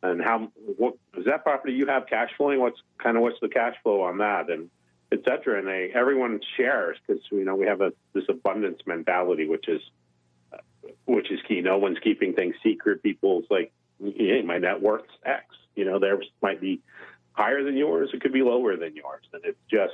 And 0.02 0.22
how 0.22 0.50
what 0.78 0.96
is 1.18 1.26
that 1.26 1.44
property 1.44 1.74
you 1.74 1.88
have 1.88 2.08
cash 2.08 2.30
flowing? 2.38 2.60
What's 2.60 2.80
kind 2.98 3.18
of 3.18 3.24
what's 3.24 3.40
the 3.42 3.50
cash 3.50 3.76
flow 3.84 4.02
on 4.02 4.20
that? 4.20 4.50
And 4.50 4.70
et 5.12 5.20
cetera. 5.28 5.60
And 5.60 5.68
they, 5.68 5.92
everyone 5.94 6.40
shares 6.56 6.98
because 7.06 7.22
you 7.32 7.44
know 7.44 7.56
we 7.56 7.66
have 7.66 7.82
a 7.82 7.92
this 8.14 8.24
abundance 8.30 8.80
mentality, 8.86 9.48
which 9.48 9.68
is 9.68 9.82
uh, 10.54 10.58
which 11.06 11.32
is 11.32 11.40
key. 11.48 11.62
No 11.62 11.78
one's 11.78 12.00
keeping 12.00 12.34
things 12.34 12.56
secret. 12.64 13.04
People's 13.04 13.46
like, 13.50 13.74
hey, 14.02 14.42
my 14.42 14.58
net 14.58 14.82
worth's 14.82 15.12
X. 15.26 15.44
You 15.76 15.86
know, 15.86 16.00
theirs 16.00 16.26
might 16.42 16.62
be 16.62 16.82
higher 17.34 17.64
than 17.64 17.76
yours. 17.76 18.10
It 18.14 18.22
could 18.22 18.34
be 18.34 18.42
lower 18.42 18.78
than 18.78 18.96
yours, 18.96 19.24
and 19.34 19.44
it 19.44 19.58
just 19.70 19.94